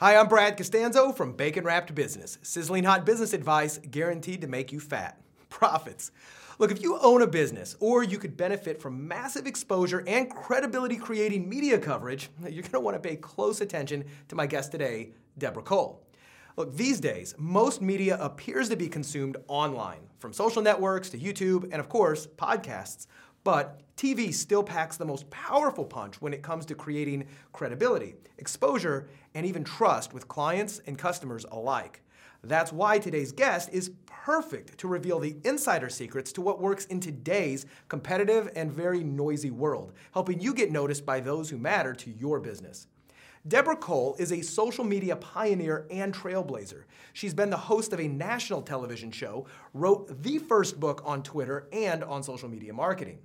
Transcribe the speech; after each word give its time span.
Hi, 0.00 0.16
I'm 0.16 0.28
Brad 0.28 0.56
Costanzo 0.56 1.12
from 1.12 1.34
Bacon 1.34 1.62
Wrapped 1.62 1.94
Business. 1.94 2.38
Sizzling 2.40 2.84
hot 2.84 3.04
business 3.04 3.34
advice 3.34 3.76
guaranteed 3.76 4.40
to 4.40 4.46
make 4.46 4.72
you 4.72 4.80
fat. 4.80 5.20
Profits. 5.50 6.10
Look, 6.58 6.70
if 6.70 6.80
you 6.80 6.98
own 7.02 7.20
a 7.20 7.26
business 7.26 7.76
or 7.80 8.02
you 8.02 8.16
could 8.16 8.34
benefit 8.34 8.80
from 8.80 9.06
massive 9.06 9.46
exposure 9.46 10.02
and 10.06 10.30
credibility 10.30 10.96
creating 10.96 11.46
media 11.46 11.78
coverage, 11.78 12.30
you're 12.40 12.62
going 12.62 12.70
to 12.70 12.80
want 12.80 12.94
to 12.94 13.06
pay 13.06 13.16
close 13.16 13.60
attention 13.60 14.06
to 14.28 14.34
my 14.34 14.46
guest 14.46 14.72
today, 14.72 15.10
Deborah 15.36 15.62
Cole. 15.62 16.02
Look, 16.56 16.74
these 16.74 16.98
days, 16.98 17.34
most 17.36 17.82
media 17.82 18.16
appears 18.22 18.70
to 18.70 18.76
be 18.76 18.88
consumed 18.88 19.36
online, 19.48 20.00
from 20.18 20.32
social 20.32 20.62
networks 20.62 21.10
to 21.10 21.18
YouTube 21.18 21.64
and, 21.64 21.74
of 21.74 21.90
course, 21.90 22.26
podcasts. 22.26 23.06
But 23.44 23.80
TV 23.96 24.32
still 24.32 24.62
packs 24.62 24.96
the 24.96 25.04
most 25.04 25.28
powerful 25.30 25.84
punch 25.84 26.20
when 26.20 26.32
it 26.32 26.42
comes 26.42 26.66
to 26.66 26.74
creating 26.74 27.26
credibility, 27.52 28.14
exposure, 28.38 29.08
and 29.34 29.44
even 29.46 29.64
trust 29.64 30.12
with 30.12 30.28
clients 30.28 30.80
and 30.86 30.98
customers 30.98 31.44
alike. 31.50 32.02
That's 32.42 32.72
why 32.72 32.98
today's 32.98 33.32
guest 33.32 33.68
is 33.72 33.92
perfect 34.06 34.78
to 34.78 34.88
reveal 34.88 35.18
the 35.18 35.36
insider 35.44 35.90
secrets 35.90 36.32
to 36.32 36.40
what 36.40 36.60
works 36.60 36.86
in 36.86 37.00
today's 37.00 37.66
competitive 37.88 38.50
and 38.56 38.72
very 38.72 39.04
noisy 39.04 39.50
world, 39.50 39.92
helping 40.12 40.40
you 40.40 40.54
get 40.54 40.70
noticed 40.70 41.04
by 41.04 41.20
those 41.20 41.50
who 41.50 41.58
matter 41.58 41.92
to 41.94 42.10
your 42.10 42.40
business. 42.40 42.86
Deborah 43.48 43.76
Cole 43.76 44.16
is 44.18 44.32
a 44.32 44.42
social 44.42 44.84
media 44.84 45.16
pioneer 45.16 45.86
and 45.90 46.14
trailblazer. 46.14 46.84
She's 47.14 47.32
been 47.32 47.48
the 47.48 47.56
host 47.56 47.92
of 47.92 48.00
a 48.00 48.08
national 48.08 48.60
television 48.60 49.10
show, 49.10 49.46
wrote 49.72 50.22
the 50.22 50.38
first 50.38 50.78
book 50.78 51.02
on 51.06 51.22
Twitter 51.22 51.66
and 51.72 52.04
on 52.04 52.22
social 52.22 52.50
media 52.50 52.74
marketing. 52.74 53.18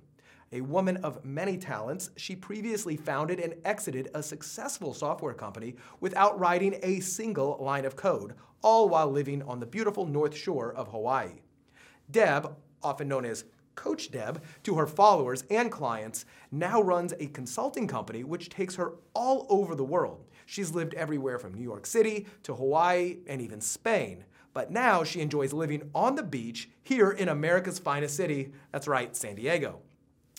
A 0.52 0.60
woman 0.60 0.98
of 0.98 1.24
many 1.24 1.58
talents, 1.58 2.10
she 2.16 2.36
previously 2.36 2.96
founded 2.96 3.40
and 3.40 3.54
exited 3.64 4.10
a 4.14 4.22
successful 4.22 4.94
software 4.94 5.34
company 5.34 5.74
without 5.98 6.38
writing 6.38 6.78
a 6.82 7.00
single 7.00 7.58
line 7.60 7.84
of 7.84 7.96
code, 7.96 8.34
all 8.62 8.88
while 8.88 9.10
living 9.10 9.42
on 9.42 9.58
the 9.58 9.66
beautiful 9.66 10.06
North 10.06 10.36
Shore 10.36 10.72
of 10.72 10.88
Hawaii. 10.88 11.40
Deb, 12.10 12.54
often 12.80 13.08
known 13.08 13.24
as 13.24 13.44
Coach 13.74 14.12
Deb, 14.12 14.40
to 14.62 14.76
her 14.76 14.86
followers 14.86 15.42
and 15.50 15.70
clients, 15.70 16.24
now 16.52 16.80
runs 16.80 17.12
a 17.18 17.26
consulting 17.26 17.88
company 17.88 18.22
which 18.22 18.48
takes 18.48 18.76
her 18.76 18.94
all 19.14 19.46
over 19.50 19.74
the 19.74 19.84
world. 19.84 20.24
She's 20.46 20.70
lived 20.70 20.94
everywhere 20.94 21.40
from 21.40 21.54
New 21.54 21.62
York 21.62 21.86
City 21.86 22.26
to 22.44 22.54
Hawaii 22.54 23.18
and 23.26 23.42
even 23.42 23.60
Spain. 23.60 24.24
But 24.54 24.70
now 24.70 25.02
she 25.02 25.20
enjoys 25.20 25.52
living 25.52 25.90
on 25.92 26.14
the 26.14 26.22
beach 26.22 26.70
here 26.82 27.10
in 27.10 27.28
America's 27.28 27.80
finest 27.80 28.16
city. 28.16 28.52
That's 28.72 28.88
right, 28.88 29.14
San 29.14 29.34
Diego. 29.34 29.80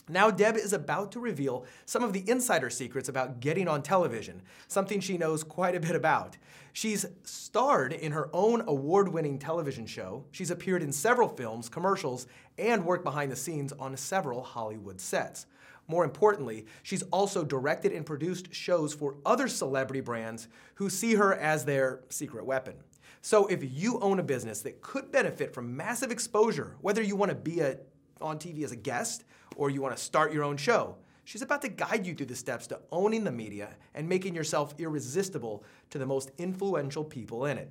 Now, 0.10 0.32
Deb 0.32 0.56
is 0.56 0.72
about 0.72 1.12
to 1.12 1.20
reveal 1.20 1.66
some 1.86 2.02
of 2.02 2.14
the 2.14 2.24
insider 2.30 2.70
secrets 2.70 3.10
about 3.10 3.42
getting 3.42 3.68
on 3.68 3.84
television, 3.84 4.42
something 4.68 5.02
she 5.02 5.18
knows 5.18 5.44
quite 5.44 5.76
a 5.76 5.82
bit 5.82 5.96
about. 5.96 6.38
She's 6.72 7.06
starred 7.24 7.92
in 7.92 8.14
her 8.14 8.30
own 8.32 8.64
award 8.68 9.10
winning 9.10 9.38
television 9.38 9.86
show, 9.86 10.24
she's 10.32 10.52
appeared 10.52 10.82
in 10.82 10.94
several 10.94 11.28
films, 11.28 11.68
commercials, 11.68 12.28
and 12.58 12.86
worked 12.86 13.04
behind 13.04 13.32
the 13.32 13.36
scenes 13.36 13.74
on 13.74 13.98
several 13.98 14.42
Hollywood 14.42 15.02
sets. 15.02 15.46
More 15.90 16.04
importantly, 16.04 16.66
she's 16.84 17.04
also 17.04 17.44
directed 17.44 17.92
and 17.92 18.06
produced 18.06 18.54
shows 18.54 18.94
for 18.94 19.16
other 19.26 19.48
celebrity 19.48 20.02
brands 20.02 20.48
who 20.76 20.90
see 20.90 21.16
her 21.16 21.34
as 21.36 21.66
their 21.66 22.02
secret 22.10 22.46
weapon. 22.46 22.76
So, 23.22 23.48
if 23.48 23.62
you 23.64 24.00
own 24.00 24.20
a 24.20 24.24
business 24.24 24.62
that 24.62 24.82
could 24.82 25.12
benefit 25.12 25.54
from 25.54 25.76
massive 25.76 26.12
exposure, 26.12 26.76
whether 26.82 27.02
you 27.02 27.16
want 27.16 27.30
to 27.30 27.36
be 27.36 27.62
a, 27.62 27.78
on 28.22 28.38
TV 28.38 28.64
as 28.64 28.72
a 28.72 28.78
guest, 28.78 29.24
or 29.56 29.70
you 29.70 29.82
want 29.82 29.96
to 29.96 30.02
start 30.02 30.34
your 30.34 30.44
own 30.44 30.58
show. 30.58 30.96
She's 31.24 31.42
about 31.42 31.62
to 31.64 31.70
guide 31.70 32.06
you 32.06 32.14
through 32.16 32.28
the 32.28 32.36
steps 32.36 32.68
to 32.68 32.80
owning 32.92 33.24
the 33.24 33.32
media 33.32 33.76
and 33.94 34.08
making 34.08 34.34
yourself 34.36 34.74
irresistible 34.78 35.64
to 35.90 35.98
the 35.98 36.06
most 36.06 36.32
influential 36.38 37.04
people 37.04 37.46
in 37.46 37.58
it. 37.58 37.70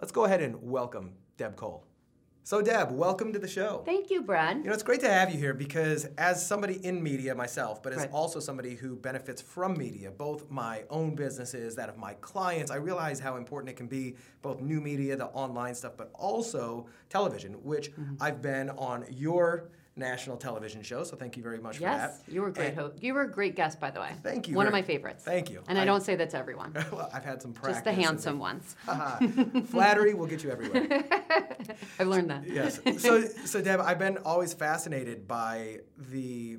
Let's 0.00 0.12
go 0.12 0.24
ahead 0.24 0.40
and 0.42 0.56
welcome 0.62 1.12
Deb 1.36 1.56
Cole. 1.56 1.84
So, 2.46 2.60
Deb, 2.60 2.90
welcome 2.90 3.32
to 3.32 3.38
the 3.38 3.48
show. 3.48 3.82
Thank 3.86 4.10
you, 4.10 4.20
Brad. 4.20 4.58
You 4.58 4.64
know, 4.64 4.72
it's 4.74 4.82
great 4.82 5.00
to 5.00 5.08
have 5.08 5.30
you 5.32 5.38
here 5.38 5.54
because, 5.54 6.04
as 6.18 6.46
somebody 6.46 6.74
in 6.84 7.02
media 7.02 7.34
myself, 7.34 7.82
but 7.82 7.94
as 7.94 8.00
Right. 8.00 8.10
also 8.12 8.38
somebody 8.38 8.74
who 8.74 8.96
benefits 8.96 9.40
from 9.40 9.78
media, 9.78 10.10
both 10.10 10.50
my 10.50 10.84
own 10.90 11.14
businesses, 11.14 11.74
that 11.76 11.88
of 11.88 11.96
my 11.96 12.12
clients, 12.20 12.70
I 12.70 12.76
realize 12.76 13.18
how 13.18 13.36
important 13.36 13.70
it 13.70 13.76
can 13.76 13.86
be, 13.86 14.16
both 14.42 14.60
new 14.60 14.78
media, 14.82 15.16
the 15.16 15.26
online 15.28 15.74
stuff, 15.74 15.94
but 15.96 16.10
also 16.14 16.86
television, 17.08 17.54
which 17.64 17.92
Mm-hmm. 17.92 18.16
I've 18.20 18.42
been 18.42 18.68
on 18.70 19.06
your 19.10 19.70
national 19.96 20.36
television 20.36 20.82
show. 20.82 21.04
So, 21.04 21.16
thank 21.16 21.36
you 21.36 21.42
very 21.42 21.58
much 21.58 21.80
yes, 21.80 22.18
for 22.18 22.24
that. 22.24 22.34
you 22.34 22.42
were 22.42 22.48
a 22.48 22.52
great. 22.52 22.74
You 23.00 23.14
were 23.14 23.22
a 23.22 23.30
great 23.30 23.54
guest, 23.56 23.80
by 23.80 23.90
the 23.90 24.00
way. 24.00 24.12
Thank 24.22 24.48
you 24.48 24.56
One 24.56 24.66
of 24.66 24.72
my 24.72 24.82
favorites. 24.82 25.24
Thank 25.24 25.50
you. 25.50 25.62
And 25.68 25.78
I, 25.78 25.82
I- 25.82 25.84
don't 25.84 26.02
say 26.02 26.16
that 26.16 26.30
to 26.30 26.38
everyone. 26.38 26.72
well, 26.92 27.10
I've 27.12 27.24
had 27.24 27.40
some 27.40 27.52
practice. 27.52 27.76
Just 27.76 27.84
the 27.84 27.92
handsome 27.92 28.38
ones. 28.38 28.76
Flattery 29.70 30.14
will 30.14 30.26
get 30.26 30.42
you 30.42 30.50
everywhere. 30.50 31.04
I've 31.98 32.08
learned 32.08 32.30
that. 32.30 32.46
yes. 32.46 32.80
So, 32.98 33.22
so 33.22 33.60
Deb, 33.60 33.80
I've 33.80 33.98
been 33.98 34.18
always 34.18 34.52
fascinated 34.54 35.26
by 35.28 35.80
the 35.96 36.58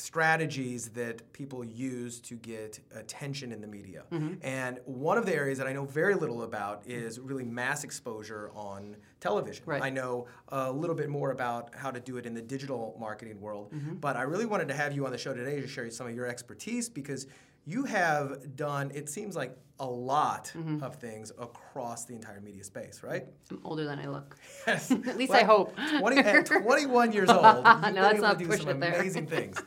strategies 0.00 0.88
that 0.90 1.32
people 1.32 1.64
use 1.64 2.20
to 2.20 2.34
get 2.36 2.80
attention 2.94 3.52
in 3.52 3.60
the 3.60 3.66
media. 3.66 4.04
Mm-hmm. 4.12 4.34
And 4.42 4.78
one 4.84 5.18
of 5.18 5.26
the 5.26 5.34
areas 5.34 5.58
that 5.58 5.66
I 5.66 5.72
know 5.72 5.84
very 5.84 6.14
little 6.14 6.42
about 6.42 6.82
is 6.86 7.18
really 7.18 7.44
mass 7.44 7.84
exposure 7.84 8.50
on 8.54 8.96
television. 9.20 9.64
Right. 9.66 9.82
I 9.82 9.90
know 9.90 10.26
a 10.48 10.70
little 10.70 10.94
bit 10.96 11.08
more 11.08 11.30
about 11.32 11.74
how 11.74 11.90
to 11.90 12.00
do 12.00 12.16
it 12.16 12.26
in 12.26 12.34
the 12.34 12.42
digital 12.42 12.96
marketing 12.98 13.40
world, 13.40 13.72
Mm-hmm. 13.72 13.96
but 13.96 14.16
I 14.16 14.22
really 14.22 14.46
wanted 14.46 14.68
to 14.68 14.74
have 14.74 14.92
you 14.94 15.04
on 15.04 15.12
the 15.12 15.18
show 15.18 15.34
today 15.34 15.60
to 15.60 15.66
share 15.66 15.90
some 15.90 16.06
of 16.06 16.14
your 16.14 16.26
expertise 16.26 16.88
because 16.88 17.26
you 17.64 17.84
have 17.84 18.56
done, 18.56 18.90
it 18.94 19.08
seems 19.08 19.36
like, 19.36 19.56
a 19.80 19.86
lot 19.86 20.50
Mm-hmm. 20.56 20.82
of 20.82 20.96
things 20.96 21.30
across 21.38 22.04
the 22.04 22.12
entire 22.12 22.40
media 22.40 22.64
space, 22.64 23.04
right? 23.04 23.26
I'm 23.48 23.60
older 23.64 23.84
than 23.84 24.00
I 24.00 24.08
look. 24.08 24.36
Yes. 24.66 24.90
At 25.06 25.16
least 25.16 25.30
I 25.30 25.44
hope. 25.44 25.72
20, 26.00 26.16
at 26.18 26.46
21 26.64 27.12
years 27.12 27.28
old, 27.30 27.42
let's 27.44 27.86
able 27.96 28.18
not 28.20 28.38
do 28.38 28.44
some 28.56 28.68
it 28.70 28.80
there. 28.80 28.94
amazing 28.98 29.28
things. 29.28 29.62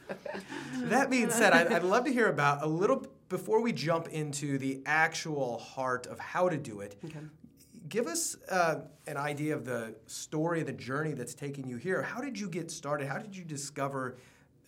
that 0.89 1.09
being 1.09 1.29
said, 1.29 1.53
I'd, 1.53 1.71
I'd 1.71 1.83
love 1.83 2.03
to 2.03 2.11
hear 2.11 2.27
about 2.27 2.61
a 2.61 2.67
little 2.67 3.05
before 3.29 3.61
we 3.61 3.71
jump 3.71 4.09
into 4.09 4.57
the 4.57 4.81
actual 4.85 5.57
heart 5.59 6.07
of 6.07 6.19
how 6.19 6.49
to 6.49 6.57
do 6.57 6.81
it. 6.81 6.97
Okay. 7.05 7.19
Give 7.87 8.07
us 8.07 8.35
uh, 8.49 8.81
an 9.07 9.15
idea 9.15 9.55
of 9.55 9.63
the 9.63 9.95
story, 10.07 10.61
the 10.63 10.73
journey 10.73 11.13
that's 11.13 11.33
taking 11.33 11.69
you 11.69 11.77
here. 11.77 12.01
How 12.01 12.19
did 12.19 12.37
you 12.37 12.49
get 12.49 12.69
started? 12.69 13.07
How 13.07 13.17
did 13.17 13.33
you 13.33 13.45
discover 13.45 14.17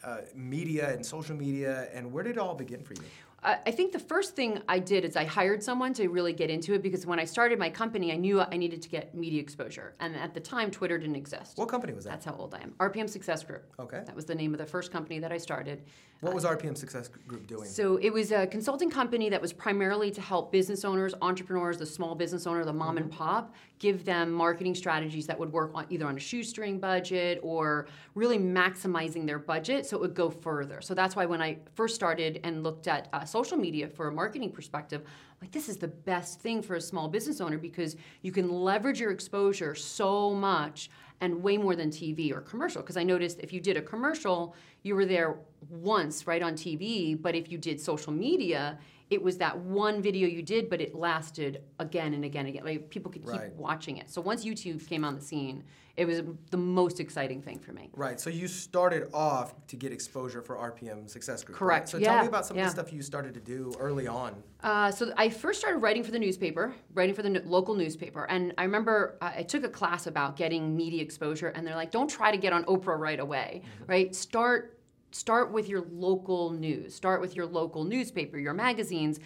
uh, 0.03 0.17
media 0.35 0.93
and 0.93 1.05
social 1.05 1.35
media, 1.35 1.87
and 1.93 2.11
where 2.11 2.23
did 2.23 2.31
it 2.31 2.39
all 2.39 2.55
begin 2.55 2.83
for 2.83 2.93
you? 2.93 3.03
I 3.43 3.59
I 3.65 3.71
think 3.71 3.91
the 3.91 3.99
first 3.99 4.35
thing 4.35 4.61
I 4.67 4.79
did 4.79 5.05
is 5.05 5.15
I 5.15 5.25
hired 5.25 5.63
someone 5.63 5.93
to 5.95 6.07
really 6.07 6.33
get 6.33 6.49
into 6.49 6.73
it 6.73 6.81
because 6.81 7.05
when 7.05 7.19
I 7.19 7.25
started 7.25 7.59
my 7.59 7.69
company, 7.69 8.11
I 8.11 8.15
knew 8.15 8.41
I 8.41 8.57
needed 8.57 8.81
to 8.83 8.89
get 8.89 9.15
media 9.15 9.41
exposure. 9.41 9.95
And 9.99 10.15
at 10.15 10.33
the 10.33 10.39
time, 10.39 10.71
Twitter 10.71 10.97
didn't 10.97 11.15
exist. 11.15 11.57
What 11.57 11.69
company 11.69 11.93
was 11.93 12.03
that? 12.05 12.11
That's 12.11 12.25
how 12.25 12.35
old 12.35 12.53
I 12.53 12.61
am. 12.61 12.71
RPM 12.79 13.09
Success 13.09 13.43
Group. 13.43 13.63
Okay. 13.79 14.01
That 14.05 14.15
was 14.15 14.25
the 14.25 14.35
name 14.35 14.53
of 14.53 14.59
the 14.59 14.65
first 14.65 14.91
company 14.91 15.19
that 15.19 15.31
I 15.31 15.37
started. 15.37 15.83
What 16.23 16.33
was 16.33 16.45
RPM 16.45 16.77
Success 16.77 17.09
Group 17.27 17.47
doing? 17.47 17.65
So 17.65 17.97
it 17.97 18.09
was 18.09 18.31
a 18.31 18.47
consulting 18.47 18.89
company 18.89 19.29
that 19.29 19.41
was 19.41 19.51
primarily 19.51 20.09
to 20.11 20.21
help 20.21 20.53
business 20.53 20.85
owners, 20.85 21.13
entrepreneurs, 21.21 21.77
the 21.77 21.85
small 21.85 22.15
business 22.15 22.47
owner, 22.47 22.63
the 22.63 22.71
mom 22.71 22.95
and 22.95 23.11
pop, 23.11 23.53
give 23.79 24.05
them 24.05 24.31
marketing 24.31 24.73
strategies 24.73 25.27
that 25.27 25.37
would 25.37 25.51
work 25.51 25.71
on 25.73 25.85
either 25.89 26.05
on 26.05 26.15
a 26.15 26.19
shoestring 26.19 26.79
budget 26.79 27.39
or 27.43 27.87
really 28.15 28.39
maximizing 28.39 29.27
their 29.27 29.39
budget 29.39 29.85
so 29.85 29.97
it 29.97 29.99
would 29.99 30.13
go 30.13 30.29
further. 30.29 30.79
So 30.79 30.93
that's 30.93 31.13
why 31.13 31.25
when 31.25 31.41
I 31.41 31.57
first 31.75 31.93
started 31.93 32.39
and 32.45 32.63
looked 32.63 32.87
at 32.87 33.09
uh, 33.11 33.25
social 33.33 33.57
media 33.57 33.87
for 33.87 34.07
a 34.07 34.11
marketing 34.11 34.51
perspective, 34.51 35.01
like 35.41 35.51
this 35.51 35.67
is 35.67 35.77
the 35.77 35.87
best 36.11 36.39
thing 36.39 36.61
for 36.61 36.75
a 36.75 36.81
small 36.81 37.07
business 37.07 37.41
owner 37.41 37.57
because 37.57 37.95
you 38.21 38.31
can 38.31 38.47
leverage 38.49 38.99
your 38.99 39.11
exposure 39.11 39.73
so 39.73 40.33
much 40.49 40.91
and 41.19 41.41
way 41.41 41.57
more 41.57 41.75
than 41.75 41.89
TV 41.89 42.31
or 42.31 42.41
commercial. 42.41 42.81
Because 42.83 42.95
I 42.95 43.03
noticed 43.03 43.39
if 43.39 43.51
you 43.51 43.59
did 43.59 43.75
a 43.75 43.81
commercial, 43.81 44.55
you 44.83 44.93
were 44.93 45.07
there 45.15 45.37
once 45.69 46.27
right 46.27 46.43
on 46.43 46.53
TV, 46.53 47.19
but 47.19 47.33
if 47.33 47.51
you 47.51 47.57
did 47.57 47.81
social 47.81 48.13
media, 48.13 48.77
it 49.13 49.21
was 49.21 49.37
that 49.37 49.57
one 49.57 50.01
video 50.01 50.27
you 50.27 50.41
did, 50.41 50.69
but 50.69 50.81
it 50.81 50.95
lasted 50.95 51.61
again 51.79 52.13
and 52.13 52.25
again 52.25 52.45
and 52.47 52.55
again. 52.55 52.65
Like 52.65 52.89
people 52.89 53.11
could 53.11 53.23
keep 53.23 53.31
Right. 53.31 53.55
watching 53.55 53.97
it. 53.97 54.09
So 54.09 54.19
once 54.21 54.43
YouTube 54.43 54.85
came 54.87 55.05
on 55.05 55.15
the 55.15 55.21
scene, 55.21 55.63
it 55.95 56.05
was 56.05 56.21
the 56.49 56.57
most 56.57 56.99
exciting 56.99 57.39
thing 57.43 57.59
for 57.59 57.71
me. 57.71 57.91
Right. 57.95 58.19
So 58.19 58.31
you 58.31 58.47
started 58.47 59.09
off 59.13 59.53
to 59.67 59.75
get 59.75 59.91
exposure 59.93 60.41
for 60.41 60.57
RPM 60.57 61.07
Success 61.07 61.43
Group. 61.43 61.61
right? 61.61 61.67
Correct. 61.67 61.89
So 61.89 61.99
tell 61.99 62.21
me 62.21 62.27
about 62.27 62.47
some 62.47 62.57
of 62.57 62.63
the 62.63 62.69
stuff 62.71 62.91
you 62.91 63.03
started 63.03 63.35
to 63.35 63.39
do 63.39 63.71
early 63.79 64.07
on. 64.07 64.33
Uh, 64.63 64.89
so 64.89 65.13
I 65.17 65.29
first 65.29 65.59
started 65.59 65.77
writing 65.79 66.03
for 66.03 66.09
the 66.11 66.17
newspaper, 66.19 66.73
writing 66.95 67.13
for 67.13 67.21
the 67.21 67.29
n- 67.29 67.43
local 67.45 67.75
newspaper, 67.75 68.25
and 68.29 68.53
I 68.57 68.63
remember 68.63 69.17
I, 69.21 69.39
I 69.39 69.43
took 69.43 69.63
a 69.63 69.69
class 69.69 70.07
about 70.07 70.35
getting 70.35 70.75
media 70.75 71.03
exposure, 71.03 71.49
and 71.49 71.67
they're 71.67 71.75
like, 71.75 71.91
"Don't 71.91 72.09
try 72.09 72.31
to 72.31 72.37
get 72.37 72.53
on 72.53 72.63
Oprah 72.65 72.97
right 72.97 73.19
away, 73.19 73.61
right? 73.85 74.15
Start 74.15 74.79
start 75.13 75.51
with 75.51 75.69
your 75.69 75.85
local 75.91 76.49
news, 76.51 76.93
start 76.93 77.21
with 77.21 77.35
your 77.35 77.45
local 77.45 77.83
newspaper, 77.83 78.37
your 78.37 78.53
magazines." 78.53 79.19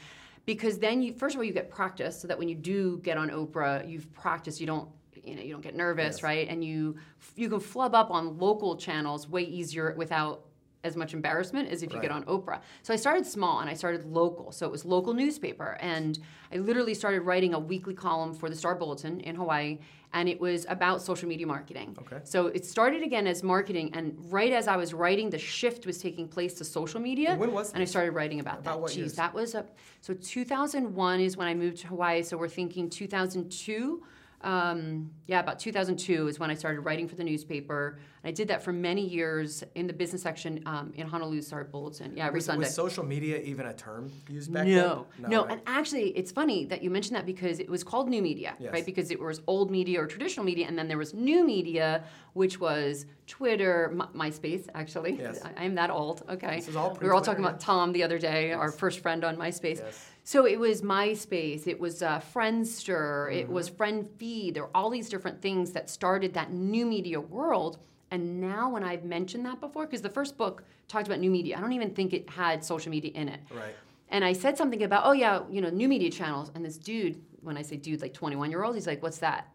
Because 0.45 0.80
then 0.80 1.01
you, 1.01 1.13
first 1.13 1.36
of 1.36 1.39
all, 1.39 1.44
you 1.44 1.51
get 1.51 1.69
practice, 1.69 2.22
so 2.22 2.28
that 2.30 2.39
when 2.39 2.48
you 2.48 2.56
do 2.56 3.00
get 3.04 3.18
on 3.18 3.30
Oprah, 3.30 3.86
you've 3.89 4.12
practiced. 4.13 4.62
You 4.62 4.68
don't, 4.68 4.89
you 5.22 5.36
know, 5.36 5.42
you 5.42 5.51
don't 5.51 5.62
get 5.62 5.75
nervous, 5.75 6.18
Yes. 6.18 6.24
right? 6.24 6.48
And 6.48 6.63
you, 6.63 6.95
you 7.36 7.50
can 7.50 7.60
flub 7.60 7.94
up 7.94 8.12
on 8.12 8.38
local 8.38 8.78
channels 8.78 9.28
way 9.28 9.44
easier 9.44 9.94
without 9.98 10.45
as 10.88 10.95
much 10.98 11.13
embarrassment 11.13 11.69
as 11.69 11.84
if 11.84 11.94
you 11.94 12.01
get 12.01 12.10
on 12.10 12.24
Oprah. 12.24 12.62
So 12.81 12.94
I 12.94 12.98
started 12.98 13.25
small 13.25 13.60
and 13.60 13.69
I 13.69 13.74
started 13.75 14.06
local. 14.06 14.51
So 14.51 14.66
it 14.66 14.72
was 14.72 14.84
local 14.86 15.13
newspaper. 15.13 15.78
And 15.80 16.18
I 16.51 16.57
literally 16.57 16.95
started 16.95 17.22
writing 17.22 17.54
a 17.54 17.60
weekly 17.60 17.94
column 17.94 18.34
for 18.34 18.50
the 18.50 18.56
Star 18.56 18.74
Bulletin 18.74 19.19
in 19.19 19.36
Hawaii. 19.36 19.78
And 20.13 20.30
it 20.30 20.39
was 20.39 20.66
about 20.69 21.01
social 21.01 21.28
media 21.28 21.45
marketing. 21.45 21.95
Okay. 22.01 22.22
So 22.24 22.48
it 22.48 22.66
started 22.66 23.04
again 23.04 23.28
as 23.28 23.44
marketing. 23.44 23.92
And 23.94 24.16
right 24.31 24.54
as 24.54 24.68
I 24.69 24.78
was 24.78 24.94
writing, 24.94 25.30
the 25.30 25.38
shift 25.38 25.86
was 25.86 25.98
taking 26.00 26.28
place 26.30 26.54
to 26.56 26.63
social 26.63 27.01
media. 27.01 27.36
When 27.36 27.51
was 27.51 27.74
And 27.74 27.81
I 27.81 27.86
started 27.86 28.12
writing 28.12 28.39
about, 28.39 28.60
About 28.60 28.63
that. 28.75 28.80
what 28.81 28.92
Jeez, 28.92 28.98
years? 28.98 29.13
that 29.16 29.34
was 29.34 29.54
a, 29.54 29.66
so 30.01 30.13
2001 30.13 31.19
is 31.19 31.36
when 31.36 31.48
I 31.50 31.54
moved 31.54 31.78
to 31.80 31.88
Hawaii. 31.88 32.24
So 32.24 32.38
we're 32.38 32.48
thinking 32.48 32.89
2002. 32.89 34.01
Um, 34.42 35.10
yeah, 35.25 35.39
about 35.39 35.57
2002 35.60 36.28
is 36.28 36.39
when 36.39 36.51
I 36.51 36.54
started 36.54 36.81
writing 36.81 37.07
for 37.07 37.16
the 37.16 37.24
newspaper. 37.24 37.98
I 38.24 38.31
did 38.31 38.48
that 38.50 38.62
for 38.62 38.72
many 38.72 39.01
years 39.06 39.63
in 39.75 39.88
the 39.88 39.94
business 39.94 40.22
section 40.22 40.62
um, 40.66 40.94
in 40.95 41.07
Honolulu 41.07 41.42
Star 41.42 41.63
Bulletin. 41.63 42.16
Yeah, 42.16 42.28
every 42.28 42.38
Was, 42.38 42.45
Sunday. 42.45 42.66
was 42.66 42.74
social 42.75 43.04
media 43.04 43.39
even 43.39 43.66
a 43.66 43.74
term 43.74 44.12
used 44.30 44.54
back 44.54 44.68
no, 44.68 45.07
then? 45.18 45.31
no, 45.31 45.42
right? 45.44 45.54
and 45.54 45.62
actually, 45.66 46.10
it's 46.10 46.31
funny 46.31 46.66
that 46.66 46.84
you 46.84 46.89
mentioned 46.92 47.16
that 47.16 47.25
because 47.25 47.60
it 47.60 47.69
was 47.69 47.84
called 47.84 48.10
new 48.10 48.22
media, 48.22 48.56
Yes. 48.60 48.74
right? 48.74 48.86
Because 48.86 49.10
it 49.12 49.19
was 49.19 49.42
old 49.48 49.72
media 49.72 50.01
or 50.01 50.06
traditional 50.07 50.45
media, 50.45 50.68
and 50.68 50.78
then 50.78 50.88
there 50.88 50.98
was 51.00 51.13
new 51.16 51.44
media, 51.45 52.04
which 52.34 52.60
was 52.60 53.06
Twitter, 53.25 53.92
My, 53.95 54.30
MySpace. 54.30 54.68
Actually, 54.75 55.18
Yes. 55.18 55.42
I, 55.57 55.66
I'm 55.66 55.74
that 55.75 55.89
old. 55.89 56.24
Okay, 56.30 56.57
This 56.57 56.68
is 56.68 56.75
all 56.75 56.95
we 57.01 57.07
were 57.07 57.13
all 57.16 57.22
talking 57.22 57.44
about 57.44 57.60
Tom 57.60 57.92
the 57.92 58.04
other 58.04 58.19
day, 58.19 58.51
our 58.54 58.72
first 58.72 59.00
friend 59.00 59.24
on 59.24 59.36
MySpace. 59.36 59.80
Yes. 59.80 60.10
So 60.27 60.45
it 60.45 60.59
was 60.59 60.81
MySpace, 60.81 61.68
it 61.68 61.79
was 61.79 62.03
uh, 62.03 62.19
Friendster, 62.33 63.33
it 63.33 63.45
Mm-hmm. 63.45 63.53
was 63.53 63.69
FriendFeed. 63.69 64.56
There 64.56 64.63
were 64.63 64.75
all 64.75 64.89
these 64.89 65.07
different 65.07 65.41
things 65.41 65.71
that 65.71 65.89
started 65.89 66.33
that 66.33 66.51
new 66.51 66.85
media 66.85 67.21
world. 67.21 67.77
And 68.12 68.41
now, 68.41 68.69
when 68.69 68.83
I've 68.83 69.06
mentioned 69.06 69.45
that 69.45 69.62
before, 69.62 69.85
because 69.85 70.01
the 70.01 70.09
first 70.09 70.38
book 70.38 70.65
talked 70.89 71.07
about 71.07 71.19
new 71.21 71.29
media, 71.31 71.56
I 71.57 71.62
don't 71.62 71.71
even 71.71 71.91
think 71.91 72.12
it 72.12 72.29
had 72.29 72.62
social 72.62 72.91
media 72.91 73.12
in 73.13 73.29
it. 73.29 73.39
Right. 73.50 73.74
And 74.09 74.25
I 74.25 74.33
said 74.33 74.57
something 74.57 74.83
about, 74.83 75.03
oh 75.06 75.13
yeah, 75.13 75.44
you 75.50 75.62
know, 75.62 75.69
new 75.69 75.88
media 75.88 76.12
channels. 76.12 76.51
And 76.56 76.65
this 76.65 76.77
dude, 76.77 77.21
when 77.39 77.56
I 77.56 77.62
say 77.62 77.77
dude, 77.77 78.01
like 78.01 78.13
21 78.13 78.51
year 78.51 78.65
old, 78.65 78.75
he's 78.75 78.85
like, 78.85 79.01
what's 79.01 79.19
that? 79.19 79.47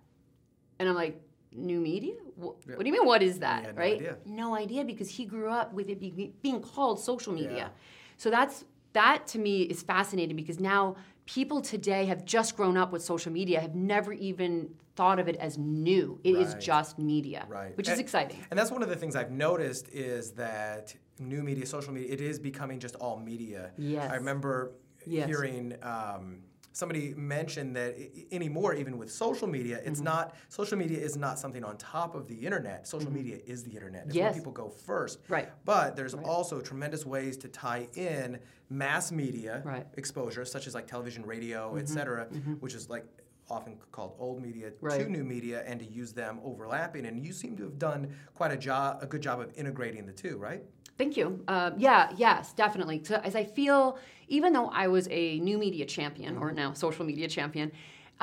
And 0.79 0.89
I'm 0.89 0.95
like, 0.95 1.21
new 1.55 1.81
media? 1.81 2.15
What, 2.37 2.55
Yeah. 2.67 2.77
what 2.77 2.85
do 2.85 2.87
you 2.87 2.93
mean, 2.95 3.05
what 3.07 3.23
is 3.23 3.41
that? 3.41 3.63
no 3.77 3.83
right? 3.83 3.97
idea. 3.97 4.17
No 4.25 4.55
idea 4.55 4.85
because 4.87 5.11
he 5.11 5.27
grew 5.27 5.51
up 5.51 5.75
with 5.75 5.91
it 5.91 6.01
be, 6.01 6.33
being 6.41 6.63
called 6.63 6.99
social 6.99 7.35
media. 7.35 7.57
Yeah. 7.57 7.69
So 8.17 8.31
that's 8.31 8.65
that 8.93 9.27
to 9.29 9.39
me 9.39 9.63
is 9.63 9.83
fascinating 9.83 10.37
because 10.37 10.61
now 10.61 10.97
people 11.27 11.61
today 11.61 12.07
have 12.07 12.25
just 12.25 12.57
grown 12.57 12.77
up 12.77 12.93
with 12.93 13.03
social 13.03 13.33
media, 13.33 13.61
have 13.61 13.75
never 13.75 14.13
even 14.13 14.69
thought 14.97 15.19
of 15.19 15.29
it 15.29 15.37
as 15.37 15.57
new. 15.57 16.19
It 16.25 16.35
is 16.37 16.53
Right. 16.55 16.61
just 16.63 16.99
media, 16.99 17.47
Right. 17.49 17.77
which 17.77 17.89
is 17.89 17.99
exciting. 17.99 18.39
And 18.51 18.59
that's 18.59 18.71
one 18.71 18.83
of 18.83 18.89
the 18.89 18.97
things 18.97 19.17
I've 19.17 19.31
noticed 19.31 19.89
is 19.91 20.33
that 20.33 20.95
new 21.19 21.43
media, 21.43 21.65
social 21.65 21.93
media, 21.93 22.13
it 22.13 22.21
is 22.21 22.39
becoming 22.39 22.79
just 22.81 22.97
all 22.97 23.19
media. 23.19 23.71
Yes. 23.79 24.11
I 24.11 24.17
remember 24.17 24.73
Yes. 25.07 25.29
hearing 25.29 25.75
um, 25.83 26.43
somebody 26.73 27.13
mention 27.15 27.73
that 27.75 27.97
anymore, 28.31 28.75
even 28.75 28.97
with 28.99 29.11
social 29.11 29.47
media, 29.47 29.79
it's 29.85 29.99
Mm-hmm. 29.99 30.05
not, 30.05 30.35
social 30.49 30.79
media 30.79 30.99
is 30.99 31.17
not 31.17 31.39
something 31.39 31.65
on 31.65 31.77
top 31.77 32.15
of 32.15 32.27
the 32.29 32.35
internet. 32.35 32.87
Social 32.89 33.11
media 33.13 33.39
is 33.47 33.63
the 33.63 33.73
internet. 33.73 34.07
It's 34.07 34.15
Yes. 34.15 34.25
where 34.33 34.41
people 34.41 34.53
go 34.53 34.69
first. 34.71 35.21
Right. 35.29 35.49
But 35.65 35.97
there's 35.97 36.15
also 36.15 36.61
tremendous 36.61 37.05
ways 37.07 37.37
to 37.39 37.49
tie 37.49 37.89
in 37.95 38.39
mass 38.73 39.13
media 39.13 39.63
Right. 39.65 39.87
Mm-hmm. 39.87 39.99
exposure, 39.99 40.45
such 40.45 40.67
as 40.67 40.75
like 40.75 40.87
television, 40.87 41.25
radio, 41.25 41.77
et 41.77 41.89
cetera, 41.89 42.27
which 42.61 42.75
is 42.75 42.89
like 42.89 43.05
often 43.51 43.77
called 43.91 44.15
old 44.19 44.41
media 44.41 44.71
to 44.71 45.09
new 45.09 45.25
media, 45.25 45.63
and 45.67 45.81
to 45.81 45.87
use 45.87 46.13
them 46.13 46.41
overlapping. 46.45 47.07
And 47.07 47.25
you 47.25 47.33
seem 47.33 47.57
to 47.59 47.65
have 47.65 47.79
done 47.79 48.15
quite 48.35 48.53
a 48.53 48.57
job, 48.57 48.99
a 49.03 49.07
good 49.07 49.21
job 49.21 49.41
of 49.41 49.53
integrating 49.57 50.07
the 50.07 50.13
two, 50.13 50.39
right? 50.39 50.63
Thank 50.99 51.17
you. 51.17 51.43
Uh, 51.49 51.73
yeah, 51.77 52.11
yes, 52.17 52.53
definitely. 52.53 53.03
So 53.05 53.17
as 53.25 53.35
I 53.35 53.45
feel, 53.45 53.99
even 54.29 54.53
though 54.53 54.69
I 54.69 54.89
was 54.89 55.09
a 55.11 55.39
new 55.41 55.59
media 55.59 55.85
champion 55.87 56.37
or 56.39 56.53
now 56.53 56.73
social 56.75 57.05
media 57.05 57.29
champion, 57.29 57.73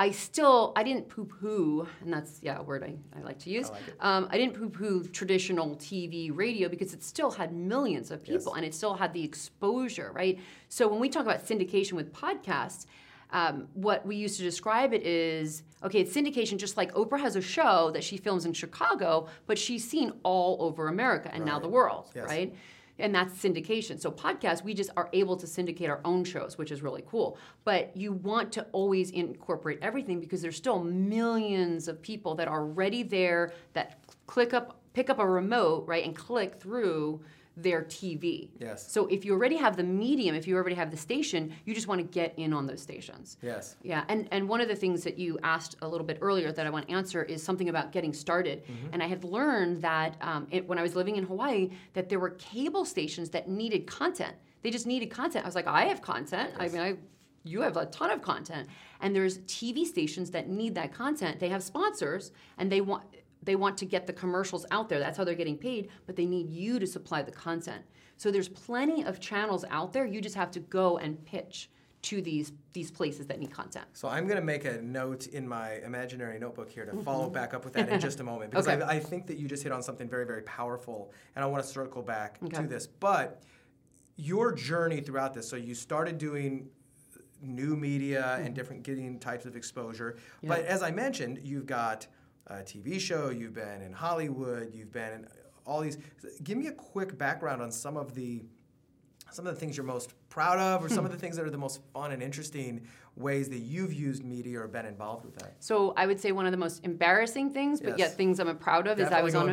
I 0.06 0.10
still 0.12 0.72
I 0.76 0.82
didn't 0.82 1.08
poo-poo, 1.10 1.86
and 2.00 2.10
that's 2.14 2.32
yeah 2.42 2.58
a 2.58 2.62
word 2.62 2.82
I, 2.82 2.92
I 3.18 3.22
like 3.22 3.38
to 3.40 3.50
use. 3.50 3.68
like. 3.70 3.82
Um, 4.00 4.28
I 4.32 4.38
didn't 4.38 4.54
poo-poo 4.54 5.04
traditional 5.08 5.76
TV, 5.76 6.30
radio 6.34 6.68
because 6.70 6.94
it 6.94 7.02
still 7.04 7.30
had 7.30 7.52
millions 7.52 8.10
of 8.10 8.18
people 8.24 8.52
Yes. 8.52 8.56
and 8.56 8.64
it 8.64 8.74
still 8.74 8.94
had 8.94 9.12
the 9.12 9.22
exposure, 9.22 10.10
right? 10.14 10.38
So 10.70 10.88
when 10.88 11.00
we 11.00 11.08
talk 11.10 11.24
about 11.28 11.46
syndication 11.46 11.92
with 11.92 12.12
podcasts. 12.12 12.86
Um, 13.32 13.68
what 13.74 14.04
we 14.04 14.16
used 14.16 14.38
to 14.38 14.42
describe 14.42 14.92
it 14.92 15.04
is 15.06 15.62
okay, 15.84 16.00
it's 16.00 16.12
syndication 16.12 16.56
just 16.56 16.76
like 16.76 16.92
Oprah 16.94 17.20
has 17.20 17.36
a 17.36 17.40
show 17.40 17.92
that 17.94 18.02
she 18.02 18.16
films 18.16 18.44
in 18.44 18.52
Chicago, 18.52 19.28
but 19.46 19.56
she's 19.56 19.84
seen 19.88 20.08
all 20.24 20.56
over 20.66 20.88
America 20.88 21.30
and 21.32 21.44
now 21.44 21.60
the 21.60 21.68
world, 21.68 22.06
Yes. 22.12 22.26
right? 22.26 22.52
And 23.00 23.14
that's 23.14 23.34
syndication. 23.34 24.00
So 24.00 24.10
podcasts, 24.10 24.62
we 24.62 24.74
just 24.74 24.90
are 24.96 25.08
able 25.12 25.36
to 25.36 25.46
syndicate 25.46 25.88
our 25.90 26.00
own 26.04 26.24
shows, 26.24 26.58
which 26.58 26.70
is 26.70 26.82
really 26.82 27.02
cool. 27.06 27.38
But 27.64 27.96
you 27.96 28.12
want 28.12 28.52
to 28.52 28.66
always 28.72 29.10
incorporate 29.10 29.78
everything 29.82 30.20
because 30.20 30.42
there's 30.42 30.56
still 30.56 30.82
millions 30.82 31.88
of 31.88 32.00
people 32.02 32.34
that 32.36 32.48
are 32.48 32.60
already 32.60 33.02
there 33.02 33.52
that 33.72 33.98
click 34.26 34.54
up, 34.54 34.80
pick 34.92 35.10
up 35.10 35.18
a 35.18 35.26
remote, 35.26 35.86
right, 35.86 36.04
and 36.04 36.14
click 36.14 36.60
through 36.60 37.20
their 37.62 37.82
TV. 37.82 38.48
Yes. 38.58 38.90
So 38.90 39.06
if 39.06 39.24
you 39.24 39.32
already 39.32 39.56
have 39.56 39.76
the 39.76 39.82
medium, 39.82 40.34
if 40.34 40.46
you 40.46 40.56
already 40.56 40.76
have 40.76 40.90
the 40.90 40.96
station, 40.96 41.52
you 41.64 41.74
just 41.74 41.88
want 41.88 42.00
to 42.00 42.06
get 42.06 42.34
in 42.36 42.52
on 42.52 42.66
those 42.66 42.80
stations. 42.80 43.36
Yes. 43.42 43.76
Yeah, 43.82 44.04
and, 44.08 44.28
and 44.30 44.48
one 44.48 44.60
of 44.60 44.68
the 44.68 44.76
things 44.76 45.04
that 45.04 45.18
you 45.18 45.38
asked 45.42 45.76
a 45.82 45.88
little 45.88 46.06
bit 46.06 46.18
earlier 46.20 46.52
that 46.52 46.66
I 46.66 46.70
want 46.70 46.88
to 46.88 46.94
answer 46.94 47.22
is 47.22 47.42
something 47.42 47.68
about 47.68 47.92
getting 47.92 48.12
started. 48.12 48.62
And 48.92 49.02
I 49.02 49.06
had 49.06 49.24
learned 49.24 49.82
that 49.82 50.16
um, 50.20 50.46
it, 50.50 50.66
when 50.68 50.78
I 50.78 50.82
was 50.82 50.94
living 50.94 51.16
in 51.16 51.24
Hawaii, 51.24 51.70
that 51.94 52.08
there 52.08 52.18
were 52.18 52.30
cable 52.30 52.84
stations 52.84 53.30
that 53.30 53.48
needed 53.48 53.86
content. 53.86 54.34
They 54.62 54.70
just 54.70 54.86
needed 54.86 55.10
content. 55.10 55.44
I 55.44 55.48
was 55.48 55.54
like, 55.54 55.66
I 55.66 55.84
have 55.84 56.02
content. 56.02 56.52
I 56.58 56.68
mean, 56.68 56.80
I, 56.80 56.96
you 57.44 57.62
have 57.62 57.76
a 57.76 57.86
ton 57.86 58.10
of 58.10 58.22
content. 58.22 58.68
And 59.00 59.14
there's 59.14 59.38
TV 59.40 59.84
stations 59.84 60.30
that 60.32 60.48
need 60.48 60.74
that 60.74 60.92
content. 60.92 61.40
They 61.40 61.48
have 61.48 61.62
sponsors, 61.62 62.32
and 62.58 62.70
they 62.70 62.80
want 62.80 63.04
they 63.42 63.56
want 63.56 63.78
to 63.78 63.86
get 63.86 64.06
the 64.06 64.12
commercials 64.12 64.66
out 64.70 64.88
there. 64.88 64.98
That's 64.98 65.16
how 65.16 65.24
they're 65.24 65.34
getting 65.34 65.58
paid. 65.58 65.88
But 66.06 66.16
they 66.16 66.26
need 66.26 66.50
you 66.50 66.78
to 66.78 66.86
supply 66.86 67.22
the 67.22 67.32
content. 67.32 67.82
So 68.16 68.30
there's 68.30 68.48
plenty 68.48 69.02
of 69.04 69.18
channels 69.18 69.64
out 69.70 69.92
there. 69.92 70.04
You 70.04 70.20
just 70.20 70.36
have 70.36 70.50
to 70.52 70.60
go 70.60 70.98
and 70.98 71.24
pitch 71.24 71.70
to 72.02 72.22
these 72.22 72.52
these 72.72 72.90
places 72.90 73.26
that 73.26 73.38
need 73.40 73.50
content. 73.50 73.86
So 73.92 74.08
I'm 74.08 74.26
going 74.26 74.38
to 74.38 74.44
make 74.44 74.64
a 74.64 74.80
note 74.80 75.26
in 75.26 75.46
my 75.46 75.74
imaginary 75.84 76.38
notebook 76.38 76.70
here 76.70 76.86
to 76.86 76.96
follow 77.02 77.24
mm-hmm. 77.24 77.34
back 77.34 77.52
up 77.52 77.64
with 77.64 77.74
that 77.74 77.88
in 77.88 78.00
just 78.00 78.20
a 78.20 78.24
moment 78.24 78.50
because 78.52 78.68
Okay. 78.68 78.82
I, 78.82 78.96
I 78.96 79.00
think 79.00 79.26
that 79.26 79.38
you 79.38 79.48
just 79.48 79.62
hit 79.62 79.72
on 79.72 79.82
something 79.82 80.08
very, 80.08 80.24
very 80.24 80.42
powerful, 80.42 81.12
and 81.34 81.44
I 81.44 81.48
want 81.48 81.64
to 81.64 81.68
circle 81.68 82.02
back 82.02 82.38
Okay. 82.42 82.62
to 82.62 82.68
this. 82.68 82.86
But 82.86 83.42
your 84.16 84.52
journey 84.52 85.00
throughout 85.00 85.34
this, 85.34 85.48
so 85.48 85.56
you 85.56 85.74
started 85.74 86.16
doing 86.16 86.68
new 87.42 87.74
media 87.76 88.34
and 88.36 88.44
mm-hmm. 88.44 88.54
different 88.54 88.82
getting 88.82 89.18
types 89.18 89.44
of 89.44 89.56
exposure. 89.56 90.16
But 90.42 90.64
as 90.66 90.82
I 90.82 90.90
mentioned, 90.90 91.40
you've 91.42 91.66
got 91.66 92.06
a 92.58 92.62
TV 92.62 93.00
show, 93.00 93.30
you've 93.30 93.54
been 93.54 93.80
in 93.82 93.92
Hollywood, 93.92 94.74
you've 94.74 94.92
been 94.92 95.12
in 95.12 95.28
all 95.64 95.80
these. 95.80 95.98
Give 96.42 96.58
me 96.58 96.66
a 96.66 96.72
quick 96.72 97.16
background 97.16 97.62
on 97.62 97.70
some 97.70 97.96
of 97.96 98.14
the 98.14 98.42
some 99.32 99.46
of 99.46 99.54
the 99.54 99.60
things 99.60 99.76
you're 99.76 99.86
most 99.86 100.12
proud 100.28 100.58
of, 100.58 100.84
or 100.84 100.88
some 100.88 101.04
of 101.04 101.12
the 101.12 101.16
things 101.18 101.36
that 101.36 101.44
are 101.44 101.50
the 101.50 101.58
most 101.58 101.80
fun 101.92 102.12
and 102.12 102.22
interesting 102.22 102.86
ways 103.16 103.48
that 103.48 103.58
you've 103.58 103.92
used 103.92 104.24
media 104.24 104.60
or 104.60 104.68
been 104.68 104.86
involved 104.86 105.24
with 105.24 105.36
that. 105.36 105.54
So 105.60 105.92
I 105.96 106.06
would 106.06 106.18
say 106.20 106.32
one 106.32 106.46
of 106.46 106.52
the 106.52 106.58
most 106.58 106.84
embarrassing 106.84 107.50
things, 107.52 107.80
but 107.80 107.90
Yes. 107.90 107.98
yet 107.98 108.16
things 108.16 108.38
I'm 108.40 108.56
proud 108.58 108.86
of, 108.86 108.98
is 109.00 109.08
I 109.08 109.22
was 109.22 109.34
on 109.34 109.48
a. 109.48 109.52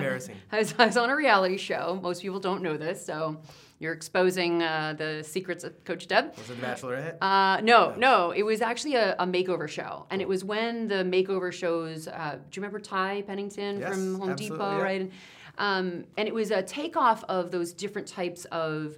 I 0.51 0.57
was, 0.60 0.74
I 0.79 0.86
was 0.86 0.98
on 0.98 1.10
a 1.10 1.15
reality 1.15 1.57
show. 1.57 2.00
Most 2.01 2.22
people 2.22 2.39
don't 2.39 2.62
know 2.62 2.77
this, 2.77 3.03
so 3.05 3.38
you're 3.79 3.93
exposing 3.93 4.63
uh, 4.63 4.96
the 4.98 5.24
secrets 5.24 5.63
of 5.63 5.84
Coach 5.84 6.07
Deb. 6.07 6.36
Was 6.38 6.50
it 6.50 6.60
The 6.60 6.65
Bachelorette? 6.67 7.17
Uh, 7.22 7.62
no, 7.62 7.93
no, 7.98 8.31
it 8.31 8.43
was 8.43 8.62
actually 8.62 8.96
a, 8.96 9.15
a 9.19 9.25
makeover 9.25 9.67
show, 9.67 10.05
and 10.10 10.22
it 10.22 10.27
was 10.27 10.43
when 10.43 10.88
the 10.88 11.03
makeover 11.03 11.51
shows. 11.51 12.07
Uh, 12.07 12.38
do 12.50 12.57
you 12.60 12.62
remember 12.62 12.79
Ty 12.79 13.24
Pennington 13.24 13.79
Yes, 13.79 13.89
from 13.93 14.19
Home 14.19 14.36
Depot, 14.36 14.77
yeah. 14.77 14.81
right? 14.81 15.01
And, 15.01 15.12
um, 15.60 16.05
and 16.17 16.27
it 16.27 16.34
was 16.34 16.51
a 16.51 16.62
takeoff 16.62 17.24
of 17.25 17.51
those 17.51 17.74
different 17.74 18.07
types 18.07 18.46
of. 18.46 18.98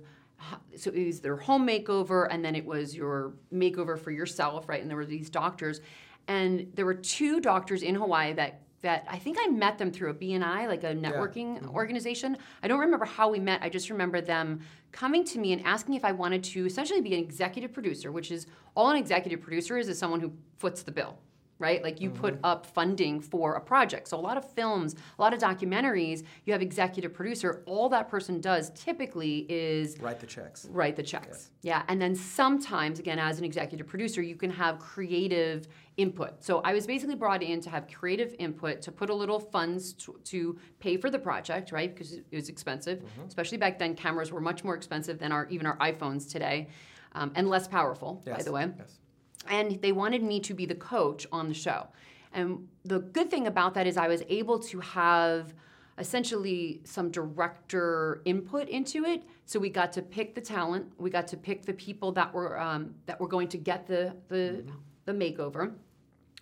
So 0.76 0.92
it 0.92 1.06
was 1.06 1.20
their 1.20 1.36
home 1.38 1.68
makeover, 1.68 2.28
and 2.30 2.44
then 2.44 2.56
it 2.56 2.66
was 2.66 2.96
your 2.96 3.34
makeover 3.54 4.00
for 4.00 4.12
yourself, 4.12 4.70
right? 4.70 4.82
And 4.82 4.90
there 4.90 4.98
were 4.98 5.06
these 5.06 5.30
doctors, 5.30 5.82
and 6.28 6.72
there 6.76 6.86
were 6.86 6.94
two 6.94 7.40
doctors 7.42 7.84
in 7.84 7.96
Hawaii 7.96 8.34
that 8.34 8.62
that 8.82 9.06
I 9.10 9.20
think 9.20 9.38
I 9.42 9.48
met 9.50 9.78
them 9.78 9.92
through 9.92 10.12
a 10.12 10.14
BNI, 10.14 10.66
like 10.68 10.86
a 10.86 10.96
networking 10.96 11.58
Mm-hmm. 11.60 11.76
organization. 11.76 12.38
I 12.64 12.70
don't 12.70 12.80
remember 12.80 13.04
how 13.04 13.30
we 13.30 13.38
met. 13.38 13.62
I 13.62 13.68
just 13.68 13.90
remember 13.90 14.22
them 14.22 14.62
coming 14.94 15.26
to 15.26 15.38
me 15.38 15.52
and 15.52 15.62
asking 15.66 15.96
if 15.96 16.06
I 16.06 16.14
wanted 16.14 16.46
to 16.46 16.66
essentially 16.66 17.02
be 17.02 17.14
an 17.14 17.20
executive 17.20 17.74
producer, 17.74 18.14
which 18.14 18.32
is 18.32 18.48
all 18.76 18.90
an 18.90 18.96
executive 18.96 19.42
producer 19.42 19.78
is 19.78 19.90
is 19.90 20.00
someone 20.00 20.22
who 20.22 20.32
foots 20.60 20.84
the 20.84 20.92
bill. 20.94 21.18
Right? 21.60 21.84
Like 21.84 22.00
you 22.02 22.10
put 22.10 22.36
Mm-hmm. 22.36 22.46
up 22.46 22.66
funding 22.66 23.20
for 23.20 23.56
a 23.56 23.62
project. 23.62 24.08
So 24.08 24.18
a 24.18 24.22
lot 24.22 24.38
of 24.38 24.50
films, 24.54 24.96
a 25.18 25.22
lot 25.22 25.34
of 25.34 25.40
documentaries, 25.40 26.24
you 26.46 26.54
have 26.54 26.62
executive 26.62 27.14
producer. 27.14 27.64
All 27.66 27.90
that 27.90 28.08
person 28.10 28.40
does 28.40 28.72
typically 28.72 29.46
is 29.50 29.98
Write 30.00 30.20
the 30.22 30.26
checks. 30.26 30.68
write 30.72 30.96
the 30.96 31.04
checks. 31.04 31.52
Yeah. 31.62 31.84
And 31.90 32.02
then 32.02 32.16
sometimes, 32.16 33.00
again, 33.00 33.20
as 33.20 33.40
an 33.40 33.46
executive 33.46 33.88
producer, 33.88 34.22
you 34.22 34.36
can 34.36 34.50
have 34.52 34.80
creative 34.80 35.68
input. 35.98 36.42
So 36.44 36.62
I 36.64 36.74
was 36.74 36.88
basically 36.88 37.16
brought 37.16 37.44
in 37.44 37.60
to 37.62 37.70
have 37.70 37.88
creative 37.88 38.34
input 38.40 38.82
to 38.84 38.92
put 38.92 39.10
a 39.10 39.14
little 39.14 39.40
funds 39.40 39.92
to, 39.94 40.18
to 40.26 40.58
pay 40.80 40.96
for 40.96 41.10
the 41.10 41.20
project, 41.20 41.74
right? 41.74 41.94
Because 41.94 42.14
it 42.14 42.24
was 42.32 42.48
expensive, 42.48 43.00
Mm-hmm. 43.00 43.28
especially 43.28 43.58
back 43.58 43.78
then. 43.78 43.96
Cameras 43.96 44.32
were 44.32 44.40
much 44.42 44.64
more 44.64 44.76
expensive 44.76 45.20
than 45.20 45.32
our 45.34 45.48
even 45.50 45.66
our 45.66 45.78
iPhones 45.80 46.32
today, 46.32 46.68
um, 47.14 47.32
and 47.36 47.50
less 47.50 47.68
powerful, 47.68 48.24
by 48.26 48.42
the 48.44 48.52
way 48.52 48.68
Yes. 48.78 49.00
And 49.48 49.82
they 49.82 49.92
wanted 49.92 50.24
me 50.24 50.40
to 50.42 50.54
be 50.54 50.66
the 50.66 50.76
coach 50.76 51.26
on 51.32 51.48
the 51.48 51.54
show. 51.54 51.88
And 52.34 52.68
the 52.86 53.00
good 53.00 53.30
thing 53.30 53.48
about 53.48 53.74
that 53.74 53.88
is 53.88 53.98
I 53.98 54.08
was 54.08 54.24
able 54.30 54.60
to 54.60 54.80
have 54.80 55.54
essentially 55.98 56.82
some 56.86 57.12
director 57.12 58.22
input 58.26 58.70
into 58.70 59.04
it. 59.06 59.24
So 59.46 59.60
we 59.60 59.70
got 59.70 59.92
to 59.94 60.02
pick 60.02 60.36
the 60.36 60.42
talent, 60.42 60.92
we 60.98 61.10
got 61.10 61.28
to 61.30 61.38
pick 61.38 61.66
the 61.66 61.74
people 61.74 62.12
that 62.14 62.34
were 62.34 62.60
um, 62.60 62.94
that 63.06 63.20
were 63.20 63.28
going 63.28 63.50
to 63.50 63.58
get 63.58 63.88
the 63.88 64.16
the, 64.28 64.64
the 65.06 65.12
makeover. 65.12 65.74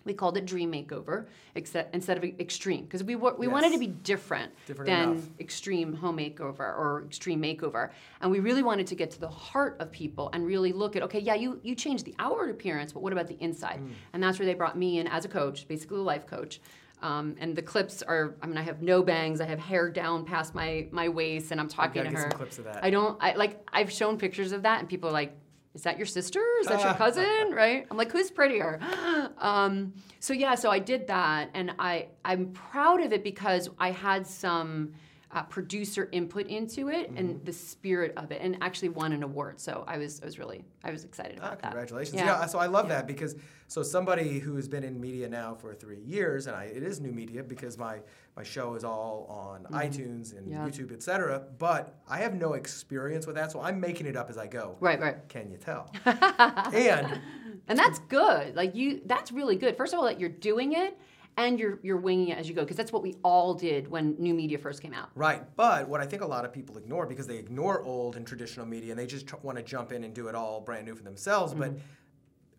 We 0.04 0.14
called 0.14 0.36
it 0.36 0.46
Dream 0.46 0.72
Makeover 0.72 1.26
except, 1.54 1.94
instead 1.94 2.16
of 2.16 2.24
Extreme 2.24 2.84
because 2.84 3.02
we 3.04 3.16
we 3.16 3.46
wanted 3.48 3.72
to 3.72 3.78
be 3.78 3.88
different, 3.88 4.52
Different 4.66 4.86
than 4.86 5.12
enough. 5.12 5.24
extreme 5.40 5.92
home 5.94 6.16
makeover 6.18 6.60
or 6.60 7.04
extreme 7.06 7.42
makeover 7.42 7.90
and 8.20 8.30
we 8.30 8.40
really 8.40 8.62
wanted 8.62 8.86
to 8.88 8.94
get 8.94 9.10
to 9.12 9.20
the 9.20 9.28
heart 9.28 9.76
of 9.80 9.90
people 9.90 10.30
and 10.32 10.46
really 10.46 10.72
look 10.72 10.96
at 10.96 11.02
okay 11.02 11.18
yeah 11.20 11.34
you 11.34 11.60
you 11.62 11.74
changed 11.74 12.04
the 12.04 12.14
outward 12.18 12.50
appearance 12.50 12.92
but 12.92 13.00
what 13.02 13.12
about 13.12 13.26
the 13.28 13.36
inside 13.40 13.80
Mm. 13.80 13.90
and 14.14 14.22
that's 14.22 14.38
where 14.38 14.46
they 14.46 14.54
brought 14.54 14.78
me 14.78 14.98
in 14.98 15.06
as 15.06 15.24
a 15.24 15.28
coach 15.28 15.68
basically 15.68 15.98
a 15.98 16.02
life 16.02 16.26
coach 16.26 16.60
um, 17.02 17.36
and 17.38 17.54
the 17.54 17.62
clips 17.62 18.02
are 18.02 18.34
i 18.42 18.46
mean 18.46 18.56
i 18.58 18.62
have 18.62 18.82
no 18.82 19.02
bangs 19.02 19.40
i 19.40 19.44
have 19.46 19.58
hair 19.58 19.90
down 19.90 20.24
past 20.24 20.54
my 20.54 20.86
my 20.90 21.08
waist 21.08 21.50
and 21.52 21.60
i'm 21.60 21.68
talking 21.68 22.02
to 22.04 22.10
her 22.10 22.28
clips 22.30 22.58
of 22.58 22.64
that. 22.64 22.82
i 22.82 22.90
don't 22.90 23.16
i 23.22 23.34
like 23.34 23.60
i've 23.72 23.90
shown 23.92 24.16
pictures 24.18 24.52
of 24.52 24.62
that 24.62 24.80
and 24.80 24.88
people 24.88 25.08
are 25.08 25.12
like 25.12 25.32
is 25.78 25.84
that 25.84 25.96
your 25.96 26.06
sister? 26.06 26.40
Is 26.60 26.66
that 26.66 26.82
your 26.82 26.94
cousin? 27.04 27.52
Right? 27.52 27.86
I'm 27.88 27.96
like, 27.96 28.10
who's 28.10 28.30
prettier? 28.30 28.80
Um, 29.38 29.92
so 30.18 30.32
yeah, 30.32 30.56
so 30.56 30.70
I 30.70 30.80
did 30.80 31.06
that, 31.06 31.50
and 31.54 31.72
I 31.78 32.08
I'm 32.24 32.52
proud 32.52 33.00
of 33.00 33.12
it 33.12 33.22
because 33.22 33.68
I 33.78 33.92
had 33.92 34.26
some 34.26 34.94
uh, 35.30 35.42
producer 35.42 36.08
input 36.12 36.46
into 36.46 36.88
it 36.88 37.08
Mm-hmm. 37.08 37.16
and 37.18 37.44
the 37.44 37.52
spirit 37.52 38.14
of 38.16 38.30
it, 38.32 38.40
and 38.40 38.56
actually 38.62 38.88
won 38.88 39.12
an 39.12 39.22
award. 39.22 39.60
So 39.60 39.84
I 39.86 39.98
was 39.98 40.20
I 40.22 40.24
was 40.24 40.38
really 40.38 40.64
I 40.82 40.90
was 40.90 41.04
excited 41.04 41.38
Ah, 41.42 41.46
about 41.48 41.58
that. 41.62 41.70
congratulations. 41.72 42.14
Yeah. 42.16 42.40
Yeah. 42.40 42.46
so 42.46 42.58
I 42.58 42.66
love 42.66 42.88
that 42.88 43.06
because 43.06 43.36
so 43.66 43.82
somebody 43.82 44.38
who 44.38 44.56
has 44.56 44.66
been 44.68 44.82
in 44.84 44.98
media 44.98 45.28
now 45.28 45.54
for 45.54 45.74
three 45.74 46.00
years, 46.00 46.46
and 46.46 46.56
I, 46.56 46.64
it 46.64 46.82
is 46.82 46.98
new 47.00 47.12
media 47.12 47.42
because 47.42 47.76
my 47.76 47.98
my 48.36 48.42
show 48.42 48.74
is 48.74 48.84
all 48.84 49.26
on 49.28 49.64
iTunes 49.74 50.36
and 50.36 50.46
Mm-hmm. 50.46 50.52
Yeah. 50.52 50.66
YouTube, 50.66 50.92
etc. 50.92 51.42
But 51.58 51.94
I 52.08 52.18
have 52.18 52.34
no 52.34 52.54
experience 52.54 53.26
with 53.26 53.36
that, 53.36 53.52
so 53.52 53.60
I'm 53.60 53.78
making 53.80 54.06
it 54.06 54.16
up 54.16 54.30
as 54.30 54.38
I 54.38 54.46
go. 54.46 54.76
Right, 54.80 54.98
right. 54.98 55.16
Can 55.28 55.50
you 55.50 55.58
tell? 55.58 55.90
and 56.06 57.20
And 57.68 57.78
that's 57.78 57.98
good. 58.08 58.56
Like 58.56 58.74
you, 58.74 59.02
that's 59.04 59.30
really 59.30 59.56
good. 59.56 59.76
First 59.76 59.92
of 59.92 59.98
all, 59.98 60.06
that 60.06 60.18
you're 60.18 60.28
doing 60.30 60.72
it 60.72 60.96
and 61.38 61.58
you're 61.58 61.78
you're 61.82 61.96
winging 61.96 62.28
it 62.28 62.38
as 62.38 62.48
you 62.48 62.54
go 62.54 62.62
because 62.62 62.76
that's 62.76 62.92
what 62.92 63.02
we 63.02 63.14
all 63.22 63.54
did 63.54 63.88
when 63.88 64.16
new 64.18 64.34
media 64.34 64.58
first 64.58 64.82
came 64.82 64.92
out. 64.92 65.08
Right, 65.14 65.42
but 65.56 65.88
what 65.88 66.00
I 66.00 66.06
think 66.06 66.20
a 66.22 66.26
lot 66.26 66.44
of 66.44 66.52
people 66.52 66.76
ignore 66.76 67.06
because 67.06 67.26
they 67.26 67.38
ignore 67.38 67.82
old 67.84 68.16
and 68.16 68.26
traditional 68.26 68.66
media 68.66 68.90
and 68.90 68.98
they 68.98 69.06
just 69.06 69.28
tr- 69.28 69.36
want 69.42 69.56
to 69.56 69.64
jump 69.64 69.92
in 69.92 70.04
and 70.04 70.12
do 70.12 70.28
it 70.28 70.34
all 70.34 70.60
brand 70.60 70.84
new 70.84 70.96
for 70.96 71.04
themselves. 71.04 71.54
But 71.54 71.70
mm-hmm. 71.70 71.80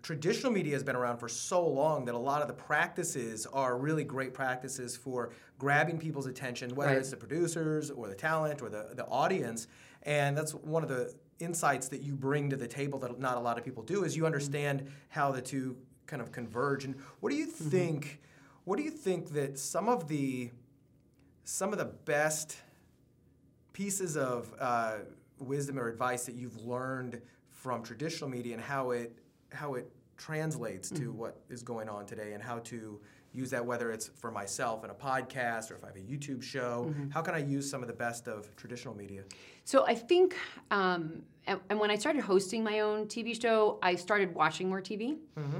traditional 0.02 0.52
media 0.52 0.74
has 0.74 0.84
been 0.84 0.96
around 0.96 1.18
for 1.18 1.28
so 1.28 1.68
long 1.68 2.06
that 2.06 2.16
a 2.16 2.18
lot 2.18 2.42
of 2.42 2.48
the 2.48 2.54
practices 2.54 3.46
are 3.48 3.78
really 3.78 4.06
great 4.06 4.34
practices 4.34 4.96
for 4.96 5.34
grabbing 5.58 6.00
people's 6.00 6.26
attention, 6.26 6.74
whether 6.74 6.94
Right. 6.94 7.00
it's 7.00 7.10
the 7.10 7.18
producers 7.18 7.92
or 7.92 8.08
the 8.08 8.16
talent 8.16 8.62
or 8.62 8.70
the, 8.70 8.92
the 8.94 9.06
audience. 9.08 9.68
And 10.04 10.38
that's 10.38 10.54
one 10.54 10.84
of 10.84 10.90
the 10.90 11.14
insights 11.40 11.90
that 11.90 12.02
you 12.02 12.16
bring 12.16 12.50
to 12.50 12.56
the 12.56 12.68
table 12.68 12.98
that 13.00 13.20
not 13.20 13.36
a 13.36 13.42
lot 13.42 13.58
of 13.58 13.66
people 13.66 13.84
do 13.84 14.06
is 14.06 14.16
you 14.16 14.22
mm-hmm. 14.22 14.28
understand 14.28 14.90
how 15.10 15.34
the 15.34 15.42
two 15.42 15.76
kind 16.06 16.22
of 16.22 16.32
converge. 16.32 16.86
And 16.86 16.96
what 17.20 17.30
do 17.30 17.36
you 17.36 17.48
mm-hmm. 17.48 17.70
think? 17.70 18.22
What 18.70 18.78
do 18.78 18.84
you 18.84 18.92
think 18.92 19.32
that 19.32 19.58
some 19.58 19.90
of 19.90 20.08
the 20.08 20.52
some 21.44 21.72
of 21.72 21.80
the 21.80 21.86
best 21.86 22.58
pieces 23.74 24.16
of 24.16 24.54
uh, 24.60 24.98
wisdom 25.40 25.80
or 25.80 25.88
advice 25.88 26.28
that 26.28 26.36
you've 26.36 26.64
learned 26.64 27.20
from 27.50 27.82
traditional 27.82 28.30
media 28.30 28.54
and 28.54 28.62
how 28.62 28.92
it 28.92 29.18
how 29.52 29.74
it 29.74 29.92
translates 30.18 30.92
to 30.92 31.12
what 31.12 31.42
is 31.50 31.64
going 31.64 31.90
on 31.90 32.06
today 32.06 32.34
and 32.34 32.44
how 32.44 32.60
to 32.60 33.02
use 33.34 33.50
that 33.50 33.66
whether 33.66 33.92
it's 33.92 34.10
for 34.20 34.30
myself 34.30 34.84
in 34.84 34.92
a 34.92 34.94
podcast 34.94 35.72
or 35.72 35.76
if 35.76 35.84
I 35.84 35.88
have 35.88 35.96
a 35.96 36.02
YouTube 36.02 36.44
show 36.44 36.94
how 37.10 37.24
can 37.24 37.34
I 37.34 37.40
use 37.40 37.68
some 37.68 37.82
of 37.82 37.88
the 37.88 37.96
best 37.96 38.28
of 38.28 38.56
traditional 38.56 38.96
media 38.96 39.24
So 39.70 39.86
I 39.86 39.94
think, 39.94 40.36
um, 40.72 41.22
and, 41.46 41.60
and 41.70 41.80
when 41.80 41.92
I 41.92 41.96
started 41.96 42.24
hosting 42.24 42.64
my 42.64 42.80
own 42.80 43.06
TV 43.06 43.40
show, 43.40 43.78
I 43.84 43.94
started 43.94 44.34
watching 44.34 44.68
more 44.68 44.82
TV 44.82 45.18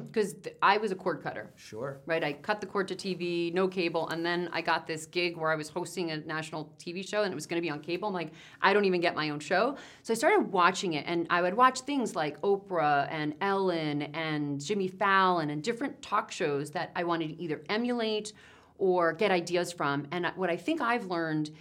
because 0.08 0.34
I 0.64 0.78
was 0.78 0.92
a 0.92 0.96
cord 0.96 1.22
cutter. 1.22 1.52
sure 1.56 2.00
Right, 2.08 2.24
I 2.24 2.34
cut 2.34 2.60
the 2.60 2.66
cord 2.66 2.88
to 2.88 2.96
TV, 2.96 3.54
no 3.54 3.68
cable, 3.68 4.10
and 4.10 4.26
then 4.26 4.50
I 4.52 4.62
got 4.62 4.88
this 4.88 5.06
gig 5.06 5.38
where 5.38 5.52
I 5.52 5.56
was 5.56 5.70
hosting 5.70 6.10
a 6.10 6.18
national 6.22 6.74
TV 6.80 7.08
show, 7.08 7.22
and 7.22 7.32
it 7.32 7.36
was 7.36 7.46
going 7.46 7.62
to 7.62 7.64
be 7.64 7.70
on 7.70 7.82
cable. 7.82 8.08
I'm 8.08 8.16
like, 8.16 8.32
I 8.64 8.74
don't 8.74 8.86
even 8.86 9.00
get 9.00 9.16
my 9.16 9.30
own 9.30 9.40
show, 9.40 9.78
so 10.02 10.12
I 10.12 10.16
started 10.16 10.52
watching 10.52 10.94
it, 10.94 11.06
and 11.08 11.28
I 11.30 11.44
would 11.44 11.54
watch 11.54 11.82
things 11.82 12.16
like 12.16 12.42
Oprah 12.42 13.08
and 13.12 13.36
Ellen 13.42 14.02
and 14.16 14.60
Jimmy 14.60 14.88
Fallon 14.88 15.52
and 15.52 15.62
different 15.62 16.02
talk 16.02 16.32
shows 16.32 16.72
that 16.72 16.90
I 16.96 17.04
wanted 17.04 17.28
to 17.28 17.40
either 17.40 17.62
emulate 17.70 18.34
or 18.80 19.14
get 19.14 19.30
ideas 19.30 19.72
from. 19.72 20.08
And 20.12 20.26
what 20.36 20.50
I 20.50 20.58
think 20.58 20.82
I've 20.82 21.06
learned 21.06 21.52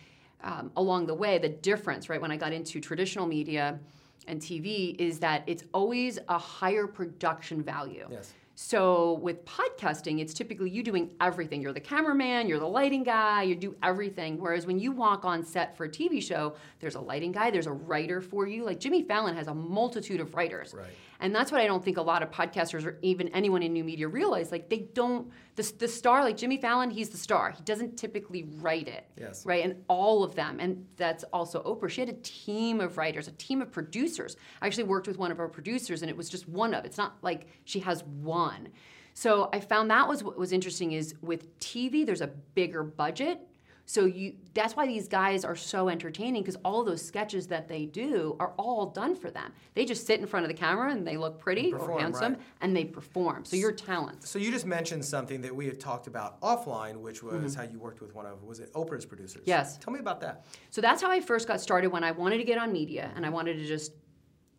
um, 0.42 0.70
along 0.76 1.06
the 1.06 1.14
way, 1.14 1.38
the 1.38 1.48
difference, 1.48 2.08
right, 2.08 2.20
when 2.20 2.30
I 2.30 2.36
got 2.36 2.52
into 2.52 2.80
traditional 2.80 3.26
media 3.26 3.78
and 4.26 4.40
TV, 4.40 4.94
is 4.98 5.18
that 5.20 5.42
it's 5.46 5.64
always 5.72 6.18
a 6.28 6.38
higher 6.38 6.86
production 6.86 7.62
value. 7.62 8.06
yes 8.10 8.32
So 8.54 9.14
with 9.22 9.44
podcasting, 9.44 10.20
it's 10.20 10.34
typically 10.34 10.68
you 10.70 10.82
doing 10.82 11.12
everything. 11.20 11.62
You're 11.62 11.72
the 11.72 11.80
cameraman, 11.80 12.48
you're 12.48 12.58
the 12.58 12.66
lighting 12.66 13.04
guy, 13.04 13.44
you 13.44 13.54
do 13.54 13.76
everything. 13.84 14.36
Whereas 14.38 14.66
when 14.66 14.78
you 14.80 14.90
walk 14.90 15.24
on 15.24 15.44
set 15.44 15.76
for 15.76 15.84
a 15.84 15.88
TV 15.88 16.20
show, 16.20 16.56
there's 16.80 16.96
a 16.96 17.00
lighting 17.00 17.30
guy, 17.32 17.52
there's 17.52 17.68
a 17.68 17.72
writer 17.72 18.20
for 18.20 18.48
you. 18.48 18.64
Like 18.64 18.80
Jimmy 18.80 19.02
Fallon 19.02 19.36
has 19.36 19.46
a 19.46 19.54
multitude 19.54 20.20
of 20.20 20.34
writers. 20.34 20.74
Right. 20.74 20.88
And 21.20 21.34
that's 21.34 21.50
what 21.50 21.60
I 21.60 21.66
don't 21.66 21.84
think 21.84 21.96
a 21.96 22.02
lot 22.02 22.22
of 22.22 22.30
podcasters 22.30 22.86
or 22.86 22.98
even 23.02 23.28
anyone 23.28 23.62
in 23.62 23.72
new 23.72 23.82
media 23.82 24.06
realize. 24.06 24.52
Like 24.52 24.68
they 24.68 24.88
don't, 24.94 25.30
the, 25.56 25.72
the 25.78 25.88
star, 25.88 26.22
like 26.22 26.36
Jimmy 26.36 26.58
Fallon, 26.58 26.90
he's 26.90 27.08
the 27.08 27.18
star. 27.18 27.50
He 27.50 27.62
doesn't 27.64 27.96
typically 27.96 28.44
write 28.60 28.86
it. 28.86 29.04
Yes. 29.18 29.44
Right. 29.44 29.64
And 29.64 29.82
all 29.88 30.22
of 30.22 30.36
them. 30.36 30.60
And 30.60 30.86
that's 30.96 31.24
also 31.32 31.62
Oprah. 31.62 31.90
She 31.90 32.00
had 32.00 32.08
a 32.08 32.16
team 32.22 32.80
of 32.80 32.96
writers, 32.96 33.26
a 33.26 33.32
team 33.32 33.60
of 33.60 33.72
producers. 33.72 34.36
I 34.62 34.66
actually 34.66 34.84
worked 34.84 35.08
with 35.08 35.18
one 35.18 35.32
of 35.32 35.40
our 35.40 35.48
producers 35.48 36.02
and 36.02 36.10
it 36.10 36.16
was 36.16 36.28
just 36.28 36.48
one 36.48 36.72
of. 36.72 36.84
It's 36.84 36.98
not 36.98 37.16
like 37.22 37.46
she 37.64 37.80
has 37.80 38.04
one. 38.04 38.68
So 39.14 39.48
I 39.52 39.58
found 39.58 39.90
that 39.90 40.06
was 40.06 40.22
what 40.22 40.38
was 40.38 40.52
interesting 40.52 40.92
is 40.92 41.16
with 41.20 41.58
TV, 41.58 42.06
there's 42.06 42.20
a 42.20 42.28
bigger 42.28 42.84
budget. 42.84 43.40
So 43.88 44.04
you 44.04 44.34
that's 44.52 44.76
why 44.76 44.86
these 44.86 45.08
guys 45.08 45.46
are 45.46 45.56
so 45.56 45.88
entertaining 45.88 46.42
because 46.42 46.58
all 46.62 46.84
those 46.84 47.00
sketches 47.00 47.46
that 47.46 47.68
they 47.68 47.86
do 47.86 48.36
are 48.38 48.52
all 48.58 48.84
done 48.90 49.16
for 49.16 49.30
them. 49.30 49.50
They 49.72 49.86
just 49.86 50.06
sit 50.06 50.20
in 50.20 50.26
front 50.26 50.44
of 50.44 50.48
the 50.48 50.56
camera 50.56 50.92
and 50.92 51.06
they 51.06 51.16
look 51.16 51.38
pretty 51.38 51.72
or 51.72 51.78
perform, 51.78 52.00
handsome 52.00 52.32
right. 52.34 52.42
and 52.60 52.76
they 52.76 52.84
perform. 52.84 53.46
So 53.46 53.56
your 53.56 53.72
talents. 53.72 54.28
so 54.28 54.38
you 54.38 54.50
just 54.50 54.66
mentioned 54.66 55.02
something 55.06 55.40
that 55.40 55.56
we 55.56 55.64
had 55.64 55.80
talked 55.80 56.06
about 56.06 56.38
offline 56.42 56.96
which 56.96 57.22
was 57.22 57.54
mm-hmm. 57.54 57.62
how 57.62 57.72
you 57.72 57.78
worked 57.78 58.02
with 58.02 58.14
one 58.14 58.26
of 58.26 58.42
was 58.42 58.60
it 58.60 58.70
Oprah's 58.74 59.06
producers 59.06 59.42
Yes. 59.46 59.78
tell 59.78 59.94
me 59.94 60.00
about 60.00 60.20
that 60.20 60.44
So 60.68 60.82
that's 60.82 61.00
how 61.00 61.10
I 61.10 61.20
first 61.20 61.48
got 61.48 61.58
started 61.58 61.88
when 61.88 62.04
I 62.04 62.10
wanted 62.10 62.36
to 62.38 62.44
get 62.44 62.58
on 62.58 62.70
media 62.70 63.10
and 63.16 63.24
I 63.24 63.30
wanted 63.30 63.54
to 63.54 63.66
just 63.66 63.92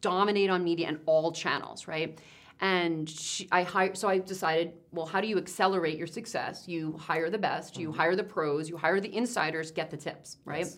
dominate 0.01 0.49
on 0.49 0.63
media 0.63 0.87
and 0.87 0.99
all 1.05 1.31
channels, 1.31 1.87
right? 1.87 2.19
And 2.61 3.09
she, 3.09 3.47
I 3.51 3.63
hired, 3.63 3.97
so 3.97 4.09
I 4.09 4.19
decided, 4.19 4.73
well, 4.91 5.05
how 5.05 5.21
do 5.21 5.27
you 5.27 5.37
accelerate 5.37 5.97
your 5.97 6.07
success? 6.07 6.67
You 6.67 6.97
hire 6.97 7.29
the 7.29 7.37
best, 7.37 7.77
you 7.77 7.91
hire 7.91 8.15
the 8.15 8.23
pros, 8.23 8.69
you 8.69 8.75
hire 8.75 8.99
the 8.99 9.15
insiders, 9.15 9.71
get 9.71 9.89
the 9.89 9.97
tips, 9.97 10.37
right? 10.43 10.65
Yes. 10.65 10.77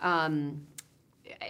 Um, 0.00 0.66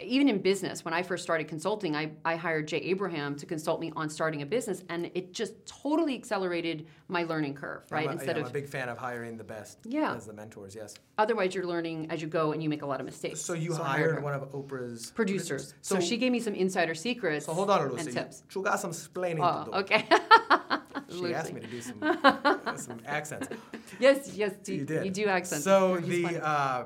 even 0.02 0.28
in 0.28 0.38
business, 0.40 0.84
when 0.84 0.94
I 0.94 1.02
first 1.02 1.22
started 1.22 1.48
consulting, 1.48 1.94
I, 1.96 2.10
I 2.24 2.36
hired 2.36 2.68
Jay 2.68 2.78
Abraham 2.78 3.36
to 3.36 3.46
consult 3.46 3.80
me 3.80 3.92
on 3.96 4.08
starting 4.10 4.42
a 4.42 4.46
business, 4.46 4.82
and 4.88 5.10
it 5.14 5.32
just 5.32 5.54
totally 5.66 6.14
accelerated 6.14 6.86
my 7.08 7.24
learning 7.24 7.54
curve, 7.54 7.82
right? 7.90 8.04
I'm 8.04 8.10
a, 8.10 8.12
Instead 8.12 8.36
yeah, 8.36 8.40
I'm 8.40 8.44
of 8.46 8.50
a 8.50 8.52
big 8.52 8.68
fan 8.68 8.88
of 8.88 8.98
hiring 8.98 9.36
the 9.36 9.44
best 9.44 9.78
Yeah. 9.84 10.14
as 10.14 10.26
the 10.26 10.32
mentors 10.32 10.74
yes 10.74 10.94
otherwise, 11.18 11.54
you're 11.54 11.66
learning 11.66 12.10
as 12.10 12.20
you 12.20 12.26
go, 12.28 12.52
and 12.52 12.62
you 12.62 12.68
make 12.68 12.82
a 12.82 12.86
lot 12.86 12.98
of 13.00 13.06
mistakes. 13.06 13.40
so 13.40 13.52
you 13.52 13.72
her 13.74 13.82
hired 13.84 14.22
one 14.22 14.34
of 14.34 14.42
Oprah's 14.52 15.10
producers. 15.12 15.74
So, 15.82 16.00
she 16.00 16.16
gave 16.16 16.32
me 16.32 16.40
some 16.40 16.54
insider 16.54 16.94
secrets. 16.94 17.46
So 17.46 17.54
hold 17.54 17.70
on, 17.70 17.82
and 17.82 17.92
Lucy. 17.92 18.12
tips. 18.12 18.42
You 18.54 18.62
got 18.62 18.80
some 18.80 18.90
explaining 18.90 19.42
Oh, 19.44 19.64
to 19.64 19.70
do. 19.70 19.76
okay. 19.78 20.04
She 21.10 21.34
asked 21.34 21.52
me 21.52 21.60
to 21.60 21.66
do 21.66 21.80
some 21.82 21.98
uh, 22.02 22.76
some 22.76 23.00
accents. 23.06 23.48
yes, 24.00 24.34
yes, 24.34 24.52
do, 24.64 24.74
You 24.74 24.84
did. 24.86 25.04
You 25.04 25.10
do 25.10 25.26
accents. 25.26 25.62
So 25.64 25.98
You're- 25.98 26.22
the 26.22 26.44
uh, 26.46 26.84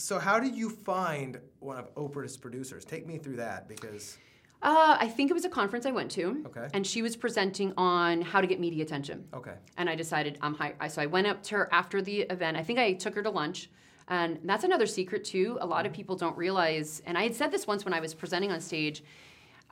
so 0.00 0.18
how 0.18 0.40
did 0.40 0.54
you 0.54 0.70
find 0.70 1.38
one 1.58 1.76
of 1.76 1.94
Oprah's 1.94 2.36
producers? 2.36 2.84
Take 2.84 3.06
me 3.06 3.18
through 3.18 3.36
that 3.36 3.68
because 3.68 4.18
Uh, 4.62 4.96
I 5.00 5.08
think 5.08 5.30
it 5.30 5.34
was 5.34 5.44
a 5.44 5.48
conference 5.48 5.86
I 5.86 5.90
went 5.90 6.10
to. 6.12 6.42
Okay. 6.46 6.68
And 6.74 6.86
she 6.86 7.00
was 7.02 7.16
presenting 7.16 7.72
on 7.76 8.20
how 8.20 8.40
to 8.40 8.46
get 8.46 8.60
media 8.60 8.82
attention. 8.82 9.24
Okay. 9.32 9.54
And 9.78 9.88
I 9.88 9.94
decided 9.94 10.38
I'm 10.42 10.54
high. 10.54 10.74
I, 10.80 10.88
so 10.88 11.00
I 11.00 11.06
went 11.06 11.26
up 11.26 11.42
to 11.44 11.54
her 11.56 11.68
after 11.72 12.02
the 12.02 12.22
event. 12.22 12.56
I 12.56 12.62
think 12.62 12.78
I 12.78 12.92
took 12.92 13.14
her 13.14 13.22
to 13.22 13.30
lunch. 13.30 13.70
And 14.08 14.38
that's 14.44 14.64
another 14.64 14.86
secret 14.86 15.24
too. 15.24 15.56
A 15.60 15.66
lot 15.66 15.86
of 15.86 15.92
people 15.92 16.16
don't 16.16 16.36
realize. 16.36 17.00
And 17.06 17.16
I 17.16 17.22
had 17.22 17.34
said 17.34 17.50
this 17.52 17.66
once 17.66 17.84
when 17.84 17.94
I 17.94 18.00
was 18.00 18.12
presenting 18.12 18.50
on 18.52 18.60
stage. 18.60 19.02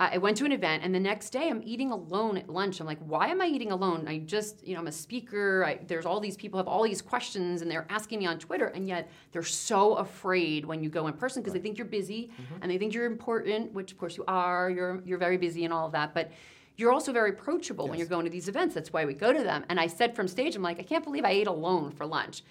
I 0.00 0.18
went 0.18 0.36
to 0.36 0.44
an 0.44 0.52
event, 0.52 0.84
and 0.84 0.94
the 0.94 1.00
next 1.00 1.30
day 1.30 1.48
I'm 1.48 1.60
eating 1.64 1.90
alone 1.90 2.38
at 2.38 2.48
lunch. 2.48 2.78
I'm 2.78 2.86
like, 2.86 3.00
why 3.00 3.28
am 3.28 3.40
I 3.40 3.46
eating 3.46 3.72
alone? 3.72 4.06
I 4.06 4.18
just, 4.18 4.64
you 4.64 4.74
know, 4.74 4.80
I'm 4.80 4.86
a 4.86 4.92
speaker. 4.92 5.64
I, 5.66 5.80
there's 5.88 6.06
all 6.06 6.20
these 6.20 6.36
people 6.36 6.58
have 6.58 6.68
all 6.68 6.84
these 6.84 7.02
questions, 7.02 7.62
and 7.62 7.70
they're 7.70 7.86
asking 7.90 8.20
me 8.20 8.26
on 8.26 8.38
Twitter, 8.38 8.66
and 8.66 8.86
yet 8.86 9.10
they're 9.32 9.42
so 9.42 9.94
afraid 9.94 10.64
when 10.64 10.84
you 10.84 10.88
go 10.88 11.08
in 11.08 11.14
person 11.14 11.42
because 11.42 11.52
they 11.52 11.58
think 11.58 11.78
you're 11.78 11.86
busy 11.86 12.30
mm-hmm. 12.32 12.62
and 12.62 12.70
they 12.70 12.78
think 12.78 12.94
you're 12.94 13.06
important, 13.06 13.72
which 13.72 13.90
of 13.90 13.98
course 13.98 14.16
you 14.16 14.24
are. 14.28 14.70
You're 14.70 15.02
you're 15.04 15.18
very 15.18 15.36
busy 15.36 15.64
and 15.64 15.74
all 15.74 15.86
of 15.86 15.92
that, 15.92 16.14
but 16.14 16.30
you're 16.76 16.92
also 16.92 17.12
very 17.12 17.30
approachable 17.30 17.88
when 17.88 17.98
you're 17.98 18.06
going 18.06 18.24
to 18.24 18.30
these 18.30 18.48
events. 18.48 18.76
That's 18.76 18.92
why 18.92 19.04
we 19.04 19.12
go 19.12 19.32
to 19.32 19.42
them. 19.42 19.64
And 19.68 19.80
I 19.80 19.88
said 19.88 20.14
from 20.14 20.28
stage, 20.28 20.54
I'm 20.54 20.62
like, 20.62 20.78
I 20.78 20.84
can't 20.84 21.02
believe 21.02 21.24
I 21.24 21.30
ate 21.30 21.48
alone 21.48 21.90
for 21.90 22.06
lunch. 22.06 22.44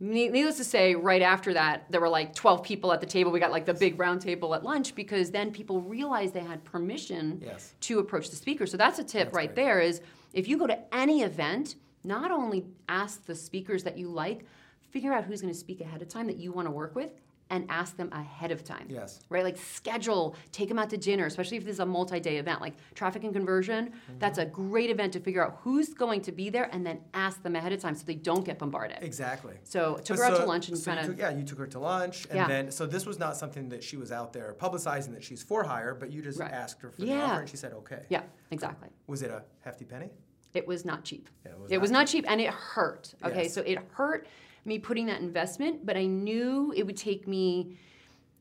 Ne- 0.00 0.28
Needless 0.30 0.56
to 0.56 0.64
say, 0.64 0.94
right 0.94 1.20
after 1.22 1.52
that, 1.54 1.84
there 1.90 2.00
were 2.00 2.08
like 2.08 2.34
12 2.34 2.62
people 2.62 2.92
at 2.92 3.00
the 3.00 3.06
table. 3.06 3.30
We 3.30 3.38
got 3.38 3.50
like 3.50 3.66
the 3.66 3.74
big 3.74 3.98
round 3.98 4.22
table 4.22 4.54
at 4.54 4.64
lunch 4.64 4.94
because 4.94 5.30
then 5.30 5.50
people 5.52 5.80
realized 5.82 6.32
they 6.32 6.40
had 6.40 6.64
permission 6.64 7.40
Yes. 7.44 7.74
to 7.82 7.98
approach 7.98 8.30
the 8.30 8.36
speaker. 8.36 8.66
So 8.66 8.76
that's 8.78 8.98
a 8.98 9.04
tip 9.04 9.26
That's 9.26 9.34
right 9.36 9.48
great. 9.54 9.56
there 9.56 9.80
is 9.80 10.00
if 10.32 10.48
you 10.48 10.56
go 10.56 10.66
to 10.66 10.78
any 10.94 11.22
event, 11.22 11.74
not 12.02 12.30
only 12.30 12.64
ask 12.88 13.26
the 13.26 13.34
speakers 13.34 13.82
that 13.84 13.98
you 13.98 14.08
like, 14.08 14.46
figure 14.90 15.12
out 15.12 15.24
who's 15.24 15.42
going 15.42 15.52
to 15.52 15.58
speak 15.58 15.80
ahead 15.82 16.00
of 16.00 16.08
time 16.08 16.26
that 16.28 16.36
you 16.38 16.50
want 16.50 16.66
to 16.66 16.72
work 16.72 16.94
with 16.94 17.10
and 17.50 17.66
ask 17.68 17.96
them 17.96 18.08
ahead 18.12 18.52
of 18.52 18.64
time 18.64 18.86
Yes. 18.88 19.20
right? 19.28 19.42
Like 19.44 19.56
schedule, 19.58 20.36
take 20.52 20.68
them 20.68 20.78
out 20.78 20.88
to 20.90 20.96
dinner, 20.96 21.26
especially 21.26 21.56
if 21.56 21.64
this 21.64 21.74
is 21.74 21.80
a 21.80 21.86
multi-day 21.86 22.38
event, 22.38 22.60
like 22.60 22.74
traffic 22.94 23.24
and 23.24 23.32
conversion. 23.32 23.86
Mm-hmm. 23.88 24.18
That's 24.20 24.38
a 24.38 24.46
great 24.46 24.88
event 24.88 25.12
to 25.14 25.20
figure 25.20 25.44
out 25.44 25.58
who's 25.62 25.92
going 25.92 26.22
to 26.22 26.32
be 26.32 26.48
there, 26.48 26.68
and 26.72 26.86
then 26.86 27.00
ask 27.12 27.42
them 27.42 27.56
ahead 27.56 27.72
of 27.72 27.80
time 27.80 27.94
so 27.96 28.04
they 28.06 28.14
don't 28.14 28.44
get 28.44 28.58
bombarded. 28.58 28.98
Exactly. 29.02 29.54
So 29.64 29.96
took 29.96 30.16
But 30.16 30.18
her 30.18 30.24
out 30.26 30.36
to 30.38 30.46
lunch 30.46 30.68
and 30.68 30.78
so 30.78 30.92
kind 30.92 31.00
of 31.00 31.06
took- 31.12 31.18
yeah, 31.18 31.30
you 31.30 31.42
took 31.44 31.58
her 31.58 31.66
to 31.66 31.78
lunch, 31.80 32.26
and 32.26 32.36
Yeah. 32.36 32.46
then 32.46 32.70
so 32.70 32.86
this 32.86 33.04
was 33.04 33.18
not 33.18 33.36
something 33.36 33.68
that 33.70 33.82
she 33.82 33.96
was 33.96 34.12
out 34.12 34.32
there 34.32 34.54
publicizing 34.58 35.12
that 35.14 35.24
she's 35.24 35.42
for 35.42 35.64
hire, 35.64 35.94
but 35.94 36.10
you 36.12 36.22
just 36.22 36.38
Right. 36.38 36.50
asked 36.52 36.80
her 36.82 36.90
for 36.90 37.00
the 37.00 37.08
Yeah. 37.08 37.24
offer, 37.24 37.40
and 37.40 37.48
she 37.48 37.56
said 37.56 37.72
okay. 37.72 38.04
yeah, 38.08 38.22
exactly. 38.52 38.88
Was 39.08 39.22
it 39.22 39.30
a 39.30 39.42
hefty 39.60 39.84
penny? 39.84 40.10
It 40.54 40.66
was 40.66 40.84
not 40.84 41.04
cheap. 41.04 41.28
Yeah, 41.44 41.52
it 41.68 41.78
was, 41.80 41.90
not 41.92 42.06
cheap, 42.08 42.24
and 42.28 42.40
it 42.40 42.50
hurt. 42.50 43.14
Okay, 43.24 43.44
Yes. 43.44 43.54
so 43.54 43.62
it 43.62 43.78
hurt 43.92 44.26
me 44.64 44.78
putting 44.78 45.06
that 45.06 45.20
investment, 45.20 45.84
but 45.86 45.96
I 45.96 46.06
knew 46.06 46.72
it 46.76 46.84
would 46.84 46.96
take 46.96 47.26
me 47.26 47.76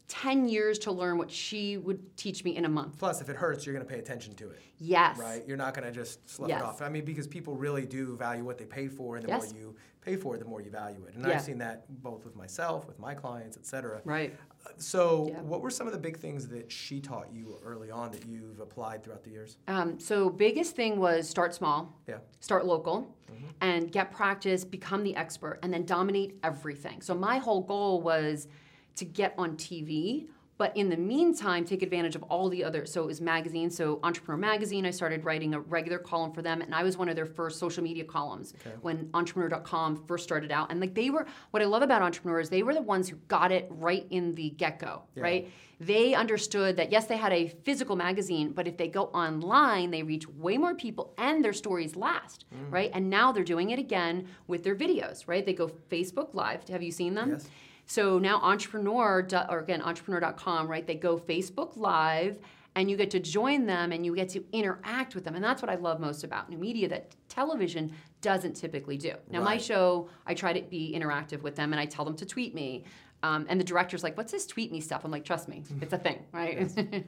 ten 0.08 0.48
years 0.50 0.80
to 0.80 0.92
learn 0.92 1.18
what 1.20 1.30
she 1.30 1.78
would 1.78 2.18
teach 2.18 2.44
me 2.44 2.56
in 2.56 2.66
a 2.66 2.70
month. 2.70 2.98
Plus, 2.98 3.22
if 3.22 3.30
it 3.30 3.36
hurts, 3.36 3.66
you're 3.66 3.76
going 3.76 3.86
to 3.86 3.92
pay 3.92 4.00
attention 4.00 4.34
to 4.36 4.50
it, 4.50 4.60
Yes. 4.80 5.18
right? 5.20 5.44
You're 5.48 5.56
not 5.58 5.76
going 5.76 5.86
to 5.86 5.92
just 5.92 6.28
slough 6.28 6.50
Yes. 6.50 6.62
it 6.62 6.66
off. 6.66 6.82
I 6.82 6.90
mean, 6.90 7.06
because 7.06 7.28
people 7.28 7.56
really 7.56 7.86
do 7.86 8.16
value 8.18 8.44
what 8.44 8.58
they 8.58 8.66
pay 8.66 8.88
for, 8.88 9.18
and 9.18 9.24
the 9.26 9.30
Yes. 9.30 9.54
more 9.54 9.62
you 9.62 9.76
pay 10.10 10.16
for 10.16 10.36
it, 10.36 10.40
the 10.40 10.46
more 10.46 10.62
you 10.62 10.72
value 10.72 11.06
it. 11.08 11.14
And 11.16 11.26
Yeah. 11.26 11.34
I've 11.36 11.42
seen 11.42 11.58
that 11.60 11.86
both 12.02 12.26
with 12.26 12.36
myself, 12.36 12.88
with 12.88 13.00
my 13.00 13.14
clients, 13.14 13.58
et 13.58 13.66
cetera. 13.66 14.02
Right. 14.06 14.36
So, 14.78 15.28
Yeah. 15.30 15.42
what 15.42 15.62
were 15.62 15.70
some 15.70 15.88
of 15.88 15.94
the 15.94 16.00
big 16.00 16.18
things 16.18 16.48
that 16.50 16.72
she 16.72 17.00
taught 17.00 17.32
you 17.32 17.58
early 17.64 17.92
on 17.92 18.12
that 18.12 18.26
you've 18.26 18.60
applied 18.60 19.04
throughout 19.04 19.24
the 19.24 19.30
years? 19.32 19.58
Um, 19.68 20.00
so 20.00 20.30
biggest 20.30 20.76
thing 20.76 21.00
was 21.00 21.30
start 21.30 21.54
small. 21.54 21.94
Yeah. 22.08 22.18
start 22.40 22.66
local 22.66 23.16
and 23.62 23.92
get 23.92 24.12
practice, 24.12 24.64
become 24.66 25.04
the 25.04 25.16
expert, 25.16 25.60
and 25.62 25.72
then 25.74 25.86
dominate 25.86 26.40
everything. 26.44 27.02
So 27.02 27.14
my 27.14 27.38
whole 27.38 27.62
goal 27.62 28.02
was 28.02 28.48
to 28.96 29.06
get 29.06 29.34
on 29.38 29.56
TV. 29.58 30.28
But 30.60 30.76
in 30.76 30.90
the 30.90 30.98
meantime, 30.98 31.64
take 31.64 31.82
advantage 31.82 32.16
of 32.18 32.24
all 32.24 32.50
the 32.50 32.66
other. 32.66 32.86
So 32.86 33.02
it 33.04 33.08
was 33.08 33.22
magazines. 33.22 33.78
So 33.78 34.02
Entrepreneur 34.04 34.38
Magazine, 34.38 34.86
I 34.86 34.92
started 34.92 35.24
writing 35.24 35.54
a 35.54 35.60
regular 35.62 35.98
column 35.98 36.34
for 36.34 36.42
them, 36.42 36.62
and 36.62 36.76
I 36.76 36.84
was 36.84 36.98
one 36.98 37.08
of 37.08 37.16
their 37.16 37.26
first 37.26 37.60
social 37.60 37.82
media 37.82 38.04
columns 38.04 38.54
Okay. 38.60 38.76
when 38.82 39.10
Entrepreneur.com 39.14 40.04
first 40.06 40.26
started 40.26 40.52
out. 40.52 40.70
And 40.70 40.82
like 40.82 40.94
they 40.94 41.10
were, 41.12 41.26
what 41.52 41.64
I 41.64 41.66
love 41.66 41.82
about 41.82 42.02
entrepreneurs, 42.02 42.50
they 42.50 42.62
were 42.62 42.74
the 42.74 42.82
ones 42.82 43.08
who 43.08 43.16
got 43.30 43.54
it 43.54 43.68
right 43.70 44.06
in 44.10 44.34
the 44.36 44.50
get-go, 44.50 45.04
Yeah. 45.16 45.24
right? 45.24 45.52
They 45.80 46.14
understood 46.14 46.76
that 46.76 46.92
yes, 46.92 47.06
they 47.08 47.16
had 47.16 47.32
a 47.32 47.48
physical 47.64 47.96
magazine, 47.96 48.52
but 48.52 48.68
if 48.68 48.76
they 48.76 48.90
go 48.90 49.04
online, 49.14 49.92
they 49.92 50.04
reach 50.04 50.28
way 50.28 50.58
more 50.58 50.76
people 50.76 51.14
and 51.18 51.42
their 51.42 51.54
stories 51.54 51.96
last, 51.96 52.44
Mm. 52.54 52.70
right? 52.74 52.92
And 52.94 53.10
now 53.10 53.32
they're 53.32 53.46
doing 53.46 53.70
it 53.70 53.80
again 53.80 54.28
with 54.46 54.66
their 54.66 54.76
videos, 54.76 55.26
right? 55.26 55.46
They 55.46 55.54
go 55.54 55.70
Facebook 55.90 56.34
Live. 56.34 56.68
Have 56.68 56.84
you 56.84 56.92
seen 56.92 57.14
them? 57.14 57.30
Yes. 57.30 57.50
So 57.90 58.20
now 58.20 58.40
entrepreneur, 58.42 59.28
or 59.50 59.60
again, 59.60 59.82
entrepreneur.com, 59.82 60.68
right? 60.68 60.86
They 60.86 60.94
go 60.94 61.18
Facebook 61.18 61.76
Live 61.76 62.38
and 62.76 62.90
you 62.90 62.96
get 62.96 63.10
to 63.12 63.20
join 63.20 63.66
them 63.66 63.92
and 63.92 64.06
you 64.06 64.16
get 64.16 64.30
to 64.30 64.44
interact 64.54 65.16
with 65.16 65.24
them. 65.24 65.34
And 65.34 65.44
that's 65.44 65.64
what 65.64 65.72
I 65.72 65.76
love 65.76 66.00
most 66.00 66.24
about 66.24 66.52
new 66.52 66.58
media 66.60 66.88
that 66.90 67.16
television 67.30 67.92
doesn't 68.22 68.54
typically 68.54 68.96
do. 68.96 69.14
Now, 69.32 69.42
my 69.42 69.58
show, 69.58 70.08
I 70.28 70.36
try 70.36 70.54
to 70.54 70.62
be 70.62 70.94
interactive 70.96 71.42
with 71.42 71.56
them 71.56 71.74
and 71.74 71.80
I 71.80 71.86
tell 71.86 72.06
them 72.06 72.16
to 72.18 72.28
tweet 72.28 72.54
me. 72.54 72.84
Um, 73.24 73.48
and 73.50 73.60
the 73.60 73.64
director's 73.64 74.04
like, 74.04 74.16
what's 74.18 74.32
this 74.32 74.46
tweet 74.46 74.72
me 74.72 74.82
stuff? 74.82 75.04
I'm 75.04 75.10
like, 75.10 75.26
trust 75.26 75.48
me, 75.50 75.64
it's 75.82 75.92
a 75.92 75.98
thing, 75.98 76.24
right? 76.32 76.70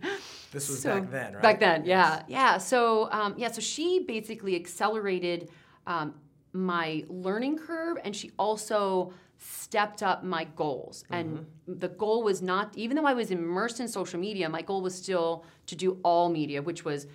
This 0.52 0.68
was 0.68 0.82
So- 0.82 1.00
back 1.00 1.12
then, 1.12 1.34
right? 1.34 1.42
Back 1.44 1.60
then, 1.60 1.86
yeah, 1.86 2.24
yeah. 2.28 2.58
So 2.58 3.10
um, 3.12 3.36
yeah, 3.38 3.52
so 3.52 3.62
she 3.62 4.00
basically 4.00 4.56
accelerated 4.56 5.50
um, 5.86 6.16
my 6.54 7.06
learning 7.08 7.60
curve, 7.60 7.98
and 8.04 8.14
she 8.14 8.32
also 8.38 9.14
stepped 9.44 10.04
up 10.04 10.24
my 10.24 10.44
goals. 10.56 11.04
And 11.10 11.40
Mm-hmm. 11.40 11.80
the 11.80 11.90
goal 11.90 12.24
was 12.24 12.42
not, 12.42 12.78
even 12.78 12.96
though 12.96 13.06
I 13.08 13.14
was 13.14 13.32
immersed 13.32 13.80
in 13.80 13.88
social 13.88 14.20
media, 14.20 14.48
my 14.48 14.62
goal 14.62 14.82
was 14.82 14.94
still 14.96 15.44
to 15.68 15.76
do 15.76 15.98
all 16.04 16.30
media, 16.30 16.62
which 16.62 16.86
was 16.86 17.08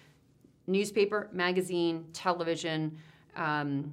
newspaper, 0.67 1.29
magazine, 1.33 2.05
television. 2.13 2.99
Um, 3.37 3.93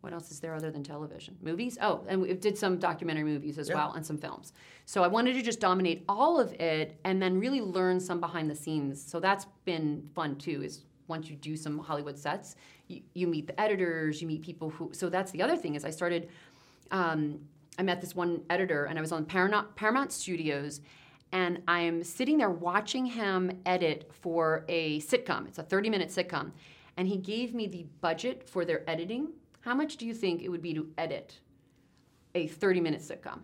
what 0.00 0.12
else 0.12 0.30
is 0.30 0.40
there 0.40 0.54
other 0.54 0.70
than 0.70 0.82
television? 0.82 1.36
Movies? 1.42 1.78
Oh, 1.80 2.02
and 2.08 2.20
we 2.22 2.32
did 2.32 2.56
some 2.58 2.78
documentary 2.78 3.24
movies 3.24 3.58
as 3.58 3.68
Yeah. 3.68 3.74
well 3.76 3.92
and 3.92 4.04
some 4.04 4.16
films. 4.18 4.52
So 4.86 5.04
I 5.04 5.08
wanted 5.08 5.34
to 5.34 5.42
just 5.42 5.60
dominate 5.60 6.04
all 6.08 6.40
of 6.40 6.52
it 6.54 6.98
and 7.04 7.20
then 7.22 7.38
really 7.38 7.60
learn 7.60 8.00
some 8.00 8.18
behind 8.18 8.50
the 8.50 8.56
scenes. 8.56 9.00
So 9.00 9.20
that's 9.20 9.46
been 9.64 10.08
fun 10.14 10.36
too. 10.36 10.62
Is 10.62 10.84
once 11.06 11.28
you 11.30 11.36
do 11.36 11.54
some 11.56 11.78
Hollywood 11.78 12.18
sets, 12.18 12.56
you, 12.88 13.02
you 13.14 13.26
meet 13.28 13.46
the 13.46 13.60
editors, 13.60 14.20
you 14.22 14.26
meet 14.26 14.42
people 14.42 14.70
who. 14.70 14.90
So 14.92 15.08
that's 15.10 15.30
the 15.30 15.42
other 15.42 15.56
thing 15.56 15.74
is 15.76 15.84
I 15.84 15.90
started. 15.90 16.28
Um, 16.90 17.40
I 17.80 17.82
met 17.82 18.02
this 18.02 18.14
one 18.14 18.42
editor 18.50 18.84
and 18.84 18.98
I 18.98 19.00
was 19.00 19.10
on 19.10 19.24
Paramount, 19.24 19.74
Paramount 19.74 20.12
Studios. 20.12 20.82
And 21.32 21.62
I'm 21.66 22.04
sitting 22.04 22.36
there 22.36 22.50
watching 22.50 23.06
him 23.06 23.62
edit 23.64 24.10
for 24.12 24.66
a 24.68 25.00
sitcom. 25.00 25.48
It's 25.48 25.58
a 25.58 25.62
30 25.62 25.88
minute 25.88 26.10
sitcom. 26.10 26.50
And 26.98 27.08
he 27.08 27.16
gave 27.16 27.54
me 27.54 27.66
the 27.66 27.86
budget 28.02 28.46
for 28.46 28.66
their 28.66 28.88
editing. 28.88 29.28
How 29.62 29.74
much 29.74 29.96
do 29.96 30.04
you 30.06 30.12
think 30.12 30.42
it 30.42 30.50
would 30.50 30.60
be 30.60 30.74
to 30.74 30.88
edit 30.98 31.40
a 32.34 32.48
30 32.48 32.82
minute 32.82 33.00
sitcom? 33.00 33.38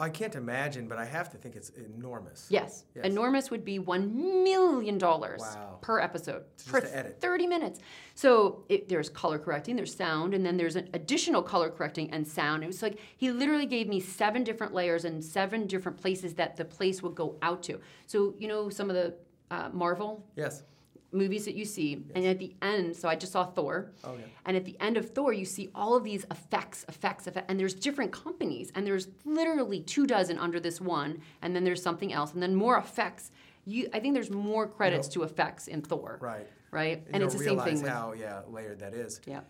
I 0.00 0.08
can't 0.08 0.34
imagine, 0.34 0.88
but 0.88 0.96
I 0.98 1.04
have 1.04 1.28
to 1.30 1.36
think 1.36 1.54
it's 1.56 1.68
enormous. 1.70 2.46
Yes. 2.48 2.84
Yes. 2.94 3.04
Enormous 3.04 3.50
would 3.50 3.64
be 3.64 3.78
$1 3.78 4.12
million 4.14 4.98
Wow. 4.98 5.78
per 5.82 6.00
episode 6.00 6.44
Just 6.56 6.70
for 6.70 6.80
to 6.80 6.96
edit. 6.96 7.20
30 7.20 7.46
minutes. 7.46 7.80
So 8.14 8.64
it, 8.70 8.88
there's 8.88 9.10
color 9.10 9.38
correcting, 9.38 9.76
there's 9.76 9.94
sound, 9.94 10.32
and 10.32 10.44
then 10.44 10.56
there's 10.56 10.76
an 10.76 10.88
additional 10.94 11.42
color 11.42 11.68
correcting 11.70 12.10
and 12.12 12.26
sound. 12.26 12.64
It 12.64 12.66
was 12.66 12.82
like 12.82 12.98
he 13.16 13.30
literally 13.30 13.66
gave 13.66 13.88
me 13.88 14.00
seven 14.00 14.42
different 14.42 14.72
layers 14.72 15.04
and 15.04 15.22
seven 15.22 15.66
different 15.66 15.98
places 16.00 16.34
that 16.34 16.56
the 16.56 16.64
place 16.64 17.02
would 17.02 17.14
go 17.14 17.36
out 17.42 17.62
to. 17.64 17.78
So, 18.06 18.34
you 18.38 18.48
know, 18.48 18.70
some 18.70 18.88
of 18.88 18.96
the 18.96 19.14
uh, 19.50 19.68
Marvel 19.72 20.24
Yes. 20.36 20.62
Movies 21.12 21.44
that 21.44 21.54
you 21.54 21.64
see, 21.64 22.02
and 22.14 22.24
at 22.24 22.38
the 22.38 22.54
end, 22.62 22.94
so 22.96 23.08
I 23.08 23.16
just 23.16 23.32
saw 23.32 23.44
Thor. 23.44 23.90
Oh, 24.04 24.14
yeah. 24.14 24.24
And 24.46 24.56
at 24.56 24.64
the 24.64 24.76
end 24.80 24.96
of 24.96 25.10
Thor, 25.10 25.32
you 25.32 25.44
see 25.44 25.70
all 25.74 25.96
of 25.96 26.04
these 26.04 26.24
effects, 26.30 26.84
effects, 26.88 27.26
effects, 27.26 27.46
and 27.48 27.58
there's 27.58 27.74
different 27.74 28.12
companies, 28.12 28.70
and 28.74 28.86
there's 28.86 29.08
literally 29.24 29.80
two 29.80 30.06
dozen 30.06 30.38
under 30.38 30.60
this 30.60 30.80
one, 30.80 31.20
and 31.42 31.54
then 31.54 31.64
there's 31.64 31.82
something 31.82 32.12
else, 32.12 32.32
and 32.32 32.42
then 32.42 32.54
more 32.54 32.78
effects. 32.78 33.30
You, 33.66 33.88
I 33.92 34.00
think 34.00 34.14
there's 34.14 34.30
more 34.30 34.66
credits 34.66 35.08
to 35.08 35.22
effects 35.22 35.66
in 35.68 35.82
Thor, 35.82 36.18
Right. 36.20 36.46
right? 36.70 36.98
You 37.06 37.10
And 37.14 37.22
it's 37.22 37.34
the 37.34 37.40
same 37.44 37.60
thing 37.60 37.82
with 37.82 37.90
how 37.90 38.12
yeah 38.12 38.42
layered 38.48 38.80
that 38.80 38.94
is. 38.94 39.20
yeah. 39.26 39.40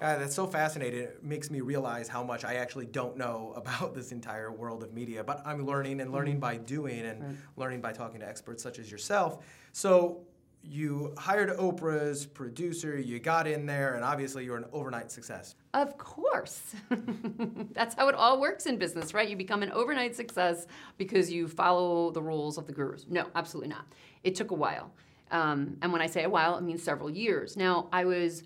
Uh, 0.00 0.16
that's 0.16 0.34
so 0.36 0.46
fascinating. 0.46 1.00
It 1.00 1.24
makes 1.24 1.50
me 1.50 1.60
realize 1.60 2.06
how 2.06 2.22
much 2.22 2.44
I 2.44 2.54
actually 2.54 2.86
don't 2.86 3.16
know 3.16 3.52
about 3.56 3.94
this 3.96 4.12
entire 4.12 4.52
world 4.52 4.84
of 4.84 4.94
media. 4.94 5.24
But 5.24 5.42
I'm 5.44 5.66
learning 5.66 6.00
and 6.00 6.12
learning 6.12 6.38
by 6.38 6.56
doing 6.56 7.00
and 7.00 7.20
Right. 7.20 7.36
learning 7.56 7.80
by 7.80 7.92
talking 7.92 8.20
to 8.20 8.28
experts 8.28 8.62
such 8.62 8.78
as 8.78 8.92
yourself. 8.92 9.44
So 9.72 10.20
you 10.62 11.14
hired 11.16 11.50
Oprah's 11.56 12.26
producer, 12.26 12.98
you 12.98 13.18
got 13.18 13.46
in 13.46 13.64
there, 13.64 13.94
and 13.94 14.04
obviously 14.04 14.44
you're 14.44 14.56
an 14.56 14.66
overnight 14.72 15.10
success. 15.10 15.54
Of 15.74 15.96
course. 15.98 16.74
That's 17.72 17.94
how 17.94 18.08
it 18.08 18.14
all 18.14 18.40
works 18.40 18.66
in 18.66 18.76
business, 18.76 19.14
right? 19.14 19.28
You 19.28 19.36
become 19.36 19.62
an 19.62 19.72
overnight 19.72 20.14
success 20.14 20.66
because 20.98 21.30
you 21.30 21.48
follow 21.48 22.10
the 22.10 22.22
rules 22.22 22.58
of 22.58 22.66
the 22.66 22.72
gurus. 22.72 23.06
No, 23.08 23.26
absolutely 23.34 23.68
not. 23.68 23.86
It 24.24 24.34
took 24.34 24.50
a 24.50 24.54
while. 24.54 24.92
Um, 25.30 25.76
and 25.82 25.92
when 25.92 26.02
I 26.02 26.06
say 26.06 26.24
a 26.24 26.30
while, 26.30 26.56
it 26.58 26.62
means 26.62 26.82
several 26.82 27.10
years. 27.10 27.56
Now, 27.56 27.88
I 27.92 28.04
was, 28.04 28.44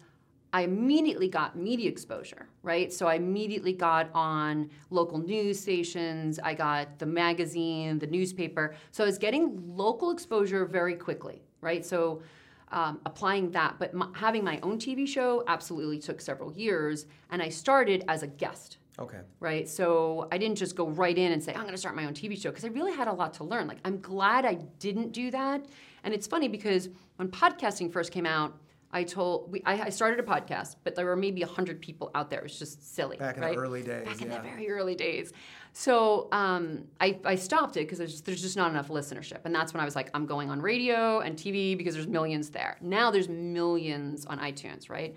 I 0.53 0.62
immediately 0.62 1.29
got 1.29 1.57
media 1.57 1.88
exposure, 1.88 2.48
right? 2.62 2.92
So 2.92 3.07
I 3.07 3.14
immediately 3.14 3.72
got 3.72 4.11
on 4.14 4.70
local 4.90 5.18
news 5.18 5.59
stations, 5.61 6.38
I 6.42 6.55
got 6.55 6.98
the 6.98 7.07
magazine, 7.07 7.98
the 7.98 8.07
newspaper. 8.07 8.75
So 8.90 9.05
I 9.05 9.07
was 9.07 9.18
getting 9.18 9.77
local 9.77 10.11
exposure 10.11 10.64
very 10.64 10.94
quickly. 10.94 11.42
Right? 11.62 11.85
So 11.85 12.22
um, 12.70 13.01
applying 13.07 13.51
that, 13.53 13.77
but 13.79 13.90
m- 13.94 14.12
having 14.14 14.44
my 14.44 14.59
own 14.62 14.79
TV 14.79 15.09
show 15.09 15.44
absolutely 15.46 15.98
took 15.98 16.20
several 16.20 16.53
years, 16.53 17.07
and 17.31 17.42
I 17.42 17.48
started 17.48 18.05
as 18.09 18.22
a 18.22 18.27
guest. 18.27 18.79
Okay. 18.98 19.20
Right. 19.40 19.68
So 19.68 20.29
I 20.31 20.38
didn't 20.38 20.57
just 20.57 20.77
go 20.77 20.88
right 20.88 21.16
in 21.16 21.33
and 21.33 21.42
say, 21.42 21.55
I'm 21.55 21.62
going 21.62 21.72
to 21.72 21.79
start 21.79 21.96
my 21.96 22.05
own 22.05 22.12
TV 22.12 22.40
show 22.40 22.51
because 22.51 22.64
I 22.64 22.68
really 22.68 22.92
had 22.92 23.09
a 23.09 23.12
lot 23.12 23.33
to 23.35 23.44
learn. 23.44 23.66
Like, 23.66 23.79
I'm 23.87 24.01
glad 24.01 24.44
I 24.44 24.55
didn't 24.79 25.12
do 25.12 25.31
that. 25.31 25.64
And 26.05 26.12
it's 26.12 26.27
funny 26.27 26.48
because 26.48 26.90
when 27.16 27.29
podcasting 27.29 27.90
first 27.90 28.12
came 28.12 28.27
out, 28.27 28.59
I 28.94 29.05
told, 29.05 29.51
we, 29.51 29.62
I, 29.64 29.85
I 29.85 29.88
started 29.88 30.20
a 30.20 30.22
podcast, 30.22 30.77
but 30.85 30.94
there 30.94 31.07
were 31.07 31.16
maybe 31.16 31.42
100 31.42 31.81
people 31.81 32.11
out 32.14 32.29
there. 32.29 32.40
It 32.40 32.44
was 32.44 32.59
just 32.59 32.94
silly. 32.94 33.16
Back 33.16 33.37
in 33.37 33.42
right? 33.42 33.55
the 33.55 33.61
early 33.61 33.83
days. 33.83 34.05
Back 34.05 34.20
in 34.20 34.31
yeah. 34.31 34.37
the 34.37 34.42
very 34.42 34.70
early 34.70 34.94
days. 34.94 35.33
So 35.73 36.29
um, 36.33 36.85
I, 37.01 37.19
I 37.25 37.35
stopped 37.35 37.77
it 37.77 37.81
because 37.81 37.99
there's, 37.99 38.21
there's 38.21 38.43
just 38.43 38.57
not 38.57 38.71
enough 38.71 38.89
listenership. 38.89 39.41
And 39.45 39.55
that's 39.55 39.73
when 39.73 39.81
I 39.81 39.85
was 39.85 39.97
like, 39.97 40.11
I'm 40.13 40.27
going 40.27 40.51
on 40.51 40.61
radio 40.61 41.21
and 41.21 41.37
TV 41.37 41.77
because 41.77 41.95
there's 41.95 42.07
millions 42.07 42.51
there. 42.51 42.77
Now 42.83 43.11
there's 43.11 43.29
millions 43.29 44.27
on 44.27 44.39
iTunes, 44.39 44.91
right? 44.91 45.17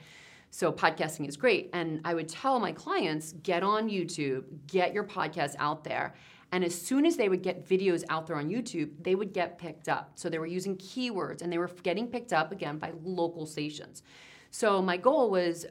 So 0.51 0.71
podcasting 0.71 1.27
is 1.27 1.35
great. 1.35 1.69
And 1.73 1.99
I 2.05 2.13
would 2.13 2.29
tell 2.29 2.59
my 2.59 2.71
clients, 2.71 3.33
get 3.43 3.63
on 3.63 3.89
YouTube, 3.89 4.45
get 4.67 4.93
your 4.93 5.03
podcast 5.03 5.55
out 5.59 5.83
there. 5.83 6.15
And 6.53 6.63
as 6.63 6.73
soon 6.73 7.05
as 7.05 7.17
they 7.17 7.27
would 7.27 7.41
get 7.41 7.67
videos 7.67 8.05
out 8.09 8.27
there 8.27 8.37
on 8.37 8.49
YouTube, 8.49 8.91
they 9.01 9.15
would 9.15 9.33
get 9.33 9.57
picked 9.57 9.89
up. 9.89 10.11
So 10.15 10.29
they 10.29 10.39
were 10.39 10.45
using 10.45 10.77
keywords 10.77 11.41
and 11.41 11.51
they 11.51 11.57
were 11.57 11.69
getting 11.83 12.07
picked 12.07 12.31
up 12.31 12.53
again 12.53 12.77
by 12.77 12.93
local 13.03 13.45
stations. 13.45 14.03
So 14.51 14.81
my 14.81 14.95
goal 14.95 15.29
was 15.29 15.65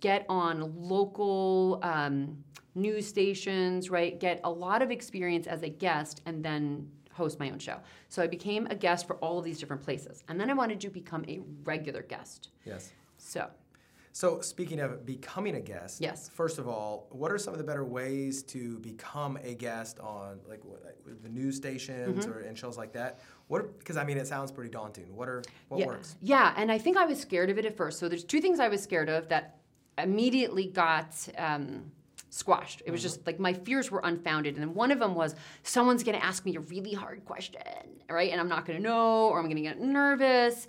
get 0.00 0.26
on 0.28 0.74
local 0.76 1.80
um, 1.82 2.44
news 2.76 3.06
stations, 3.06 3.90
right? 3.90 4.18
Get 4.20 4.40
a 4.44 4.50
lot 4.50 4.82
of 4.82 4.90
experience 4.90 5.46
as 5.46 5.62
a 5.62 5.68
guest 5.68 6.20
and 6.26 6.44
then 6.44 6.88
host 7.12 7.40
my 7.40 7.50
own 7.50 7.58
show. 7.58 7.78
So 8.08 8.22
I 8.22 8.26
became 8.26 8.66
a 8.66 8.74
guest 8.74 9.06
for 9.06 9.16
all 9.16 9.38
of 9.38 9.44
these 9.44 9.58
different 9.58 9.82
places. 9.82 10.22
And 10.28 10.38
then 10.38 10.50
I 10.50 10.54
wanted 10.54 10.78
to 10.80 10.90
become 10.90 11.24
a 11.26 11.40
regular 11.64 12.02
guest. 12.02 12.50
Yes. 12.64 12.92
So 13.16 13.48
So 14.12 14.40
speaking 14.40 14.80
of 14.80 15.06
becoming 15.06 15.54
a 15.56 15.60
guest, 15.60 16.00
Yes. 16.02 16.28
First 16.28 16.58
of 16.58 16.68
all, 16.68 17.06
what 17.10 17.32
are 17.32 17.38
some 17.38 17.54
of 17.54 17.58
the 17.58 17.64
better 17.64 17.84
ways 17.86 18.42
to 18.44 18.78
become 18.80 19.38
a 19.42 19.54
guest 19.54 19.98
on 20.00 20.40
like 20.46 20.60
the 21.22 21.28
news 21.30 21.56
stations 21.56 22.26
Mm-hmm. 22.26 22.30
or 22.32 22.40
and 22.40 22.56
shows 22.58 22.76
like 22.76 22.92
that? 22.92 23.20
What? 23.48 23.78
Because 23.78 23.96
I 23.96 24.04
mean, 24.04 24.18
it 24.18 24.26
sounds 24.26 24.52
pretty 24.52 24.70
daunting. 24.70 25.16
What 25.16 25.28
are 25.28 25.42
what 25.68 25.80
yeah. 25.80 25.86
works? 25.86 26.16
Yeah, 26.20 26.52
and 26.56 26.70
I 26.70 26.76
think 26.78 26.98
I 26.98 27.06
was 27.06 27.18
scared 27.18 27.48
of 27.48 27.56
it 27.58 27.64
at 27.64 27.76
first. 27.76 27.98
So 27.98 28.08
there's 28.10 28.24
two 28.24 28.40
things 28.42 28.60
I 28.60 28.68
was 28.68 28.82
scared 28.82 29.08
of 29.08 29.28
that 29.28 29.58
immediately 29.96 30.66
got 30.66 31.16
um, 31.38 31.90
squashed. 32.30 32.82
It 32.84 32.90
was 32.90 33.00
Mm-hmm. 33.00 33.06
just 33.08 33.26
like 33.26 33.38
my 33.38 33.52
fears 33.52 33.90
were 33.90 34.00
unfounded, 34.04 34.56
and 34.56 34.74
one 34.74 34.90
of 34.90 34.98
them 34.98 35.14
was 35.14 35.34
someone's 35.62 36.02
going 36.02 36.18
to 36.18 36.24
ask 36.24 36.44
me 36.44 36.56
a 36.56 36.60
really 36.60 36.92
hard 36.92 37.24
question, 37.24 37.60
right? 38.08 38.30
And 38.30 38.40
I'm 38.40 38.48
not 38.48 38.66
going 38.66 38.78
to 38.78 38.82
know, 38.82 39.28
or 39.28 39.38
I'm 39.38 39.44
going 39.46 39.56
to 39.56 39.62
get 39.62 39.80
nervous. 39.80 40.66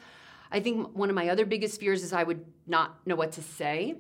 I 0.52 0.60
think 0.60 0.96
one 0.96 1.10
of 1.10 1.16
my 1.16 1.30
other 1.30 1.46
biggest 1.46 1.80
fears 1.80 2.04
is 2.04 2.14
I 2.14 2.24
would 2.24 2.46
not 2.68 3.06
know 3.06 3.16
what 3.16 3.34
to 3.34 3.42
say. 3.42 3.96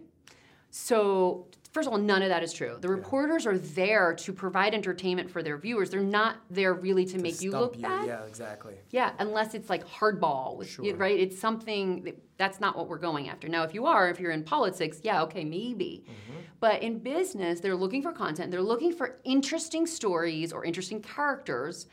So, 0.70 1.48
first 1.78 1.86
of 1.86 1.94
all, 1.94 2.00
none 2.00 2.24
of 2.24 2.30
that 2.30 2.42
is 2.42 2.52
true. 2.52 2.76
The 2.82 2.90
reporters 2.90 3.46
are 3.46 3.56
there 3.56 4.16
to 4.16 4.34
provide 4.34 4.74
entertainment 4.74 5.30
for 5.30 5.44
their 5.44 5.60
viewers. 5.60 5.92
They're 5.92 6.02
not 6.02 6.38
there 6.50 6.74
really 6.74 7.06
to, 7.06 7.20
make 7.20 7.40
you 7.40 7.52
look 7.52 7.80
bad. 7.80 8.08
Yeah, 8.08 8.24
exactly. 8.24 8.74
Yeah, 8.90 9.12
unless 9.20 9.54
it's 9.54 9.70
like 9.70 9.88
hardball, 9.88 10.58
with, 10.58 10.70
Sure. 10.72 10.96
right? 10.96 11.20
It's 11.20 11.38
something 11.38 12.02
that, 12.06 12.18
that's 12.38 12.60
not 12.60 12.76
what 12.76 12.88
we're 12.88 12.98
going 12.98 13.30
after. 13.30 13.48
Now, 13.48 13.62
if 13.62 13.76
you 13.76 13.86
are, 13.86 14.10
if 14.10 14.20
you're 14.20 14.32
in 14.32 14.44
politics, 14.44 15.02
yeah, 15.04 15.22
okay, 15.22 15.46
maybe. 15.46 16.04
Mm-hmm. 16.04 16.40
But 16.60 16.82
in 16.82 16.98
business, 16.98 17.60
they're 17.60 17.76
looking 17.76 18.02
for 18.02 18.12
content. 18.12 18.50
They're 18.50 18.60
looking 18.63 18.92
for 18.92 19.20
interesting 19.24 19.86
stories 19.86 20.52
or 20.52 20.66
interesting 20.66 21.00
characters 21.00 21.86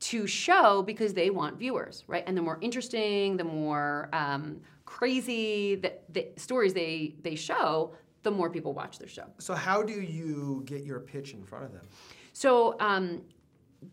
to 0.00 0.26
show 0.26 0.82
because 0.82 1.14
they 1.14 1.30
want 1.30 1.56
viewers, 1.56 2.02
right? 2.08 2.24
And 2.26 2.36
the 2.36 2.42
more 2.42 2.58
interesting, 2.60 3.36
the 3.36 3.44
more 3.44 4.08
um, 4.12 4.60
crazy 4.86 5.76
the, 5.76 5.92
the 6.08 6.28
stories 6.36 6.74
they 6.74 7.14
they 7.22 7.36
show, 7.36 7.94
the 8.22 8.30
more 8.30 8.50
people 8.50 8.72
watch 8.72 8.98
their 8.98 9.08
show. 9.08 9.24
So 9.38 9.54
how 9.54 9.82
do 9.82 9.92
you 10.00 10.62
get 10.66 10.84
your 10.84 11.00
pitch 11.00 11.32
in 11.32 11.44
front 11.44 11.64
of 11.64 11.72
them? 11.72 11.86
So 12.32 12.78
um, 12.80 13.22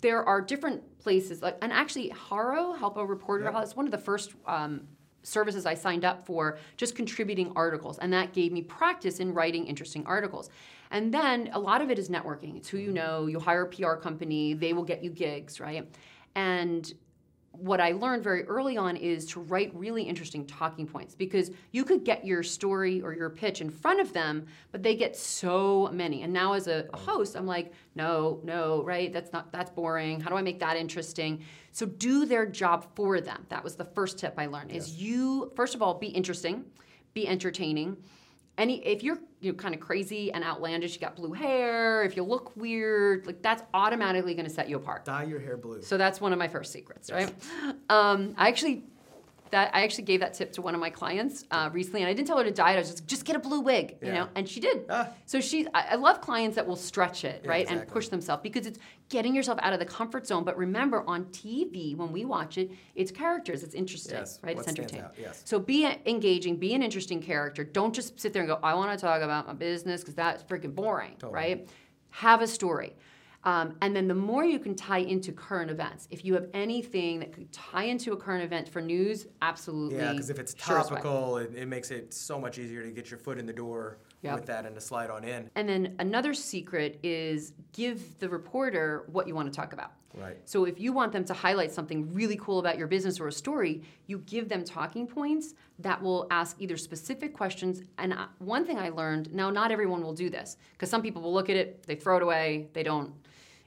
there 0.01 0.23
are 0.23 0.41
different 0.41 0.81
places, 0.99 1.41
like, 1.41 1.57
and 1.61 1.71
actually, 1.71 2.09
Haro, 2.09 2.73
Help 2.73 2.97
a 2.97 3.05
Reporter, 3.05 3.45
Yeah. 3.45 3.61
is 3.61 3.75
one 3.75 3.85
of 3.85 3.91
the 3.91 3.97
first 3.97 4.33
um, 4.45 4.87
services 5.23 5.65
I 5.65 5.73
signed 5.73 6.05
up 6.05 6.25
for, 6.25 6.57
just 6.77 6.95
contributing 6.95 7.51
articles, 7.55 7.97
and 7.99 8.11
that 8.13 8.33
gave 8.33 8.51
me 8.51 8.61
practice 8.61 9.19
in 9.19 9.33
writing 9.33 9.65
interesting 9.65 10.05
articles. 10.05 10.49
And 10.91 11.13
then 11.13 11.49
a 11.53 11.59
lot 11.59 11.81
of 11.81 11.89
it 11.89 11.99
is 11.99 12.09
networking. 12.09 12.55
It's 12.55 12.69
who 12.69 12.77
you 12.77 12.91
know. 12.93 13.27
You 13.27 13.39
hire 13.39 13.63
a 13.63 13.67
PR 13.67 13.95
company; 13.95 14.53
they 14.53 14.71
will 14.73 14.83
get 14.85 15.03
you 15.03 15.09
gigs, 15.09 15.59
right? 15.59 15.85
And 16.35 16.93
what 17.59 17.81
I 17.81 17.91
learned 17.91 18.23
very 18.23 18.43
early 18.43 18.77
on 18.77 18.95
is 18.95 19.25
to 19.27 19.39
write 19.39 19.73
really 19.73 20.03
interesting 20.03 20.45
talking 20.45 20.87
points 20.87 21.15
because 21.15 21.51
you 21.71 21.83
could 21.83 22.03
get 22.03 22.25
your 22.25 22.43
story 22.43 23.01
or 23.01 23.13
your 23.13 23.29
pitch 23.29 23.61
in 23.61 23.69
front 23.69 23.99
of 23.99 24.13
them, 24.13 24.45
but 24.71 24.83
they 24.83 24.95
get 24.95 25.15
so 25.15 25.89
many. 25.91 26.23
And 26.23 26.31
now 26.31 26.53
as 26.53 26.67
a 26.67 26.85
oh. 26.93 26.97
host, 26.97 27.35
I'm 27.35 27.47
like, 27.47 27.73
no, 27.95 28.39
no, 28.43 28.83
right? 28.83 29.11
That's 29.11 29.33
not 29.33 29.51
that's 29.51 29.71
boring. 29.71 30.21
How 30.21 30.29
do 30.29 30.35
I 30.35 30.41
make 30.41 30.59
that 30.59 30.77
interesting? 30.77 31.43
So 31.71 31.85
do 31.85 32.25
their 32.25 32.45
job 32.45 32.87
for 32.95 33.21
them. 33.21 33.45
That 33.49 33.63
was 33.63 33.75
the 33.75 33.85
first 33.85 34.19
tip 34.19 34.35
I 34.37 34.45
learned 34.45 34.71
is 34.71 35.01
you 35.01 35.51
first 35.55 35.75
of 35.75 35.81
all 35.81 35.95
be 35.95 36.07
interesting, 36.07 36.65
be 37.13 37.27
entertaining. 37.27 37.97
Any 38.57 38.85
if 38.85 39.03
you're 39.03 39.19
you 39.39 39.51
know, 39.51 39.57
kind 39.57 39.75
of 39.75 39.79
crazy 39.79 40.31
and 40.31 40.43
outlandish, 40.43 40.95
you 40.95 40.99
got 40.99 41.15
blue 41.15 41.33
hair, 41.33 42.03
if 42.03 42.15
you 42.15 42.23
look 42.23 42.55
weird, 42.55 43.27
like 43.27 43.41
that's 43.41 43.63
automatically 43.73 44.33
going 44.33 44.47
to 44.47 44.53
set 44.53 44.67
you 44.67 44.77
apart. 44.77 45.05
Dye 45.05 45.23
your 45.23 45.39
hair 45.39 45.57
blue. 45.57 45.81
So 45.81 45.97
that's 45.97 46.19
one 46.19 46.33
of 46.33 46.39
my 46.39 46.47
first 46.47 46.71
secrets, 46.71 47.11
right? 47.11 47.33
Um, 47.89 48.33
I 48.37 48.47
actually 48.47 48.83
that 49.51 49.73
I 49.73 49.83
actually 49.83 50.03
gave 50.05 50.19
that 50.19 50.33
tip 50.33 50.51
to 50.53 50.61
one 50.61 50.73
of 50.73 50.81
my 50.81 50.89
clients 50.89 51.45
uh, 51.51 51.69
recently, 51.71 52.01
and 52.01 52.09
I 52.09 52.13
didn't 52.13 52.27
tell 52.27 52.37
her 52.37 52.43
to 52.43 52.51
dye 52.51 52.71
it. 52.71 52.75
I 52.75 52.79
was 52.79 52.89
just 52.89 53.07
just 53.07 53.25
get 53.25 53.35
a 53.35 53.39
blue 53.39 53.61
wig, 53.61 53.97
you 54.01 54.11
know, 54.11 54.27
and 54.35 54.47
she 54.47 54.59
did. 54.59 54.85
Ah. 54.89 55.09
So 55.25 55.39
she, 55.39 55.67
I, 55.73 55.89
I 55.91 55.95
love 55.95 56.21
clients 56.21 56.55
that 56.55 56.67
will 56.67 56.75
stretch 56.75 57.23
it, 57.23 57.41
Yeah, 57.43 57.49
right, 57.49 57.69
and 57.69 57.87
push 57.87 58.09
themselves 58.09 58.41
because 58.43 58.65
it's 58.65 58.79
getting 59.09 59.33
yourself 59.33 59.57
out 59.61 59.73
of 59.73 59.79
the 59.79 59.85
comfort 59.85 60.27
zone. 60.27 60.43
But 60.43 60.57
remember, 60.57 61.03
on 61.07 61.25
TV 61.25 61.95
when 61.95 62.11
we 62.11 62.25
watch 62.25 62.57
it, 62.57 62.71
it's 62.95 63.11
characters, 63.11 63.63
it's 63.63 63.75
interesting, 63.75 64.15
Yes, 64.17 64.39
right? 64.43 64.57
it's 64.57 64.67
entertaining. 64.67 65.05
yes. 65.19 65.41
So 65.45 65.59
be 65.59 65.85
engaging, 66.05 66.57
be 66.57 66.73
an 66.73 66.83
interesting 66.83 67.21
character. 67.21 67.63
Don't 67.63 67.93
just 67.93 68.19
sit 68.19 68.33
there 68.33 68.41
and 68.41 68.49
go, 68.49 68.59
I 68.61 68.73
want 68.73 68.97
to 68.97 69.03
talk 69.03 69.21
about 69.21 69.47
my 69.47 69.53
business 69.53 70.01
because 70.01 70.15
that's 70.15 70.43
freaking 70.43 70.75
boring, 70.75 71.13
Totally. 71.19 71.33
right? 71.33 71.69
Have 72.09 72.41
a 72.41 72.47
story. 72.47 72.95
Um, 73.43 73.77
and 73.81 73.95
then 73.95 74.09
the 74.09 74.15
more 74.15 74.43
you 74.43 74.59
can 74.59 74.75
tie 74.75 74.97
into 74.97 75.31
current 75.31 75.71
events, 75.71 76.07
if 76.11 76.25
you 76.25 76.33
have 76.33 76.47
anything 76.53 77.19
that 77.19 77.31
could 77.31 77.49
tie 77.53 77.83
into 77.85 78.11
a 78.11 78.17
current 78.17 78.43
event 78.43 78.67
for 78.67 78.81
news, 78.81 79.27
absolutely. 79.41 79.99
Yeah, 79.99 80.11
because 80.11 80.29
if 80.29 80.37
it's 80.37 80.53
sure 80.61 80.77
topical, 80.83 81.37
it, 81.37 81.53
it 81.55 81.67
makes 81.67 81.91
it 81.91 82.13
so 82.13 82.39
much 82.41 82.57
easier 82.59 82.83
to 82.83 82.91
get 82.91 83.09
your 83.09 83.19
foot 83.19 83.37
in 83.37 83.45
the 83.45 83.53
door 83.53 83.99
Yep. 84.23 84.35
with 84.35 84.45
that 84.47 84.65
and 84.65 84.73
to 84.75 84.81
slide 84.81 85.09
on 85.09 85.23
in. 85.23 85.49
And 85.55 85.69
then 85.69 85.95
another 85.99 86.33
secret 86.33 86.99
is 87.03 87.53
give 87.73 88.17
the 88.19 88.27
reporter 88.27 89.05
what 89.11 89.27
you 89.27 89.35
want 89.35 89.51
to 89.51 89.55
talk 89.55 89.73
about. 89.73 89.91
Right. 90.15 90.37
So 90.45 90.65
if 90.65 90.79
you 90.79 90.91
want 90.91 91.11
them 91.11 91.23
to 91.25 91.33
highlight 91.33 91.71
something 91.71 92.11
really 92.13 92.37
cool 92.37 92.57
about 92.57 92.77
your 92.77 92.87
business 92.87 93.19
or 93.19 93.27
a 93.27 93.31
story, 93.31 93.83
you 94.07 94.19
give 94.19 94.49
them 94.49 94.63
talking 94.63 95.05
points 95.05 95.53
that 95.79 96.01
will 96.01 96.25
ask 96.31 96.55
either 96.59 96.77
specific 96.77 97.33
questions. 97.35 97.83
And 97.99 98.13
uh, 98.13 98.25
one 98.39 98.65
thing 98.65 98.79
I 98.79 98.89
learned, 98.89 99.33
now 99.33 99.51
not 99.51 99.71
everyone 99.71 100.01
will 100.01 100.13
do 100.13 100.29
this 100.29 100.57
because 100.73 100.89
some 100.89 101.03
people 101.03 101.21
will 101.21 101.33
look 101.33 101.49
at 101.49 101.55
it, 101.55 101.83
they 101.85 101.95
throw 101.95 102.17
it 102.17 102.23
away, 102.23 102.69
they 102.73 102.83
don't 102.83 103.13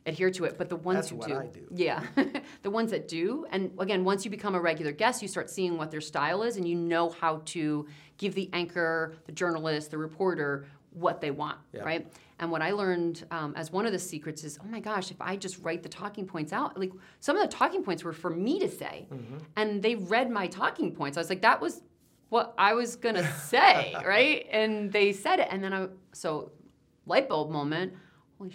adhere 0.07 0.31
to 0.31 0.45
it. 0.45 0.57
But 0.59 0.69
the 0.69 0.77
ones 0.77 0.97
That's 0.97 1.09
who 1.11 1.17
what 1.17 1.29
do, 1.29 1.37
I 1.39 1.47
do. 1.47 1.67
yeah, 1.75 2.03
the 2.63 2.71
ones 2.71 2.91
that 2.91 3.09
do, 3.09 3.47
and 3.51 3.71
again, 3.79 4.05
once 4.05 4.25
you 4.25 4.31
become 4.31 4.55
a 4.55 4.61
regular 4.61 4.93
guest, 4.93 5.23
you 5.23 5.29
start 5.29 5.51
seeing 5.51 5.77
what 5.79 5.91
their 5.91 6.01
style 6.01 6.43
is, 6.43 6.57
and 6.57 6.67
you 6.67 6.75
know 6.77 7.11
how 7.11 7.43
to 7.47 7.87
give 8.19 8.35
the 8.35 8.49
anchor, 8.53 9.15
the 9.27 9.33
journalist, 9.33 9.91
the 9.91 9.99
reporter 9.99 10.67
what 10.93 11.21
they 11.21 11.31
want, 11.31 11.59
Yeah. 11.73 11.83
right? 11.83 12.13
And 12.41 12.51
what 12.51 12.63
I 12.63 12.71
learned 12.73 13.25
um, 13.31 13.53
as 13.57 13.71
one 13.71 13.85
of 13.87 13.93
the 13.93 13.99
secrets 13.99 14.43
is, 14.45 14.59
oh 14.63 14.67
my 14.67 14.81
gosh, 14.81 15.11
if 15.11 15.21
I 15.21 15.37
just 15.37 15.59
write 15.63 15.83
the 15.83 15.89
talking 15.91 16.27
points 16.27 16.53
out, 16.53 16.79
like 16.79 16.91
some 17.21 17.37
of 17.37 17.43
the 17.43 17.55
talking 17.55 17.83
points 17.85 18.03
were 18.03 18.13
for 18.15 18.31
me 18.31 18.59
to 18.61 18.69
say, 18.69 19.07
Mm-hmm. 19.13 19.37
and 19.57 19.83
they 19.83 19.95
read 19.95 20.31
my 20.31 20.47
talking 20.47 20.93
points. 20.95 21.17
I 21.17 21.21
was 21.21 21.29
like, 21.29 21.43
that 21.43 21.61
was 21.61 21.83
what 22.31 22.55
I 22.59 22.73
was 22.75 22.97
gonna 22.97 23.31
say, 23.43 23.95
right? 24.07 24.47
And 24.51 24.91
they 24.91 25.13
said 25.13 25.39
it, 25.41 25.49
and 25.51 25.63
then 25.63 25.73
I 25.75 25.89
so 26.13 26.51
light 27.07 27.29
bulb 27.29 27.51
moment. 27.51 27.93
Holy, 28.39 28.51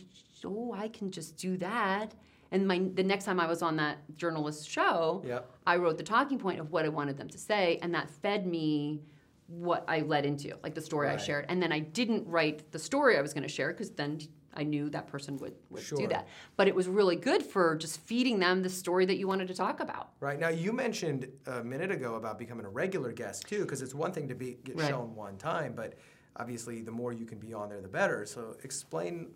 oh, 0.46 0.74
I 0.78 0.88
can 0.88 1.12
just 1.12 1.38
do 1.38 1.58
that. 1.58 2.14
And 2.52 2.68
my 2.68 2.80
the 2.94 3.04
next 3.04 3.26
time 3.26 3.40
I 3.40 3.48
was 3.48 3.62
on 3.62 3.76
that 3.78 3.98
journalist 4.16 4.70
show, 4.70 5.24
Yep. 5.26 5.50
I 5.68 5.76
wrote 5.78 5.98
the 5.98 6.04
talking 6.04 6.38
point 6.40 6.60
of 6.60 6.72
what 6.72 6.86
I 6.86 6.90
wanted 6.90 7.18
them 7.18 7.28
to 7.30 7.38
say, 7.38 7.80
and 7.82 7.94
that 7.96 8.10
fed 8.10 8.46
me 8.48 9.02
what 9.48 9.84
I 9.88 10.00
led 10.02 10.26
into, 10.26 10.58
like 10.64 10.74
the 10.74 10.82
story 10.82 11.08
I 11.10 11.18
shared. 11.18 11.46
And 11.50 11.62
then 11.62 11.72
I 11.72 11.80
didn't 11.80 12.28
write 12.28 12.72
the 12.72 12.80
story 12.80 13.18
I 13.18 13.22
was 13.22 13.34
going 13.34 13.44
to 13.44 13.50
share 13.50 13.72
because 13.72 13.92
then 13.92 14.20
I 14.56 14.64
knew 14.64 14.90
that 14.90 15.06
person 15.08 15.38
would, 15.38 15.54
would 15.70 15.84
Sure. 15.84 15.98
do 16.00 16.08
that. 16.08 16.28
But 16.56 16.68
it 16.68 16.74
was 16.74 16.88
really 16.88 17.16
good 17.16 17.44
for 17.44 17.76
just 17.76 18.00
feeding 18.00 18.40
them 18.40 18.64
the 18.64 18.70
story 18.70 19.06
that 19.06 19.18
you 19.18 19.28
wanted 19.28 19.48
to 19.50 19.54
talk 19.54 19.82
about. 19.82 20.12
Right 20.20 20.40
now, 20.40 20.48
you 20.50 20.72
mentioned 20.72 21.28
a 21.46 21.64
minute 21.64 21.92
ago 21.92 22.16
about 22.16 22.40
becoming 22.40 22.66
a 22.66 22.70
regular 22.70 23.12
guest 23.12 23.48
too, 23.48 23.62
because 23.62 23.82
it's 23.84 23.94
one 23.94 24.14
thing 24.14 24.28
to 24.30 24.36
be 24.36 24.58
get 24.64 24.78
Right. 24.78 24.88
shown 24.90 25.14
one 25.14 25.38
time, 25.38 25.74
but 25.76 25.94
obviously 26.38 26.82
the 26.82 26.92
more 26.92 27.14
you 27.14 27.26
can 27.26 27.38
be 27.38 27.54
on 27.54 27.70
there, 27.70 27.82
the 27.82 27.88
better. 27.88 28.26
So 28.26 28.56
explain 28.64 29.28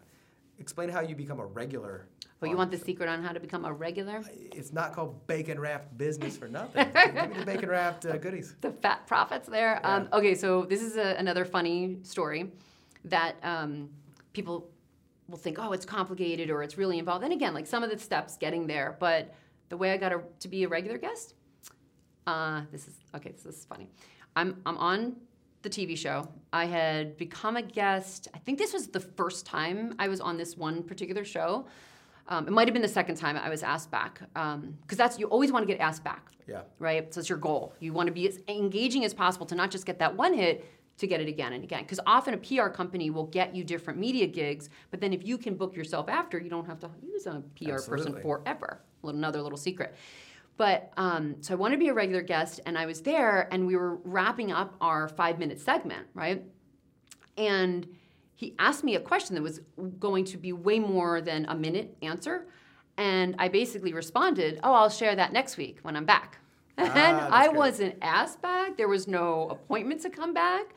explain 0.59 0.89
how 0.89 1.01
you 1.01 1.15
become 1.15 1.39
a 1.39 1.45
regular. 1.45 2.07
Oh, 2.41 2.45
you 2.45 2.55
want 2.55 2.71
the 2.71 2.77
secret 2.77 3.09
on 3.09 3.21
how 3.21 3.33
to 3.33 3.39
become 3.39 3.65
a 3.65 3.73
regular? 3.73 4.23
It's 4.55 4.71
not 4.71 4.93
called 4.93 5.27
bacon 5.27 5.59
wrapped 5.59 5.97
business 5.97 6.37
for 6.37 6.47
nothing. 6.47 6.87
Give 7.13 7.29
me 7.29 7.37
the 7.37 7.45
bacon 7.45 7.69
wrapped 7.69 8.05
uh, 8.05 8.17
goodies. 8.17 8.55
the 8.61 8.71
fat 8.71 9.05
profits 9.07 9.49
there. 9.49 9.85
Um, 9.85 10.07
okay, 10.13 10.35
so 10.35 10.63
this 10.63 10.81
is 10.81 10.95
a, 10.95 11.15
another 11.17 11.43
funny 11.43 11.97
story 12.03 12.51
that 13.05 13.35
um, 13.43 13.89
people 14.31 14.69
will 15.27 15.37
think, 15.37 15.59
oh, 15.59 15.73
it's 15.73 15.85
complicated 15.85 16.49
or 16.49 16.63
it's 16.63 16.77
really 16.77 16.97
involved. 16.97 17.25
And 17.25 17.33
again, 17.33 17.53
like 17.53 17.67
some 17.67 17.83
of 17.83 17.89
the 17.89 17.99
steps 17.99 18.37
getting 18.37 18.67
there, 18.67 18.95
but 18.99 19.35
the 19.67 19.75
way 19.75 19.91
I 19.91 19.97
got 19.97 20.13
a, 20.13 20.21
to 20.39 20.47
be 20.47 20.63
a 20.63 20.67
regular 20.69 20.97
guest, 20.97 21.35
uh, 22.25 22.61
this 22.71 22.87
is 22.87 22.95
okay. 23.15 23.31
This 23.31 23.45
is 23.45 23.65
funny. 23.65 23.87
I'm 24.35 24.61
I'm 24.65 24.77
on 24.77 25.15
the 25.61 25.69
TV 25.69 25.97
show. 25.97 26.27
I 26.53 26.65
had 26.65 27.17
become 27.17 27.57
a 27.57 27.61
guest. 27.61 28.27
I 28.33 28.37
think 28.39 28.57
this 28.57 28.73
was 28.73 28.87
the 28.87 28.99
first 28.99 29.45
time 29.45 29.93
I 29.99 30.07
was 30.07 30.21
on 30.21 30.37
this 30.37 30.55
one 30.57 30.83
particular 30.83 31.25
show. 31.25 31.67
Um, 32.27 32.47
it 32.47 32.51
might 32.51 32.67
have 32.67 32.73
been 32.73 32.81
the 32.83 32.87
second 32.87 33.15
time 33.15 33.35
I 33.37 33.49
was 33.49 33.63
asked 33.63 33.89
back 33.89 34.21
because 34.33 34.97
that's 34.97 35.17
you 35.17 35.25
always 35.27 35.51
want 35.51 35.67
to 35.67 35.73
get 35.73 35.81
asked 35.81 36.03
back 36.03 36.31
Yeah. 36.47 36.61
right? 36.77 37.11
So 37.13 37.19
it's 37.21 37.29
your 37.29 37.39
goal. 37.39 37.73
You 37.79 37.91
want 37.91 38.07
to 38.07 38.13
be 38.13 38.27
as 38.27 38.39
engaging 38.47 39.03
as 39.03 39.13
possible 39.15 39.47
to 39.47 39.55
not 39.55 39.71
just 39.71 39.85
get 39.85 39.97
that 39.99 40.15
one 40.15 40.33
hit, 40.35 40.65
to 40.99 41.07
get 41.07 41.21
it 41.21 41.27
again 41.27 41.53
and 41.53 41.63
again. 41.63 41.81
Because 41.83 41.99
often 42.05 42.33
a 42.35 42.37
PR 42.37 42.67
company 42.67 43.09
will 43.09 43.25
get 43.25 43.55
you 43.55 43.63
different 43.63 43.99
media 43.99 44.27
gigs, 44.27 44.69
but 44.91 45.01
then 45.01 45.11
if 45.11 45.25
you 45.25 45.37
can 45.39 45.55
book 45.55 45.75
yourself 45.75 46.07
after, 46.07 46.37
you 46.39 46.49
don't 46.49 46.65
have 46.67 46.79
to 46.79 46.89
use 47.01 47.25
a 47.25 47.41
PR 47.55 47.79
person 47.81 48.21
forever. 48.21 48.81
Little- 49.01 49.17
Another 49.17 49.41
little 49.41 49.57
secret. 49.57 49.95
But 50.59 50.91
um, 50.97 51.37
so 51.39 51.53
I 51.53 51.55
wanted 51.55 51.77
to 51.77 51.79
be 51.79 51.87
a 51.87 51.93
regular 51.93 52.21
guest, 52.21 52.59
and 52.65 52.77
I 52.77 52.85
was 52.85 53.01
there, 53.01 53.47
and 53.49 53.65
we 53.65 53.77
were 53.77 53.95
wrapping 54.03 54.51
up 54.51 54.75
our 54.81 55.07
five 55.07 55.39
minute 55.39 55.57
segment, 55.57 56.05
right? 56.13 56.43
And 57.37 57.87
he 58.35 58.55
asked 58.59 58.83
me 58.83 58.95
a 58.95 58.99
question 58.99 59.35
that 59.35 59.41
was 59.41 59.61
going 59.99 60.25
to 60.25 60.37
be 60.37 60.51
way 60.51 60.79
more 60.79 61.21
than 61.21 61.45
a 61.45 61.55
minute 61.55 61.95
answer. 62.01 62.49
And 62.97 63.35
I 63.39 63.47
basically 63.47 63.93
responded, 63.93 64.59
Oh, 64.61 64.73
I'll 64.73 64.89
share 64.89 65.15
that 65.15 65.31
next 65.31 65.55
week 65.55 65.79
when 65.83 65.95
I'm 65.95 66.05
back. 66.05 66.39
And 66.77 66.91
I 66.93 67.47
good. 67.47 67.55
wasn't 67.55 67.95
asked 68.01 68.41
back. 68.41 68.75
There 68.75 68.89
was 68.89 69.07
no 69.07 69.47
appointment 69.49 70.01
to 70.01 70.09
come 70.09 70.33
back. 70.33 70.75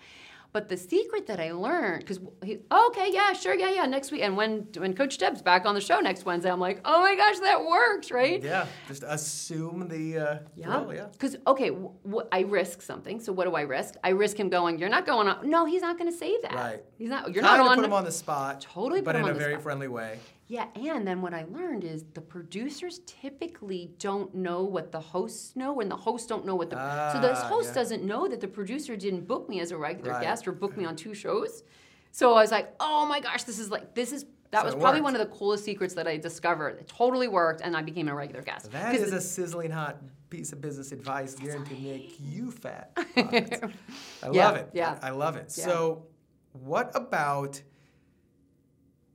But 0.52 0.68
the 0.68 0.76
secret 0.76 1.26
that 1.28 1.40
I 1.40 1.52
learned, 1.52 2.00
because 2.00 2.20
he, 2.44 2.58
okay, 2.70 3.08
yeah, 3.10 3.32
sure, 3.32 3.54
yeah, 3.54 3.70
yeah, 3.70 3.86
next 3.86 4.12
week. 4.12 4.20
And 4.20 4.36
when 4.36 4.68
when 4.76 4.94
Coach 4.94 5.16
Deb's 5.16 5.40
back 5.40 5.64
on 5.64 5.74
the 5.74 5.80
show 5.80 5.98
next 6.00 6.26
Wednesday, 6.26 6.50
I'm 6.50 6.60
like, 6.60 6.80
oh 6.84 7.00
my 7.00 7.14
gosh, 7.16 7.38
that 7.38 7.64
works, 7.64 8.10
right? 8.10 8.42
Yeah. 8.42 8.66
Just 8.86 9.02
assume 9.06 9.88
the 9.88 10.18
uh, 10.18 10.38
role, 10.80 10.92
yeah. 10.94 11.06
Because 11.10 11.36
okay, 11.46 11.70
w- 11.70 11.92
w- 12.04 12.28
I 12.30 12.40
risk 12.40 12.82
something. 12.82 13.18
So 13.18 13.32
what 13.32 13.44
do 13.46 13.54
I 13.54 13.62
risk? 13.62 13.94
I 14.04 14.10
risk 14.10 14.36
him 14.38 14.50
going. 14.50 14.78
You're 14.78 14.90
not 14.90 15.06
going 15.06 15.26
on. 15.26 15.48
No, 15.48 15.64
he's 15.64 15.80
not 15.80 15.96
going 15.98 16.10
to 16.12 16.16
say 16.16 16.36
that. 16.42 16.52
Right. 16.54 16.84
He's 16.98 17.08
not. 17.08 17.32
You're 17.32 17.42
not 17.42 17.58
of 17.58 17.66
on. 17.68 17.76
put 17.76 17.84
him 17.86 17.92
on 17.94 18.04
the 18.04 18.12
spot. 18.12 18.60
Totally 18.60 19.00
But 19.00 19.14
put 19.14 19.20
him 19.22 19.28
in 19.30 19.34
a 19.34 19.38
very 19.38 19.54
spot. 19.54 19.62
friendly 19.62 19.88
way. 19.88 20.18
Yeah, 20.52 20.66
and 20.74 21.08
then 21.08 21.22
what 21.22 21.32
I 21.32 21.44
learned 21.50 21.82
is 21.82 22.04
the 22.12 22.20
producers 22.20 23.00
typically 23.06 23.92
don't 23.98 24.34
know 24.34 24.62
what 24.64 24.92
the 24.92 25.00
hosts 25.00 25.56
know, 25.56 25.80
and 25.80 25.90
the 25.90 25.96
hosts 25.96 26.26
don't 26.26 26.44
know 26.44 26.54
what 26.54 26.68
the 26.68 26.76
so 27.12 27.20
the 27.20 27.30
Ah, 27.32 27.48
host 27.48 27.68
yeah. 27.70 27.74
doesn't 27.80 28.04
know 28.04 28.28
that 28.28 28.40
the 28.42 28.48
producer 28.48 28.94
didn't 28.94 29.26
book 29.26 29.48
me 29.48 29.60
as 29.60 29.70
a 29.70 29.78
regular 29.78 30.12
Right. 30.12 30.20
guest 30.22 30.46
or 30.46 30.52
book 30.52 30.76
me 30.76 30.84
on 30.84 30.94
two 30.94 31.14
shows. 31.14 31.62
So 32.10 32.34
I 32.34 32.42
was 32.42 32.50
like, 32.50 32.68
oh 32.80 33.06
my 33.06 33.20
gosh, 33.20 33.44
this 33.44 33.58
is 33.58 33.70
like 33.70 33.94
this 33.94 34.12
is 34.12 34.26
that 34.50 34.60
So 34.60 34.66
was 34.66 34.74
probably 34.74 35.00
worked. 35.00 35.04
one 35.14 35.16
of 35.22 35.26
the 35.26 35.34
coolest 35.34 35.64
secrets 35.64 35.94
that 35.94 36.06
I 36.06 36.18
discovered. 36.18 36.80
It 36.80 36.86
totally 36.86 37.28
worked, 37.28 37.62
and 37.62 37.74
I 37.74 37.80
became 37.80 38.08
a 38.08 38.14
regular 38.14 38.42
guest. 38.42 38.70
That 38.72 38.94
is 38.94 39.10
a 39.10 39.22
sizzling 39.22 39.70
hot 39.70 39.96
piece 40.28 40.52
of 40.52 40.60
business 40.60 40.92
advice 40.92 41.34
guaranteed 41.34 41.78
to 41.78 41.82
make 41.82 42.16
you 42.20 42.50
fat. 42.64 42.92
I 42.96 44.28
Yeah, 44.30 44.48
love 44.48 44.56
it. 44.56 44.68
yeah. 44.74 44.98
I 45.02 45.10
love 45.10 45.36
it. 45.36 45.54
Yeah. 45.56 45.64
So, 45.64 46.04
what 46.52 46.90
about 46.94 47.62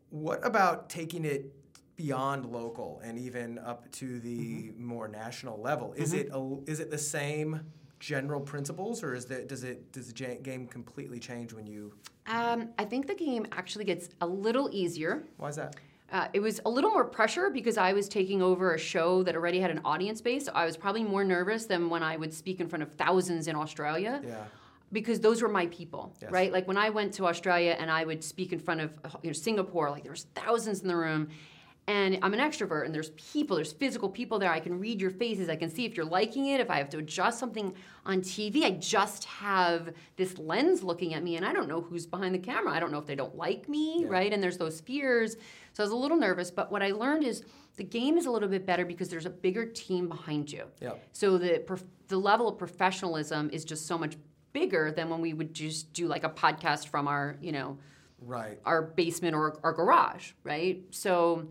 what 0.10 0.46
about 0.46 0.89
taking 0.89 1.26
it 1.26 1.54
beyond 1.96 2.46
local 2.46 3.02
and 3.04 3.17
even 3.17 3.58
up 3.60 3.91
to 3.91 4.20
the 4.20 4.38
Mm-hmm. 4.38 4.86
more 4.86 5.08
national 5.08 5.60
level? 5.62 5.93
Is 5.93 6.13
it 6.13 6.30
a, 6.32 6.58
is 6.67 6.80
it 6.80 6.91
the 6.91 6.98
same 6.98 7.62
general 8.00 8.39
principles, 8.39 9.02
or 9.04 9.15
is 9.15 9.26
that 9.26 9.48
does 9.48 9.63
it 9.63 9.91
does 9.91 10.12
the 10.13 10.36
game 10.41 10.67
completely 10.67 11.20
change 11.20 11.54
when 11.54 11.65
you? 11.65 11.93
Um, 12.28 12.70
I 12.78 12.86
think 12.86 13.08
the 13.08 13.15
game 13.15 13.48
actually 13.52 13.86
gets 13.86 14.10
a 14.22 14.28
little 14.28 14.70
easier. 14.72 15.24
Why 15.38 15.50
is 15.50 15.56
that? 15.56 15.76
Uh, 16.12 16.28
it 16.34 16.39
was 16.39 16.62
a 16.65 16.70
little 16.70 16.91
more 16.91 17.04
pressure 17.04 17.50
because 17.50 17.78
I 17.78 17.91
was 17.93 18.08
taking 18.08 18.41
over 18.41 18.74
a 18.74 18.78
show 18.80 19.24
that 19.24 19.36
already 19.36 19.60
had 19.60 19.72
an 19.72 19.82
audience 19.84 20.22
base. 20.22 20.46
So 20.46 20.52
I 20.54 20.65
was 20.65 20.78
probably 20.78 21.04
more 21.04 21.26
nervous 21.26 21.65
than 21.65 21.89
when 21.89 22.02
I 22.02 22.15
would 22.15 22.34
speak 22.34 22.62
in 22.62 22.70
front 22.70 22.84
of 22.84 22.93
thousands 22.93 23.48
in 23.50 23.56
Australia 23.58 24.22
Yeah. 24.26 24.46
Because 24.91 25.19
those 25.19 25.41
were 25.41 25.50
my 25.50 25.67
people, 25.67 26.15
Yes. 26.21 26.32
right? 26.32 26.52
Like 26.52 26.67
when 26.67 26.78
I 26.78 26.89
went 26.89 27.13
to 27.15 27.28
Australia 27.28 27.76
and 27.80 27.91
I 27.91 28.06
would 28.06 28.23
speak 28.23 28.54
in 28.54 28.60
front 28.60 28.82
of 28.82 28.91
you 29.23 29.30
know 29.30 29.34
Singapore, 29.34 29.89
like 29.91 30.04
there 30.04 30.12
was 30.12 30.28
thousands 30.36 30.82
in 30.82 30.88
the 30.88 30.95
room. 30.95 31.30
And 31.89 32.19
I'm 32.21 32.34
an 32.34 32.41
extrovert, 32.41 32.84
and 32.86 32.93
there's 32.93 33.12
people, 33.12 33.56
there's 33.56 33.71
physical 33.71 34.10
people 34.10 34.39
there. 34.39 34.52
I 34.52 34.60
can 34.60 34.78
read 34.78 35.00
your 35.00 35.10
faces. 35.10 35.47
I 35.47 35.56
can 35.56 35.69
see 35.69 35.86
if 35.86 35.95
you're 35.95 36.06
liking 36.06 36.47
it. 36.47 36.60
If 36.60 36.69
I 36.69 36.80
have 36.80 36.89
to 36.89 36.97
adjust 36.97 37.39
something 37.39 37.73
on 38.06 38.19
TV, 38.19 38.63
I 38.65 38.71
just 38.71 39.23
have 39.23 39.93
this 40.17 40.38
lens 40.38 40.84
looking 40.84 41.13
at 41.13 41.23
me, 41.23 41.38
and 41.38 41.45
I 41.45 41.54
don't 41.54 41.69
know 41.69 41.80
who's 41.80 42.06
behind 42.06 42.36
the 42.36 42.39
camera. 42.39 42.73
I 42.73 42.82
don't 42.82 42.91
know 42.91 42.97
if 42.97 43.06
they 43.06 43.15
don't 43.15 43.38
like 43.38 43.69
me, 43.69 44.02
Yeah. 44.02 44.08
right? 44.10 44.34
And 44.34 44.43
there's 44.43 44.58
those 44.58 44.82
fears. 44.82 45.38
So 45.71 45.82
I 45.82 45.86
was 45.86 45.93
a 45.93 45.95
little 45.95 46.17
nervous, 46.17 46.52
but 46.52 46.69
what 46.73 46.84
I 46.84 46.91
learned 46.91 47.23
is 47.23 47.45
the 47.78 47.86
game 47.86 48.17
is 48.17 48.26
a 48.26 48.32
little 48.32 48.50
bit 48.50 48.65
better 48.65 48.84
because 48.84 49.08
there's 49.08 49.26
a 49.26 49.30
bigger 49.30 49.65
team 49.65 50.10
behind 50.10 50.52
you. 50.52 50.65
Yep. 50.82 51.08
So 51.13 51.38
the 51.38 51.60
prof- 51.65 51.86
the 52.10 52.17
level 52.17 52.50
of 52.50 52.58
professionalism 52.58 53.50
is 53.54 53.63
just 53.63 53.86
so 53.88 53.97
much 53.97 54.17
bigger 54.60 54.91
than 54.91 55.10
when 55.10 55.22
we 55.22 55.34
would 55.34 55.54
just 55.54 55.93
do 55.93 56.08
like 56.08 56.24
a 56.24 56.30
podcast 56.30 56.88
from 56.88 57.08
our 57.08 57.36
you 57.41 57.52
know 57.52 57.78
Right. 58.20 58.58
our 58.65 58.82
basement 58.82 59.36
or 59.36 59.60
our 59.63 59.74
garage, 59.74 60.32
right? 60.43 60.82
So 60.89 61.48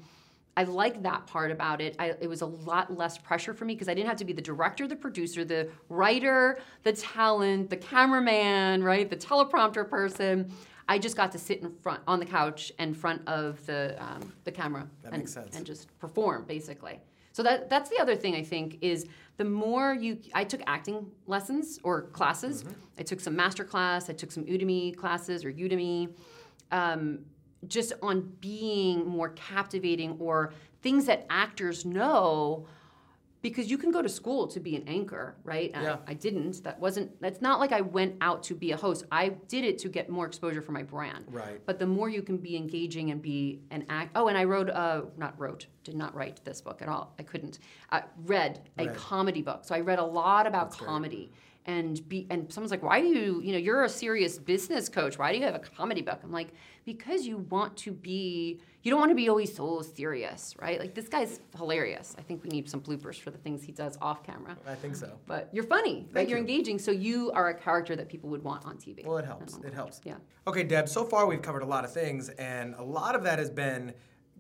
I 0.57 0.65
like 0.65 1.05
that 1.05 1.29
part 1.29 1.53
about 1.53 1.81
it. 1.81 1.95
I, 2.01 2.07
it 2.21 2.29
was 2.29 2.41
a 2.41 2.47
lot 2.47 2.97
less 2.97 3.17
pressure 3.19 3.55
for 3.55 3.65
me 3.65 3.75
because 3.75 3.89
I 3.89 3.95
didn't 3.95 4.09
have 4.09 4.17
to 4.19 4.25
be 4.25 4.33
the 4.33 4.43
director, 4.43 4.89
the 4.89 4.97
producer, 4.97 5.45
the 5.45 5.69
writer, 5.89 6.59
the 6.83 6.93
talent, 6.93 7.71
the 7.71 7.77
cameraman, 7.77 8.83
right? 8.83 9.09
The 9.09 9.17
teleprompter 9.17 9.89
person. 9.89 10.51
I 10.89 10.99
just 10.99 11.17
got 11.17 11.31
to 11.33 11.39
sit 11.39 11.63
in 11.63 11.73
front 11.85 12.01
on 12.09 12.19
the 12.19 12.27
couch 12.27 12.73
in 12.81 12.95
front 12.95 13.23
of 13.29 13.65
the 13.67 13.95
um, 14.03 14.33
the 14.43 14.51
camera 14.51 14.89
That 15.03 15.13
and, 15.13 15.19
makes 15.23 15.33
sense. 15.33 15.57
and 15.57 15.65
just 15.65 15.97
perform 16.01 16.45
basically. 16.47 16.99
So 17.37 17.43
that 17.43 17.69
that's 17.69 17.91
the 17.91 17.99
other 18.01 18.17
thing 18.17 18.35
I 18.35 18.43
think 18.43 18.79
is 18.81 19.05
the 19.37 19.45
more 19.45 19.93
you 19.93 20.17
I 20.33 20.43
took 20.43 20.63
acting 20.67 21.07
lessons 21.27 21.79
or 21.83 22.05
classes. 22.19 22.65
Mm-hmm. 22.65 22.73
I 22.99 23.03
took 23.03 23.21
some 23.21 23.37
master 23.37 23.63
class, 23.63 24.09
I 24.09 24.15
took 24.15 24.33
some 24.33 24.45
Udemy 24.45 24.97
classes 24.97 25.45
or 25.45 25.53
Udemy 25.53 26.15
um, 26.73 27.19
just 27.69 27.93
on 28.01 28.33
being 28.41 29.07
more 29.07 29.29
captivating 29.29 30.17
or 30.19 30.55
things 30.81 31.05
that 31.05 31.27
actors 31.29 31.85
know 31.85 32.67
because 33.51 33.71
you 33.71 33.79
can 33.79 33.91
go 33.93 34.03
to 34.03 34.09
school 34.09 34.49
to 34.49 34.59
be 34.61 34.75
an 34.77 34.85
anchor, 34.89 35.37
right? 35.45 35.71
And 35.75 35.85
Yeah. 35.85 35.97
I, 36.07 36.13
I 36.13 36.15
didn't. 36.15 36.65
That 36.65 36.81
wasn't. 36.81 37.09
That's 37.21 37.41
not 37.41 37.61
like 37.61 37.73
I 37.73 37.81
went 37.81 38.17
out 38.21 38.43
to 38.45 38.55
be 38.55 38.73
a 38.73 38.77
host. 38.77 39.05
I 39.13 39.29
did 39.55 39.65
it 39.65 39.79
to 39.81 39.89
get 39.89 40.09
more 40.09 40.27
exposure 40.27 40.63
for 40.63 40.73
my 40.73 40.83
brand. 40.83 41.25
Right. 41.31 41.61
But 41.65 41.79
the 41.79 41.87
more 41.87 42.09
you 42.09 42.23
can 42.23 42.39
be 42.39 42.57
engaging 42.57 43.11
and 43.13 43.23
be 43.23 43.61
an 43.71 43.85
act. 43.89 44.11
Oh, 44.17 44.29
and 44.29 44.37
I 44.37 44.45
wrote. 44.45 44.69
Uh, 44.71 45.03
not 45.17 45.39
wrote. 45.39 45.67
Did 45.85 45.97
not 45.97 46.15
write 46.15 46.45
this 46.45 46.61
book 46.61 46.83
at 46.83 46.89
all. 46.89 47.15
I 47.19 47.23
couldn't. 47.23 47.59
Uh, 47.91 48.01
read 48.25 48.69
a 48.79 48.89
comedy 48.89 49.43
book. 49.43 49.65
So 49.65 49.75
I 49.75 49.81
read 49.81 49.99
a 49.99 50.05
lot 50.05 50.47
about 50.47 50.71
That's 50.71 50.83
comedy. 50.83 51.33
And 51.69 52.09
be 52.09 52.29
and 52.31 52.53
someone's 52.53 52.71
like, 52.71 52.85
why 52.85 53.01
do 53.01 53.09
you, 53.09 53.41
you 53.43 53.51
know, 53.53 53.59
you're 53.59 53.83
a 53.83 53.89
serious 53.89 54.39
business 54.39 54.89
coach. 54.89 55.19
Why 55.19 55.33
do 55.33 55.39
you 55.39 55.45
have 55.45 55.57
a 55.57 55.59
comedy 55.59 56.01
book? 56.01 56.21
I'm 56.23 56.31
like, 56.31 56.51
because 56.85 57.27
you 57.27 57.39
want 57.39 57.77
to 57.79 57.91
be, 57.91 58.61
you 58.87 58.91
don't 58.91 59.01
want 59.01 59.11
to 59.11 59.17
be 59.17 59.29
always 59.29 59.53
so 59.53 59.83
serious, 59.83 60.55
right? 60.61 60.79
Like 60.79 60.95
this 60.95 61.09
guy's 61.09 61.41
hilarious. 61.57 62.15
I 62.21 62.23
think 62.23 62.45
we 62.45 62.51
need 62.51 62.71
some 62.71 62.81
bloopers 62.81 63.19
for 63.19 63.33
the 63.33 63.39
things 63.39 63.65
he 63.65 63.73
does 63.73 63.99
off 64.01 64.23
camera. 64.23 64.57
I 64.65 64.77
think 64.77 64.95
so. 64.95 65.19
But 65.27 65.49
you're 65.53 65.65
funny, 65.65 66.03
right? 66.03 66.15
Thank 66.15 66.29
You're 66.29 66.39
you. 66.39 66.43
engaging, 66.43 66.79
so 66.79 66.93
you 66.93 67.33
are 67.33 67.49
a 67.49 67.55
character 67.55 67.97
that 67.97 68.09
people 68.09 68.31
would 68.31 68.45
want 68.45 68.65
on 68.65 68.77
TV. 68.77 69.05
Well, 69.05 69.19
it 69.19 69.25
helps. 69.25 69.57
It 69.57 69.75
helps. 69.75 70.01
Yeah. 70.05 70.15
Okay, 70.47 70.63
Deb, 70.63 70.89
so 70.89 71.03
far 71.03 71.27
we've 71.27 71.43
covered 71.43 71.65
a 71.65 71.67
lot 71.67 71.85
of 71.85 71.93
things, 71.93 72.29
and 72.29 72.77
a 72.77 72.83
lot 72.85 73.17
of 73.17 73.25
that 73.25 73.41
has 73.41 73.51
been 73.51 73.93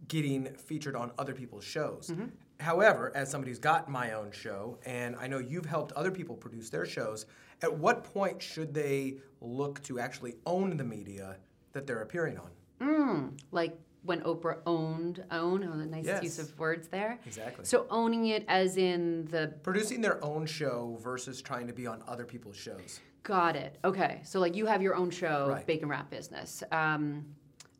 getting 0.06 0.44
featured 0.54 0.94
on 0.94 1.10
other 1.18 1.34
people's 1.34 1.64
shows. 1.64 2.10
Mm-hmm. 2.12 2.26
However, 2.60 3.10
as 3.16 3.28
somebody 3.28 3.50
who's 3.50 3.58
got 3.58 3.90
my 3.90 4.12
own 4.12 4.30
show, 4.30 4.78
and 4.86 5.16
I 5.16 5.26
know 5.26 5.38
you've 5.40 5.66
helped 5.66 5.90
other 5.94 6.12
people 6.12 6.36
produce 6.36 6.70
their 6.70 6.86
shows, 6.86 7.26
at 7.62 7.76
what 7.76 8.04
point 8.04 8.40
should 8.40 8.72
they 8.72 9.16
look 9.40 9.82
to 9.82 9.98
actually 9.98 10.36
own 10.46 10.76
the 10.76 10.84
media 10.84 11.36
that 11.72 11.84
they're 11.84 12.02
appearing 12.02 12.38
on? 12.38 12.50
Mm, 12.80 13.38
like 13.50 13.76
when 14.06 14.20
Oprah 14.22 14.58
owned, 14.66 15.24
own, 15.30 15.64
oh, 15.64 15.76
the 15.76 15.84
nice 15.84 16.04
Yes. 16.06 16.22
use 16.22 16.38
of 16.38 16.56
words 16.58 16.88
there. 16.88 17.18
Exactly. 17.26 17.64
So 17.64 17.86
owning 17.90 18.26
it 18.28 18.44
as 18.48 18.76
in 18.76 19.26
the 19.26 19.48
Producing 19.62 20.00
their 20.00 20.24
own 20.24 20.46
show 20.46 20.98
versus 21.02 21.42
trying 21.42 21.66
to 21.66 21.72
be 21.72 21.86
on 21.86 22.02
other 22.06 22.24
people's 22.24 22.56
shows. 22.56 23.00
Got 23.24 23.56
it. 23.56 23.78
Okay. 23.84 24.20
So 24.24 24.38
like 24.38 24.54
you 24.54 24.66
have 24.66 24.80
your 24.80 24.94
own 24.94 25.10
show, 25.10 25.48
Right. 25.50 25.66
Bacon 25.66 25.88
Wrap 25.88 26.08
Business, 26.10 26.62
um, 26.70 27.24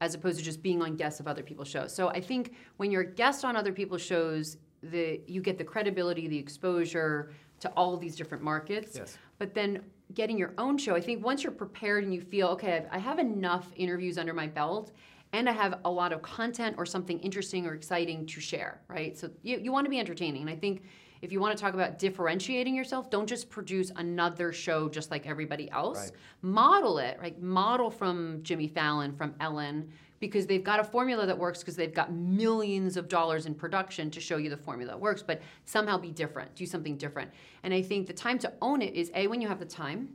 as 0.00 0.14
opposed 0.14 0.38
to 0.38 0.44
just 0.44 0.60
being 0.62 0.82
on 0.82 0.96
guests 0.96 1.20
of 1.20 1.28
other 1.28 1.42
people's 1.42 1.68
shows. 1.68 1.94
So 1.94 2.08
I 2.08 2.20
think 2.20 2.54
when 2.76 2.90
you're 2.90 3.02
a 3.02 3.12
guest 3.14 3.44
on 3.44 3.56
other 3.56 3.72
people's 3.72 4.02
shows, 4.02 4.56
the 4.82 5.20
you 5.26 5.40
get 5.40 5.56
the 5.56 5.64
credibility, 5.64 6.26
the 6.28 6.38
exposure 6.38 7.30
to 7.60 7.70
all 7.70 7.96
these 7.96 8.16
different 8.16 8.42
markets. 8.44 8.96
Yes. 8.96 9.16
But 9.38 9.54
then 9.54 9.82
getting 10.14 10.36
your 10.36 10.52
own 10.58 10.76
show, 10.78 10.94
I 10.94 11.00
think 11.00 11.24
once 11.24 11.42
you're 11.42 11.52
prepared 11.52 12.04
and 12.04 12.12
you 12.12 12.20
feel 12.20 12.48
okay, 12.48 12.76
I've, 12.76 12.86
I 12.92 12.98
have 12.98 13.18
enough 13.18 13.72
interviews 13.76 14.18
under 14.18 14.34
my 14.34 14.46
belt, 14.46 14.92
and 15.37 15.51
I 15.51 15.53
have 15.53 15.81
a 15.85 15.90
lot 15.90 16.14
of 16.14 16.22
content 16.22 16.77
or 16.79 16.87
something 16.87 17.18
interesting 17.20 17.66
or 17.66 17.75
exciting 17.75 18.25
to 18.27 18.40
share, 18.40 18.81
right? 18.88 19.16
So 19.18 19.29
you, 19.42 19.59
you 19.59 19.70
want 19.70 19.85
to 19.85 19.90
be 19.90 19.99
entertaining. 19.99 20.40
And 20.40 20.51
I 20.51 20.57
think 20.57 20.83
if 21.20 21.31
you 21.31 21.40
want 21.40 21.57
to 21.57 21.62
talk 21.62 21.75
about 21.75 21.99
differentiating 21.99 22.75
yourself, 22.75 23.11
don't 23.11 23.27
just 23.27 23.51
produce 23.51 23.92
another 23.96 24.51
show 24.51 24.88
just 24.88 25.11
like 25.11 25.27
everybody 25.27 25.70
else. 25.70 25.99
Right. 25.99 26.12
Model 26.40 26.99
it, 26.99 27.18
right? 27.20 27.40
Model 27.40 27.90
from 27.90 28.40
Jimmy 28.42 28.66
Fallon, 28.66 29.14
from 29.14 29.35
Ellen, 29.40 29.92
because 30.20 30.46
they've 30.46 30.64
got 30.64 30.81
a 30.81 30.85
formula 30.85 31.27
that 31.27 31.38
works 31.38 31.59
because 31.59 31.77
they've 31.77 31.92
got 31.92 32.14
millions 32.14 32.96
of 32.96 33.07
dollars 33.07 33.44
in 33.44 33.55
production 33.55 34.11
to 34.11 34.20
show 34.20 34.38
you 34.38 34.49
the 34.49 34.57
formula 34.57 34.92
that 34.92 34.99
works, 34.99 35.22
but 35.22 35.42
somehow 35.66 35.99
be 35.99 36.11
different, 36.11 36.55
do 36.55 36.64
something 36.64 36.96
different. 36.96 37.31
And 37.62 37.75
I 37.75 37.83
think 37.83 38.07
the 38.07 38.14
time 38.14 38.38
to 38.38 38.53
own 38.62 38.81
it 38.81 38.94
is 38.94 39.11
A, 39.14 39.27
when 39.27 39.42
you 39.42 39.49
have 39.49 39.59
the 39.59 39.66
time, 39.66 40.09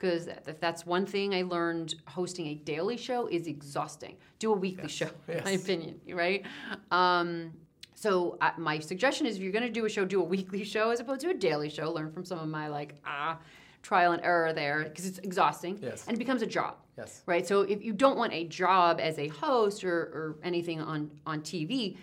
because 0.00 0.26
if 0.46 0.58
that's 0.60 0.86
one 0.86 1.04
thing 1.04 1.34
I 1.34 1.42
learned 1.42 1.94
hosting 2.08 2.46
a 2.46 2.54
daily 2.54 2.96
show 2.96 3.26
is 3.26 3.46
exhausting. 3.46 4.16
Do 4.38 4.52
a 4.52 4.56
weekly 4.56 4.84
Yes, 4.84 4.92
show, 4.92 5.10
in 5.28 5.44
my 5.44 5.50
opinion, 5.52 6.00
right? 6.12 6.44
Um, 6.90 7.52
so 7.94 8.38
my 8.56 8.78
suggestion 8.78 9.26
is 9.26 9.36
if 9.36 9.42
you're 9.42 9.52
going 9.52 9.64
to 9.64 9.70
do 9.70 9.84
a 9.84 9.88
show, 9.88 10.04
do 10.06 10.20
a 10.20 10.24
weekly 10.36 10.64
show 10.64 10.90
as 10.90 11.00
opposed 11.00 11.20
to 11.20 11.30
a 11.30 11.34
daily 11.34 11.68
show. 11.68 11.92
Learn 11.92 12.10
from 12.10 12.24
some 12.24 12.38
of 12.38 12.48
my 12.48 12.68
like 12.68 12.94
ah 13.04 13.38
trial 13.82 14.12
and 14.12 14.22
error 14.22 14.52
there 14.52 14.84
because 14.84 15.06
it's 15.06 15.18
exhausting 15.18 15.78
Yes. 15.82 16.04
and 16.06 16.14
it 16.16 16.18
becomes 16.18 16.42
a 16.42 16.46
job. 16.46 16.76
Yes. 16.98 17.22
Right. 17.26 17.46
So 17.46 17.62
if 17.62 17.82
you 17.84 17.92
don't 17.92 18.16
want 18.16 18.32
a 18.32 18.44
job 18.46 19.00
as 19.00 19.18
a 19.18 19.28
host 19.28 19.84
or, 19.84 19.94
or 19.94 20.36
anything 20.42 20.80
on 20.80 21.10
on 21.26 21.40
TV, 21.42 21.96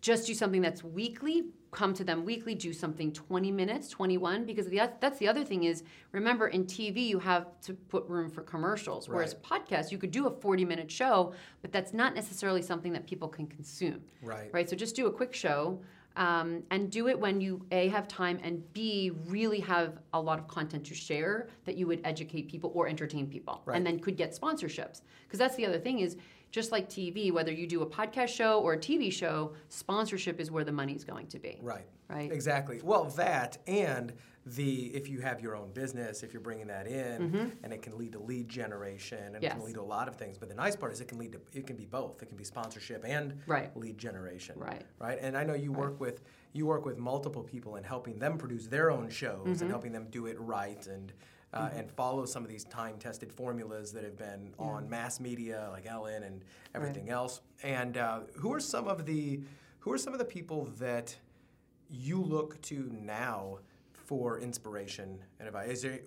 just 0.00 0.26
do 0.26 0.34
something 0.34 0.60
that's 0.62 0.84
weekly. 0.84 1.44
Come 1.70 1.94
to 1.94 2.04
them 2.04 2.24
weekly. 2.24 2.54
Do 2.54 2.72
something 2.72 3.12
20 3.12 3.52
minutes, 3.52 3.88
21. 3.88 4.44
Because 4.44 4.66
the 4.66 4.80
that's 5.00 5.18
the 5.18 5.28
other 5.28 5.44
thing 5.44 5.64
is 5.64 5.84
remember 6.12 6.48
in 6.48 6.64
TV 6.64 7.06
you 7.06 7.18
have 7.20 7.46
to 7.62 7.74
put 7.74 8.06
room 8.08 8.28
for 8.28 8.42
commercials. 8.42 9.08
Whereas 9.08 9.34
podcast 9.36 9.92
you 9.92 9.98
could 9.98 10.10
do 10.10 10.26
a 10.26 10.30
40 10.30 10.64
minute 10.64 10.90
show, 10.90 11.32
but 11.62 11.70
that's 11.70 11.92
not 11.92 12.14
necessarily 12.14 12.62
something 12.62 12.92
that 12.92 13.06
people 13.06 13.28
can 13.28 13.46
consume 13.46 14.00
Right. 14.22 14.50
right? 14.52 14.68
So 14.68 14.74
just 14.74 14.96
do 14.96 15.06
a 15.06 15.12
quick 15.12 15.32
show 15.32 15.80
um, 16.16 16.64
and 16.72 16.90
do 16.90 17.06
it 17.08 17.18
when 17.18 17.40
you 17.40 17.64
a 17.70 17.86
have 17.88 18.08
time 18.08 18.40
and 18.42 18.60
b 18.72 19.12
really 19.28 19.60
have 19.60 20.00
a 20.12 20.20
lot 20.20 20.40
of 20.40 20.48
content 20.48 20.84
to 20.86 20.94
share 20.94 21.48
that 21.66 21.76
you 21.76 21.86
would 21.86 22.00
educate 22.04 22.48
people 22.48 22.72
or 22.74 22.88
entertain 22.88 23.28
people, 23.28 23.62
Right. 23.64 23.76
and 23.76 23.86
then 23.86 24.00
could 24.00 24.16
get 24.16 24.32
sponsorships. 24.36 25.02
Because 25.24 25.38
that's 25.38 25.54
the 25.54 25.64
other 25.66 25.78
thing 25.78 26.00
is 26.00 26.16
just 26.50 26.72
like 26.72 26.88
TV, 26.88 27.30
whether 27.32 27.52
you 27.52 27.66
do 27.66 27.82
a 27.82 27.86
podcast 27.86 28.28
show 28.28 28.60
or 28.60 28.74
a 28.74 28.78
TV 28.78 29.12
show, 29.12 29.52
sponsorship 29.68 30.40
is 30.40 30.50
where 30.50 30.64
the 30.64 30.72
money's 30.72 31.04
going 31.04 31.26
to 31.28 31.38
be. 31.38 31.58
Right. 31.62 31.86
Right. 32.08 32.30
Exactly. 32.32 32.80
Well, 32.82 33.04
that 33.16 33.58
and 33.68 34.12
the 34.46 34.86
if 34.86 35.08
you 35.08 35.20
have 35.20 35.40
your 35.40 35.54
own 35.54 35.70
business, 35.72 36.24
if 36.24 36.32
you're 36.32 36.42
bringing 36.42 36.66
that 36.68 36.88
in, 36.88 37.52
and 37.62 37.72
it 37.72 37.82
can 37.82 37.96
lead 37.96 38.12
to 38.12 38.18
lead 38.18 38.48
generation, 38.48 39.18
and 39.18 39.36
it 39.36 39.40
can 39.42 39.50
Mm-hmm. 39.58 39.66
Lead 39.66 39.74
to 39.74 39.80
a 39.80 39.82
lot 39.82 40.08
of 40.08 40.16
things. 40.16 40.38
But 40.38 40.48
the 40.48 40.54
nice 40.56 40.74
part 40.74 40.90
is 40.92 41.00
it 41.00 41.06
can 41.08 41.18
lead 41.18 41.32
to 41.32 41.40
it 41.52 41.66
can 41.68 41.76
be 41.76 41.84
both. 41.84 42.20
It 42.22 42.26
can 42.26 42.36
be 42.36 42.42
sponsorship 42.44 43.04
and 43.06 43.38
Right. 43.46 43.74
lead 43.76 43.96
generation. 43.96 44.56
Right. 44.58 44.82
Right. 44.98 45.18
And 45.20 45.36
I 45.36 45.44
know 45.44 45.54
you 45.54 45.70
work 45.70 46.00
with 46.00 46.22
you 46.52 46.66
work 46.66 46.84
with 46.84 46.98
multiple 46.98 47.44
people 47.44 47.76
and 47.76 47.86
helping 47.86 48.18
them 48.18 48.38
produce 48.38 48.66
their 48.66 48.90
own 48.90 49.08
shows 49.08 49.46
Mm-hmm. 49.46 49.62
and 49.62 49.70
helping 49.70 49.92
them 49.92 50.06
do 50.10 50.26
it 50.26 50.36
right 50.40 50.84
and. 50.88 51.12
Uh, 51.52 51.68
And 51.74 51.90
follow 51.90 52.24
some 52.26 52.44
of 52.44 52.48
these 52.48 52.62
time-tested 52.64 53.32
formulas 53.32 53.90
that 53.92 54.04
have 54.04 54.16
been 54.16 54.54
on 54.56 54.88
mass 54.88 55.18
media, 55.18 55.68
like 55.72 55.84
Ellen 55.84 56.22
and 56.22 56.44
everything 56.76 57.10
else. 57.10 57.40
And 57.64 57.96
uh, 57.96 58.20
who 58.36 58.52
are 58.52 58.60
some 58.60 58.86
of 58.86 59.04
the 59.04 59.40
who 59.80 59.90
are 59.90 59.98
some 59.98 60.12
of 60.12 60.18
the 60.20 60.24
people 60.24 60.66
that 60.78 61.16
you 61.90 62.22
look 62.22 62.60
to 62.62 62.88
now 63.02 63.58
for 63.92 64.38
inspiration 64.38 65.18
and 65.40 65.48
advice? 65.48 65.70
Is 65.70 65.82
there 65.82 66.00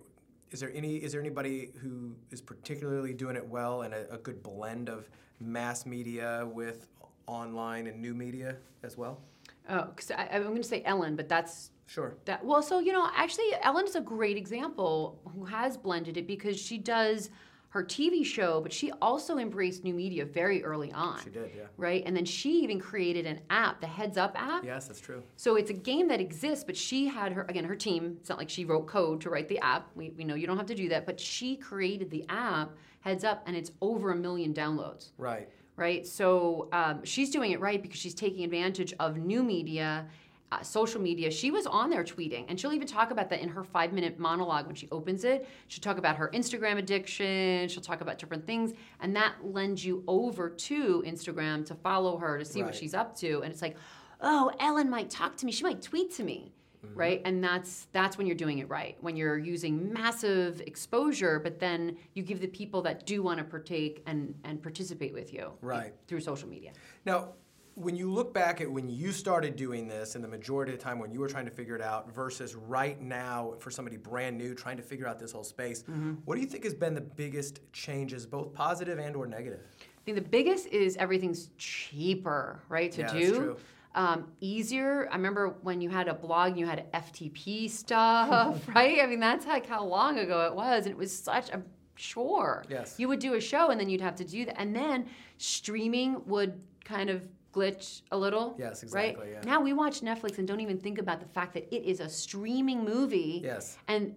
is 0.51 0.60
there 0.62 0.71
any 0.73 0.95
is 0.95 1.12
there 1.12 1.19
anybody 1.19 1.71
who 1.82 2.15
is 2.32 2.41
particularly 2.41 3.13
doing 3.13 3.36
it 3.36 3.45
well 3.45 3.82
and 3.82 3.93
a, 3.93 4.13
a 4.13 4.17
good 4.19 4.41
blend 4.43 4.88
of 4.88 5.10
mass 5.41 5.86
media 5.86 6.47
with 6.53 6.88
online 7.27 7.88
and 7.88 8.01
new 8.01 8.13
media 8.13 8.56
as 8.84 8.97
well? 8.97 9.19
Oh, 9.67 9.88
because 9.93 10.10
I'm 10.12 10.43
going 10.43 10.56
to 10.56 10.63
say 10.63 10.84
Ellen, 10.86 11.17
but 11.17 11.27
that's 11.27 11.71
Sure. 11.86 12.15
That 12.26 12.43
well, 12.43 12.62
so 12.63 12.80
you 12.80 12.91
know, 12.93 13.10
actually, 13.15 13.52
Ellen 13.62 13.86
is 13.86 13.96
a 13.96 14.02
great 14.02 14.38
example 14.38 15.19
who 15.34 15.46
has 15.46 15.78
blended 15.78 16.17
it 16.17 16.28
because 16.28 16.60
she 16.60 16.78
does 16.78 17.30
her 17.69 17.84
TV 17.84 18.24
show, 18.24 18.62
but 18.62 18.72
she 18.72 18.91
also 19.02 19.39
embraced 19.39 19.84
new 19.84 19.96
media 19.96 20.24
very 20.24 20.63
early 20.63 20.91
on. 20.91 21.19
She 21.24 21.32
did, 21.32 21.50
yeah. 21.58 21.63
Right, 21.76 22.04
and 22.06 22.15
then 22.15 22.24
she 22.24 22.60
even 22.63 22.80
created 22.80 23.26
an 23.26 23.39
app, 23.50 23.82
the 23.82 23.88
Heads 23.88 24.15
Up 24.15 24.39
app. 24.39 24.63
Yes, 24.63 24.86
that's 24.88 25.00
true. 25.00 25.24
So 25.38 25.56
it's 25.56 25.72
a 25.72 25.74
game 25.74 26.08
that 26.10 26.22
exists, 26.22 26.63
but 26.63 26.78
she 26.78 27.08
had 27.08 27.32
her 27.34 27.43
again 27.50 27.63
her 27.65 27.76
team. 27.76 28.17
It's 28.19 28.30
not 28.30 28.38
like 28.38 28.50
she 28.50 28.63
wrote 28.63 28.86
code 28.86 29.22
to 29.22 29.30
write 29.32 29.50
the 29.50 29.58
app. 29.60 29.89
We, 29.96 30.12
we 30.12 30.24
know 30.24 30.36
you 30.36 30.46
don't 30.46 30.58
have 30.58 30.67
to 30.67 30.76
do 30.76 30.88
that, 30.89 31.06
but 31.08 31.19
she 31.19 31.56
created 31.58 32.12
the 32.12 32.26
app 32.30 32.72
Heads 33.02 33.24
Up, 33.24 33.43
and 33.46 33.56
it's 33.56 33.72
over 33.82 34.12
a 34.12 34.15
million 34.15 34.54
downloads 34.54 35.10
Right. 35.17 35.50
right? 35.76 36.06
So 36.08 36.69
um, 36.72 37.04
she's 37.04 37.32
doing 37.32 37.52
it 37.52 37.60
right 37.60 37.82
because 37.82 38.00
she's 38.00 38.13
taking 38.13 38.43
advantage 38.46 38.93
of 39.00 39.17
new 39.17 39.43
media, 39.43 40.08
uh, 40.54 40.62
social 40.62 41.02
media. 41.02 41.32
She 41.32 41.52
was 41.52 41.66
on 41.66 41.89
there 41.89 42.04
tweeting, 42.04 42.46
and 42.48 42.60
she'll 42.60 42.74
even 42.74 42.88
talk 42.88 43.12
about 43.12 43.30
that 43.30 43.39
in 43.39 43.50
her 43.50 43.63
five 43.63 43.94
minute 43.94 44.20
monologue 44.20 44.68
when 44.68 44.76
she 44.76 44.88
opens 44.92 45.24
it. 45.24 45.48
She'll 45.68 45.82
talk 45.82 45.98
about 45.98 46.16
her 46.18 46.30
Instagram 46.34 46.78
addiction, 46.78 47.68
she'll 47.70 47.82
talk 47.82 48.02
about 48.02 48.20
different 48.20 48.46
things, 48.46 48.74
and 49.00 49.16
that 49.16 49.34
lends 49.44 49.84
you 49.86 50.04
over 50.08 50.50
to 50.50 51.04
Instagram 51.06 51.66
to 51.66 51.76
follow 51.76 52.18
her 52.18 52.38
to 52.38 52.46
see 52.46 52.62
what 52.63 52.76
she's 52.76 52.94
up 52.94 53.16
to. 53.18 53.42
And 53.42 53.52
it's 53.52 53.62
like, 53.62 53.76
oh, 54.22 54.52
Ellen 54.60 54.89
might 54.89 55.10
talk 55.10 55.38
to 55.38 55.46
me, 55.46 55.52
she 55.52 55.63
might 55.63 55.82
tweet 55.82 56.12
to 56.16 56.24
me. 56.24 56.54
Mm-hmm. 56.86 57.00
Right, 57.00 57.22
and 57.24 57.42
that's 57.42 57.88
that's 57.94 58.18
when 58.18 58.28
you're 58.28 58.36
doing 58.36 58.58
it 58.60 58.68
right. 58.70 58.98
When 59.00 59.16
you're 59.16 59.38
using 59.38 59.94
massive 59.94 60.60
exposure, 60.68 61.39
but 61.39 61.58
then 61.58 61.96
you 62.13 62.24
give 62.24 62.42
the 62.42 62.48
people 62.48 62.82
that 62.82 63.06
do 63.06 63.24
want 63.24 63.38
to 63.38 63.46
partake 63.46 64.04
and 64.06 64.36
and 64.44 64.62
participate 64.62 65.13
with 65.13 65.34
you 65.34 65.54
Right. 65.62 65.94
through 66.10 66.20
social 66.20 66.50
media. 66.50 66.74
Now, 67.06 67.36
when 67.76 67.96
you 67.96 68.12
look 68.12 68.34
back 68.34 68.62
at 68.62 68.70
when 68.72 68.88
you 68.90 69.12
started 69.12 69.56
doing 69.56 69.88
this 69.88 70.16
and 70.16 70.24
the 70.24 70.28
majority 70.28 70.72
of 70.74 70.78
the 70.78 70.84
time 70.84 71.00
when 71.00 71.12
you 71.12 71.20
were 71.20 71.28
trying 71.28 71.46
to 71.46 71.52
figure 71.52 71.76
it 71.76 71.82
out 71.82 72.12
versus 72.14 72.54
right 72.56 73.02
now 73.02 73.54
for 73.60 73.72
somebody 73.72 73.98
brand 73.98 74.38
new 74.38 74.54
trying 74.54 74.78
to 74.78 74.84
figure 74.84 75.08
out 75.08 75.18
this 75.20 75.32
whole 75.32 75.44
space, 75.44 75.84
Mm-hmm. 75.84 76.14
what 76.26 76.36
do 76.36 76.42
you 76.42 76.48
think 76.48 76.64
has 76.66 76.74
been 76.76 76.94
the 76.94 77.02
biggest 77.02 77.60
changes, 77.74 78.26
both 78.26 78.54
positive 78.54 79.00
and 79.00 79.16
or 79.16 79.26
negative? 79.26 79.62
I 79.82 80.02
think 80.06 80.18
the 80.18 80.30
biggest 80.30 80.68
is 80.68 80.96
everything's 80.98 81.50
cheaper, 81.58 82.60
right, 82.70 82.92
to 82.92 83.02
Yeah, 83.02 83.14
do. 83.14 83.20
that's 83.26 83.38
true. 83.38 83.58
Um, 83.96 84.32
easier. 84.42 85.08
I 85.12 85.16
remember 85.16 85.56
when 85.62 85.80
you 85.80 85.90
had 85.90 86.08
a 86.08 86.14
blog 86.16 86.58
you 86.58 86.66
had 86.66 86.92
FTP 86.94 87.70
stuff, 87.70 88.68
right? 88.76 89.00
I 89.02 89.06
mean, 89.06 89.20
that's 89.20 89.46
like 89.46 89.66
how 89.68 89.84
long 89.86 90.18
ago 90.20 90.46
it 90.48 90.56
was, 90.56 90.86
and 90.86 90.92
it 90.92 90.98
was 90.98 91.16
such 91.16 91.50
a 91.52 91.62
chore. 91.96 92.64
Yes. 92.70 92.96
You 92.98 93.08
would 93.08 93.20
do 93.20 93.36
a 93.36 93.42
show 93.42 93.70
and 93.70 93.80
then 93.80 93.90
you'd 93.90 94.02
have 94.02 94.16
to 94.16 94.24
do 94.26 94.46
that, 94.46 94.60
and 94.60 94.76
then 94.76 95.06
streaming 95.38 96.22
would 96.26 96.60
kind 96.84 97.10
of 97.10 97.22
glitch 97.54 98.02
a 98.12 98.18
little. 98.18 98.56
Yes, 98.58 98.84
exactly, 98.84 99.24
Right? 99.26 99.34
yeah. 99.34 99.42
Now 99.50 99.62
we 99.62 99.74
watch 99.74 100.02
Netflix 100.02 100.39
and 100.39 100.48
don't 100.48 100.60
even 100.60 100.78
think 100.78 100.98
about 100.98 101.20
the 101.20 101.28
fact 101.28 101.54
that 101.54 101.74
it 101.74 101.84
is 101.84 102.00
a 102.00 102.10
streaming 102.10 102.84
movie. 102.84 103.42
Yes. 103.44 103.78
And 103.88 104.16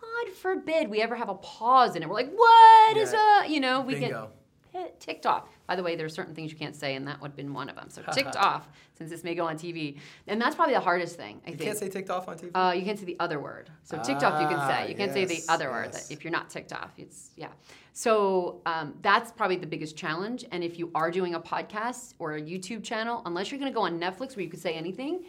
God 0.00 0.32
forbid 0.34 0.88
we 0.88 1.00
ever 1.02 1.14
have 1.16 1.28
a 1.28 1.34
pause 1.36 1.96
in 1.96 2.02
it. 2.02 2.08
We're 2.08 2.14
like, 2.14 2.32
what 2.32 2.96
is 2.96 3.12
Yeah. 3.12 3.44
a, 3.44 3.48
you 3.48 3.60
know, 3.60 3.80
we 3.80 3.94
Bingo. 3.94 4.30
get 4.72 5.00
ticked 5.00 5.26
off. 5.26 5.48
By 5.66 5.76
the 5.76 5.82
way, 5.82 5.96
there 5.96 6.06
are 6.06 6.10
certain 6.10 6.34
things 6.34 6.52
you 6.52 6.58
can't 6.58 6.76
say, 6.76 6.94
and 6.94 7.06
that 7.08 7.20
would 7.20 7.28
have 7.32 7.36
been 7.36 7.52
one 7.52 7.68
of 7.68 7.76
them. 7.76 7.90
So 7.90 8.02
ticked 8.12 8.36
off, 8.36 8.68
since 8.96 9.10
this 9.10 9.24
may 9.24 9.34
go 9.34 9.46
on 9.46 9.56
TV, 9.56 9.98
and 10.26 10.40
that's 10.40 10.54
probably 10.54 10.74
the 10.74 10.80
hardest 10.80 11.16
thing. 11.16 11.40
I 11.46 11.50
You 11.50 11.56
think. 11.56 11.66
can't 11.68 11.78
say 11.78 11.88
ticked 11.88 12.10
off 12.10 12.28
on 12.28 12.36
TV? 12.38 12.50
Uh, 12.54 12.72
you 12.72 12.84
can't 12.84 12.98
say 12.98 13.04
the 13.04 13.16
other 13.20 13.40
word. 13.40 13.70
So 13.84 13.96
ticked 14.02 14.22
off, 14.22 14.40
you 14.40 14.48
can 14.48 14.58
Ah, 14.58 14.68
say. 14.68 14.88
You 14.88 14.94
can't 14.94 15.12
say 15.12 15.24
the 15.24 15.34
yes, 15.34 15.48
other 15.48 15.70
word 15.70 15.90
yes. 15.92 16.08
that 16.08 16.14
if 16.14 16.24
you're 16.24 16.32
not 16.32 16.50
ticked 16.50 16.72
off. 16.72 16.92
It's 16.98 17.30
yeah. 17.36 17.48
So 17.92 18.60
um, 18.66 18.94
that's 19.00 19.32
probably 19.32 19.56
the 19.56 19.66
biggest 19.66 19.96
challenge. 19.96 20.44
And 20.52 20.62
if 20.62 20.78
you 20.78 20.90
are 20.94 21.10
doing 21.10 21.34
a 21.34 21.40
podcast 21.40 22.14
or 22.18 22.34
a 22.34 22.40
YouTube 22.42 22.84
channel, 22.84 23.22
unless 23.24 23.50
you're 23.50 23.58
going 23.58 23.72
to 23.72 23.74
go 23.74 23.82
on 23.82 23.98
Netflix 23.98 24.36
where 24.36 24.42
you 24.44 24.50
could 24.50 24.60
say 24.60 24.74
anything, 24.74 25.24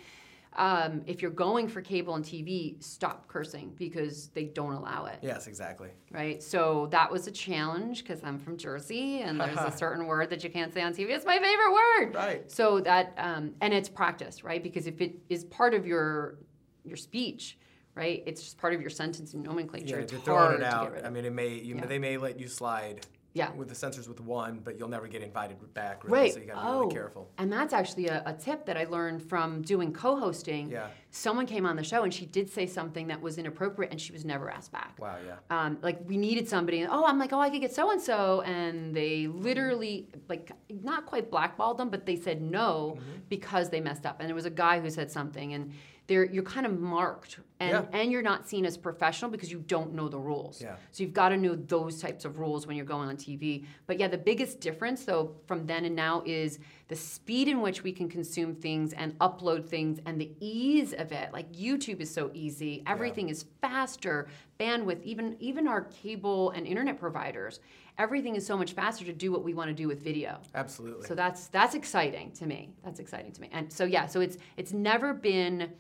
um, 0.56 1.02
if 1.06 1.22
you're 1.22 1.30
going 1.32 1.68
for 1.68 1.82
cable 1.82 2.16
and 2.16 2.26
TV, 2.26 2.82
stop 2.84 3.28
cursing 3.28 3.74
because 3.78 4.30
they 4.30 4.46
don't 4.46 4.74
allow 4.74 5.06
it 5.06 5.20
yes, 5.22 5.48
exactly. 5.48 5.90
right? 6.12 6.42
So 6.42 6.88
that 6.92 7.12
was 7.12 7.28
a 7.28 7.32
challenge 7.32 8.04
because 8.04 8.24
I'm 8.24 8.40
from 8.40 8.58
Jersey 8.58 9.22
and 9.22 9.40
there's 9.40 9.58
a 9.58 9.72
certain 9.78 10.08
word 10.08 10.30
that 10.32 10.44
you 10.44 10.50
can't 10.50 10.74
say 10.74 10.82
on 10.82 10.94
TV. 10.94 11.10
It's 11.10 11.26
my 11.26 11.38
favorite 11.38 11.74
word. 11.74 12.16
Right. 12.16 12.52
So 12.52 12.80
that 12.82 13.14
um, 13.18 13.54
and 13.62 13.74
it's 13.74 13.90
practice, 13.90 14.44
right? 14.44 14.64
Because 14.64 14.88
if 14.88 15.02
it 15.02 15.16
is 15.30 15.44
part 15.46 15.74
of 15.74 15.86
your 15.86 16.40
your 16.84 16.98
speech, 16.98 17.58
right, 17.96 18.24
it's 18.26 18.42
just 18.42 18.58
part 18.58 18.74
of 18.74 18.82
your 18.82 18.90
sentence 18.90 19.34
and 19.34 19.44
nomenclature. 19.44 19.86
Yeah, 19.86 19.96
it's 19.98 20.12
if 20.12 20.20
you're 20.20 20.26
throwing 20.26 20.40
hard 20.40 20.56
it 20.62 20.64
to 20.64 20.76
out, 20.76 20.84
get 20.86 20.94
rid 20.94 21.06
I 21.06 21.10
mean, 21.10 21.26
it 21.26 21.34
may 21.34 21.50
you, 21.56 21.76
Yeah. 21.76 21.86
they 21.86 22.00
may 22.00 22.18
let 22.18 22.40
you 22.40 22.48
slide. 22.48 23.06
Yeah. 23.38 23.52
With 23.54 23.70
the 23.70 23.76
censors 23.76 24.08
with 24.08 24.20
one, 24.20 24.60
but 24.64 24.78
you'll 24.78 24.90
never 24.90 25.08
get 25.08 25.22
invited 25.22 25.58
back. 25.74 26.04
Really, 26.04 26.18
Right. 26.18 26.34
So 26.34 26.40
you 26.40 26.46
got 26.48 26.56
to 26.56 26.62
be 26.62 26.68
oh, 26.68 26.80
really 26.82 26.94
careful. 26.94 27.30
and 27.38 27.52
that's 27.52 27.74
actually 27.74 28.08
a, 28.08 28.24
a 28.26 28.34
tip 28.34 28.66
that 28.66 28.78
I 28.78 28.86
learned 28.86 29.22
from 29.22 29.62
doing 29.62 29.94
co-hosting. 29.94 30.70
Yeah. 30.72 30.88
Someone 31.12 31.46
came 31.46 31.66
on 31.66 31.76
the 31.76 31.84
show 31.84 32.04
and 32.04 32.14
she 32.14 32.26
did 32.26 32.50
say 32.50 32.66
something 32.66 33.08
that 33.08 33.22
was 33.22 33.38
inappropriate, 33.38 33.92
and 33.92 34.00
she 34.00 34.12
was 34.12 34.24
never 34.26 34.50
asked 34.50 34.72
back. 34.72 34.98
Wow. 35.00 35.16
Yeah. 35.26 35.36
um, 35.50 35.78
like 35.82 36.00
we 36.06 36.18
needed 36.18 36.48
somebody 36.50 36.82
and 36.82 36.90
oh 36.92 37.06
i'm 37.06 37.20
like 37.20 37.34
oh 37.34 37.40
i 37.40 37.50
could 37.50 37.62
get 37.62 37.74
so 37.74 37.92
and 37.92 38.02
so 38.02 38.42
and 38.42 38.96
they 38.96 39.28
literally 39.28 40.08
like 40.30 40.52
not 40.70 41.06
quite 41.06 41.30
blackballed 41.32 41.78
them 41.78 41.90
but 41.90 42.06
they 42.06 42.16
said 42.16 42.42
no 42.42 42.96
Mm-hmm. 42.98 43.22
because 43.30 43.70
they 43.70 43.82
messed 43.82 44.06
up 44.06 44.20
and 44.20 44.28
there 44.30 44.36
was 44.36 44.46
a 44.46 44.50
guy 44.66 44.80
who 44.80 44.90
said 44.90 45.10
something 45.12 45.54
and 45.54 45.74
they're 46.08 46.26
you're 46.26 46.44
kind 46.44 46.66
of 46.66 46.80
marked 46.80 47.40
and 47.60 47.72
Yeah. 47.72 47.86
and 48.00 48.12
you're 48.12 48.22
not 48.22 48.48
seen 48.48 48.66
as 48.66 48.78
professional 48.78 49.30
because 49.30 49.52
you 49.52 49.60
don't 49.60 49.94
know 49.94 50.08
the 50.08 50.18
rules. 50.20 50.62
Yeah. 50.62 50.76
So 50.92 51.04
you've 51.04 51.14
got 51.14 51.30
to 51.30 51.38
know 51.38 51.56
those 51.56 52.02
types 52.02 52.24
of 52.26 52.40
rules 52.40 52.66
when 52.66 52.76
you're 52.78 52.86
going 52.86 53.10
on 53.10 53.18
TV. 53.18 53.66
But 53.88 54.00
yeah, 54.00 54.08
the 54.08 54.18
biggest 54.18 54.60
difference 54.62 55.04
though 55.04 55.36
from 55.48 55.66
then 55.68 55.84
and 55.86 55.96
now 55.96 56.24
is 56.26 56.60
the 56.88 56.96
speed 56.96 57.50
in 57.50 57.62
which 57.62 57.84
we 57.84 57.92
can 57.92 58.08
consume 58.08 58.56
things 58.56 58.94
and 58.94 59.18
upload 59.20 59.68
things 59.68 60.00
and 60.06 60.20
the 60.20 60.32
ease 60.40 60.94
of 60.94 61.12
it. 61.12 61.34
Like 61.34 61.52
YouTube 61.52 62.00
is 62.00 62.10
so 62.14 62.32
easy. 62.34 62.84
Everything 62.88 63.28
is 63.30 63.46
faster, 63.62 64.28
bandwidth, 64.60 65.04
even 65.04 65.36
even 65.40 65.68
our 65.68 65.82
cable 65.82 66.52
and 66.52 66.66
internet 66.66 66.98
providers. 66.98 67.60
Everything 67.98 68.36
is 68.36 68.46
so 68.46 68.56
much 68.56 68.74
faster 68.74 69.04
to 69.06 69.12
do 69.14 69.32
what 69.32 69.44
we 69.44 69.56
want 69.56 69.70
to 69.70 69.74
do 69.74 69.88
with 69.88 70.04
video. 70.04 70.38
Absolutely. 70.56 71.08
So 71.08 71.16
that's 71.16 71.48
that's 71.48 71.76
exciting 71.76 72.32
to 72.34 72.46
me. 72.46 72.70
That's 72.86 73.00
exciting 73.02 73.32
to 73.34 73.42
me. 73.42 73.50
And 73.52 73.74
so 73.74 73.84
yeah, 73.84 74.06
so 74.06 74.22
it's 74.22 74.38
it's 74.56 74.72
never 74.72 75.14
been 75.14 75.72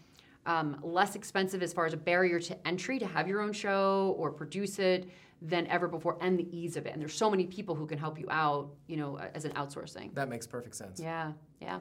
um, 0.47 0.79
less 0.81 1.15
expensive 1.15 1.61
as 1.61 1.73
far 1.73 1.85
as 1.85 1.93
a 1.93 1.97
barrier 1.97 2.39
to 2.39 2.67
entry 2.67 2.97
to 2.97 3.05
have 3.05 3.27
your 3.27 3.41
own 3.41 3.53
show 3.53 4.15
or 4.17 4.31
produce 4.31 4.79
it 4.79 5.09
than 5.41 5.67
ever 5.67 5.87
before, 5.87 6.17
and 6.21 6.39
the 6.39 6.47
ease 6.57 6.77
of 6.77 6.87
it. 6.87 6.93
And 6.93 7.01
there's 7.01 7.13
so 7.13 7.29
many 7.29 7.45
people 7.45 7.75
who 7.75 7.85
can 7.85 7.99
help 7.99 8.19
you 8.19 8.25
out, 8.31 8.71
you 8.87 8.97
know, 8.97 9.19
as 9.35 9.45
an 9.45 9.51
outsourcing. 9.51 10.15
that 10.15 10.29
makes 10.29 10.47
perfect 10.47 10.75
sense. 10.75 10.99
Yeah, 10.99 11.33
yeah. 11.61 11.79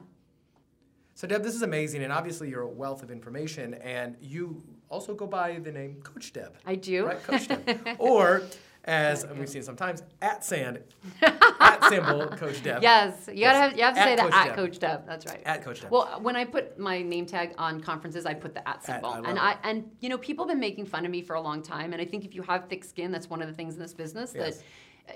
So, 1.15 1.25
Deb, 1.27 1.41
this 1.41 1.55
is 1.55 1.63
amazing, 1.63 2.03
and 2.03 2.13
obviously 2.13 2.47
you're 2.49 2.61
a 2.61 2.69
wealth 2.69 3.01
of 3.01 3.09
information, 3.09 3.73
and 3.75 4.15
you 4.21 4.61
also 4.89 5.15
go 5.15 5.25
by 5.25 5.57
the 5.57 5.71
name 5.71 5.99
Coach 6.03 6.31
Deb. 6.31 6.57
I 6.63 6.75
do. 6.75 7.07
Right, 7.07 7.23
Coach 7.23 7.47
Deb. 7.47 7.79
or, 7.97 8.43
as 8.87 9.25
we've 9.37 9.49
seen 9.49 9.61
sometimes, 9.63 10.01
at 10.21 10.43
Sand, 10.43 10.79
at 11.21 11.83
symbol 11.89 12.27
Coach 12.27 12.63
Deb. 12.63 12.81
Yes, 12.81 13.29
you 13.31 13.41
gotta 13.41 13.57
have 13.57 13.77
you 13.77 13.83
have 13.83 13.93
to 13.95 13.99
At 13.99 14.05
say 14.05 14.15
that 14.15 14.23
Coach 14.23 14.33
at 14.33 14.45
Deb. 14.47 14.55
Coach 14.55 14.79
Deb. 14.79 15.05
That's 15.05 15.25
right. 15.25 15.41
At 15.45 15.63
Coach 15.63 15.81
Deb. 15.81 15.91
Well, 15.91 16.19
when 16.21 16.35
I 16.35 16.45
put 16.45 16.79
my 16.79 17.01
name 17.01 17.25
tag 17.25 17.53
on 17.57 17.81
conferences, 17.81 18.25
I 18.25 18.33
put 18.33 18.53
the 18.53 18.67
at 18.67 18.83
symbol, 18.83 19.09
I 19.09 19.15
love 19.17 19.25
and 19.25 19.37
it. 19.37 19.43
I 19.43 19.57
and 19.63 19.91
you 19.99 20.09
know 20.09 20.17
people 20.17 20.45
have 20.45 20.49
been 20.53 20.59
making 20.59 20.85
fun 20.85 21.05
of 21.05 21.11
me 21.11 21.21
for 21.21 21.35
a 21.35 21.41
long 21.41 21.61
time, 21.61 21.93
and 21.93 22.01
I 22.01 22.05
think 22.05 22.25
if 22.25 22.33
you 22.33 22.41
have 22.43 22.67
thick 22.69 22.83
skin, 22.83 23.11
that's 23.11 23.29
one 23.29 23.41
of 23.41 23.47
the 23.47 23.53
things 23.53 23.75
in 23.75 23.79
this 23.81 23.93
business 23.93 24.33
Yes. 24.35 24.57
that. 24.57 24.63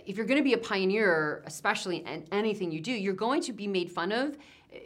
If 0.06 0.16
you're 0.16 0.26
going 0.26 0.38
to 0.40 0.44
be 0.44 0.54
a 0.54 0.58
pioneer, 0.58 1.44
especially 1.46 1.98
in 1.98 2.24
anything 2.32 2.72
you 2.72 2.80
do, 2.80 2.94
you're 2.94 3.14
going 3.14 3.42
to 3.44 3.52
be 3.52 3.68
made 3.68 3.92
fun 3.92 4.14
of. 4.14 4.38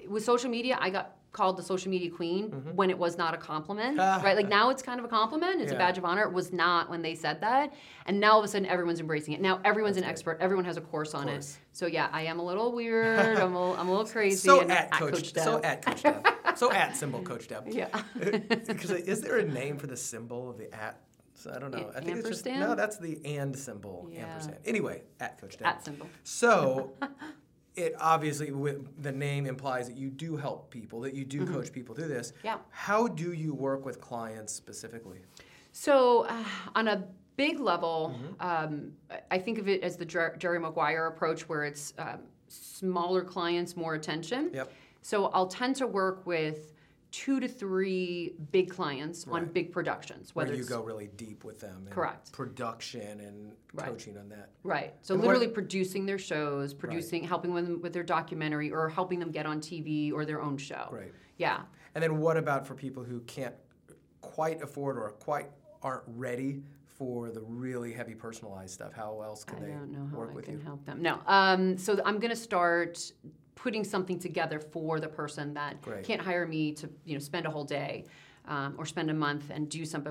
With 0.08 0.26
social 0.26 0.50
media, 0.50 0.80
I 0.82 0.90
got 0.90 1.18
called 1.36 1.58
the 1.58 1.64
social 1.64 1.92
media 1.92 2.10
queen 2.10 2.50
when 2.76 2.90
it 2.90 2.98
was 2.98 3.18
not 3.18 3.34
a 3.34 3.38
compliment, 3.38 3.98
right? 3.98 4.36
Like 4.36 4.48
now 4.50 4.70
it's 4.70 4.82
kind 4.82 5.00
of 5.00 5.06
a 5.06 5.10
compliment. 5.10 5.62
It's 5.62 5.72
Mm-hmm. 5.72 5.80
Yeah. 5.82 5.88
a 5.88 5.90
badge 5.90 5.98
of 5.98 6.06
honor. 6.06 6.24
It 6.24 6.32
was 6.34 6.54
not 6.54 6.90
when 6.90 7.02
they 7.02 7.14
said 7.16 7.42
that, 7.42 7.74
and 8.06 8.20
now 8.20 8.32
all 8.34 8.40
of 8.40 8.46
a 8.46 8.48
sudden 8.48 8.66
everyone's 8.68 9.00
embracing 9.02 9.34
it. 9.34 9.42
Now 9.42 9.60
everyone's 9.66 9.98
an 9.98 10.04
expert. 10.06 10.38
Everyone 10.40 10.64
has 10.66 10.78
a 10.78 10.82
course 10.82 11.14
on 11.14 11.28
course. 11.28 11.56
it. 11.56 11.58
So 11.74 11.86
yeah, 11.88 12.08
I 12.14 12.22
am 12.24 12.40
a 12.40 12.44
little 12.46 12.72
weird. 12.80 13.38
I'm 13.38 13.54
a, 13.54 13.60
little- 13.60 13.76
I'm 13.78 13.88
a 13.90 13.92
little 13.92 14.08
crazy. 14.08 14.38
so 14.38 14.62
and 14.62 14.72
at 14.72 14.92
Coach, 14.92 15.34
Deb. 15.34 15.44
so 15.44 15.62
at 15.62 15.86
Coach 15.86 16.04
Deb. 16.04 16.26
so 16.56 16.72
at 16.72 16.96
symbol 16.96 17.22
Coach 17.22 17.48
Deb. 17.50 17.66
Yeah. 17.68 17.90
Because 18.68 18.92
is 18.92 19.22
there 19.22 19.38
a 19.38 19.46
name 19.46 19.78
for 19.78 19.88
the 19.88 19.98
symbol 19.98 20.50
of 20.50 20.58
the 20.58 20.74
at? 20.74 21.02
So 21.34 21.52
I 21.54 21.60
don't 21.60 21.72
know. 21.72 21.92
I 21.96 22.00
think 22.00 22.18
it's 22.20 22.30
just 22.30 22.48
Ampersand? 22.48 22.70
no. 22.70 22.76
That's 22.76 22.98
the 22.98 23.20
and 23.26 23.54
symbol. 23.58 24.08
Yeah. 24.12 24.26
Ampersand. 24.28 24.58
Anyway, 24.66 25.04
at 25.20 25.40
Coach 25.42 25.58
Deb. 25.58 25.68
At 25.68 25.84
symbol. 25.84 26.08
So, 26.24 26.94
it 27.76 27.94
obviously 28.00 28.52
with 28.52 29.02
the 29.04 29.12
name 29.12 29.46
implies 29.46 29.88
that 29.88 29.98
you 29.98 30.10
do 30.10 30.38
help 30.38 30.70
people, 30.72 31.02
that 31.02 31.14
you 31.14 31.26
do 31.26 31.46
coach 31.46 31.72
people 31.72 31.94
through 31.96 32.08
this. 32.08 32.32
Mm-hmm. 32.32 32.48
Yeah. 32.48 32.58
How 32.70 33.08
do 33.08 33.34
you 33.34 33.54
work 33.54 33.86
with 33.86 34.00
clients 34.00 34.54
specifically? 34.54 35.20
So, 35.72 36.22
uh, 36.30 36.44
on 36.74 36.88
a 36.88 37.04
big 37.36 37.60
level, 37.60 38.16
Mm-hmm. 38.16 38.48
um, 38.74 38.92
I- 39.12 39.22
I 39.32 39.38
think 39.40 39.58
of 39.58 39.68
it 39.68 39.84
as 39.84 39.98
the 39.98 40.06
Jer- 40.06 40.36
Jerry 40.40 40.60
Maguire 40.60 41.08
approach, 41.08 41.50
where 41.50 41.66
it's 41.66 41.94
um, 41.98 42.20
smaller 42.48 43.24
clients, 43.24 43.76
more 43.76 43.96
attention. 43.96 44.52
Yep. 44.54 44.72
So, 45.02 45.26
I'll 45.28 45.48
tend 45.48 45.76
to 45.78 45.88
work 45.88 46.26
with 46.26 46.72
two 47.16 47.40
to 47.40 47.48
three 47.48 48.34
big 48.52 48.70
clients 48.70 49.26
on 49.30 49.46
big 49.46 49.72
productions. 49.72 50.36
Where 50.36 50.46
Whether 50.46 50.58
you 50.58 50.66
go 50.66 50.84
really 50.84 51.08
deep 51.16 51.46
with 51.46 51.62
them. 51.62 51.84
and 51.86 51.90
Correct. 51.90 52.34
Production 52.34 53.22
and 53.22 53.54
Right. 53.74 53.88
coaching 53.88 54.18
on 54.18 54.28
that. 54.30 54.50
Right. 54.64 54.94
So 55.02 55.14
And 55.14 55.24
what- 55.24 55.28
literally 55.30 55.48
producing 55.48 56.06
their 56.06 56.18
shows, 56.18 56.74
producing, 56.74 57.24
helping 57.24 57.56
them 57.56 57.82
with 57.82 57.94
their 57.94 58.04
documentary, 58.04 58.70
or 58.70 58.90
helping 58.90 59.20
them 59.20 59.32
get 59.32 59.46
on 59.46 59.62
TV 59.62 60.12
or 60.12 60.26
their 60.26 60.42
own 60.42 60.58
show. 60.58 60.90
Right. 60.92 61.14
Yeah. 61.38 61.64
And 61.94 62.04
then 62.04 62.20
what 62.20 62.36
about 62.36 62.68
for 62.68 62.76
people 62.76 63.02
who 63.06 63.22
can't 63.22 63.56
quite 64.20 64.62
afford 64.62 64.98
or 64.98 65.10
quite 65.12 65.50
aren't 65.82 66.04
ready 66.08 66.64
for 66.84 67.30
the 67.32 67.42
really 67.42 67.94
heavy 67.94 68.14
personalized 68.16 68.74
stuff? 68.74 68.92
How 68.92 69.22
else 69.22 69.46
I 69.48 69.52
can 69.52 69.62
they 69.64 69.70
don't 69.72 69.92
know 69.94 70.06
how 70.08 70.18
work 70.18 70.32
I 70.32 70.34
with 70.34 70.46
can 70.46 70.56
you? 70.56 70.66
help 70.66 70.84
them. 70.86 71.02
No. 71.02 71.22
Um, 71.28 71.78
so 71.78 71.98
I'm 72.04 72.20
going 72.20 72.32
to 72.32 72.36
start 72.36 73.10
putting 73.56 73.84
something 73.84 74.20
together 74.20 74.60
for 74.60 75.00
the 75.00 75.08
person 75.08 75.54
that 75.54 75.82
Great. 75.82 76.04
can't 76.04 76.22
hire 76.22 76.46
me 76.46 76.72
to 76.74 76.90
you 77.06 77.14
know 77.14 77.20
spend 77.20 77.46
a 77.46 77.50
whole 77.50 77.64
day. 77.66 78.06
Um, 78.48 78.76
or 78.78 78.86
spend 78.86 79.10
a 79.10 79.14
month 79.16 79.50
and 79.50 79.68
do 79.68 79.84
some 79.86 80.04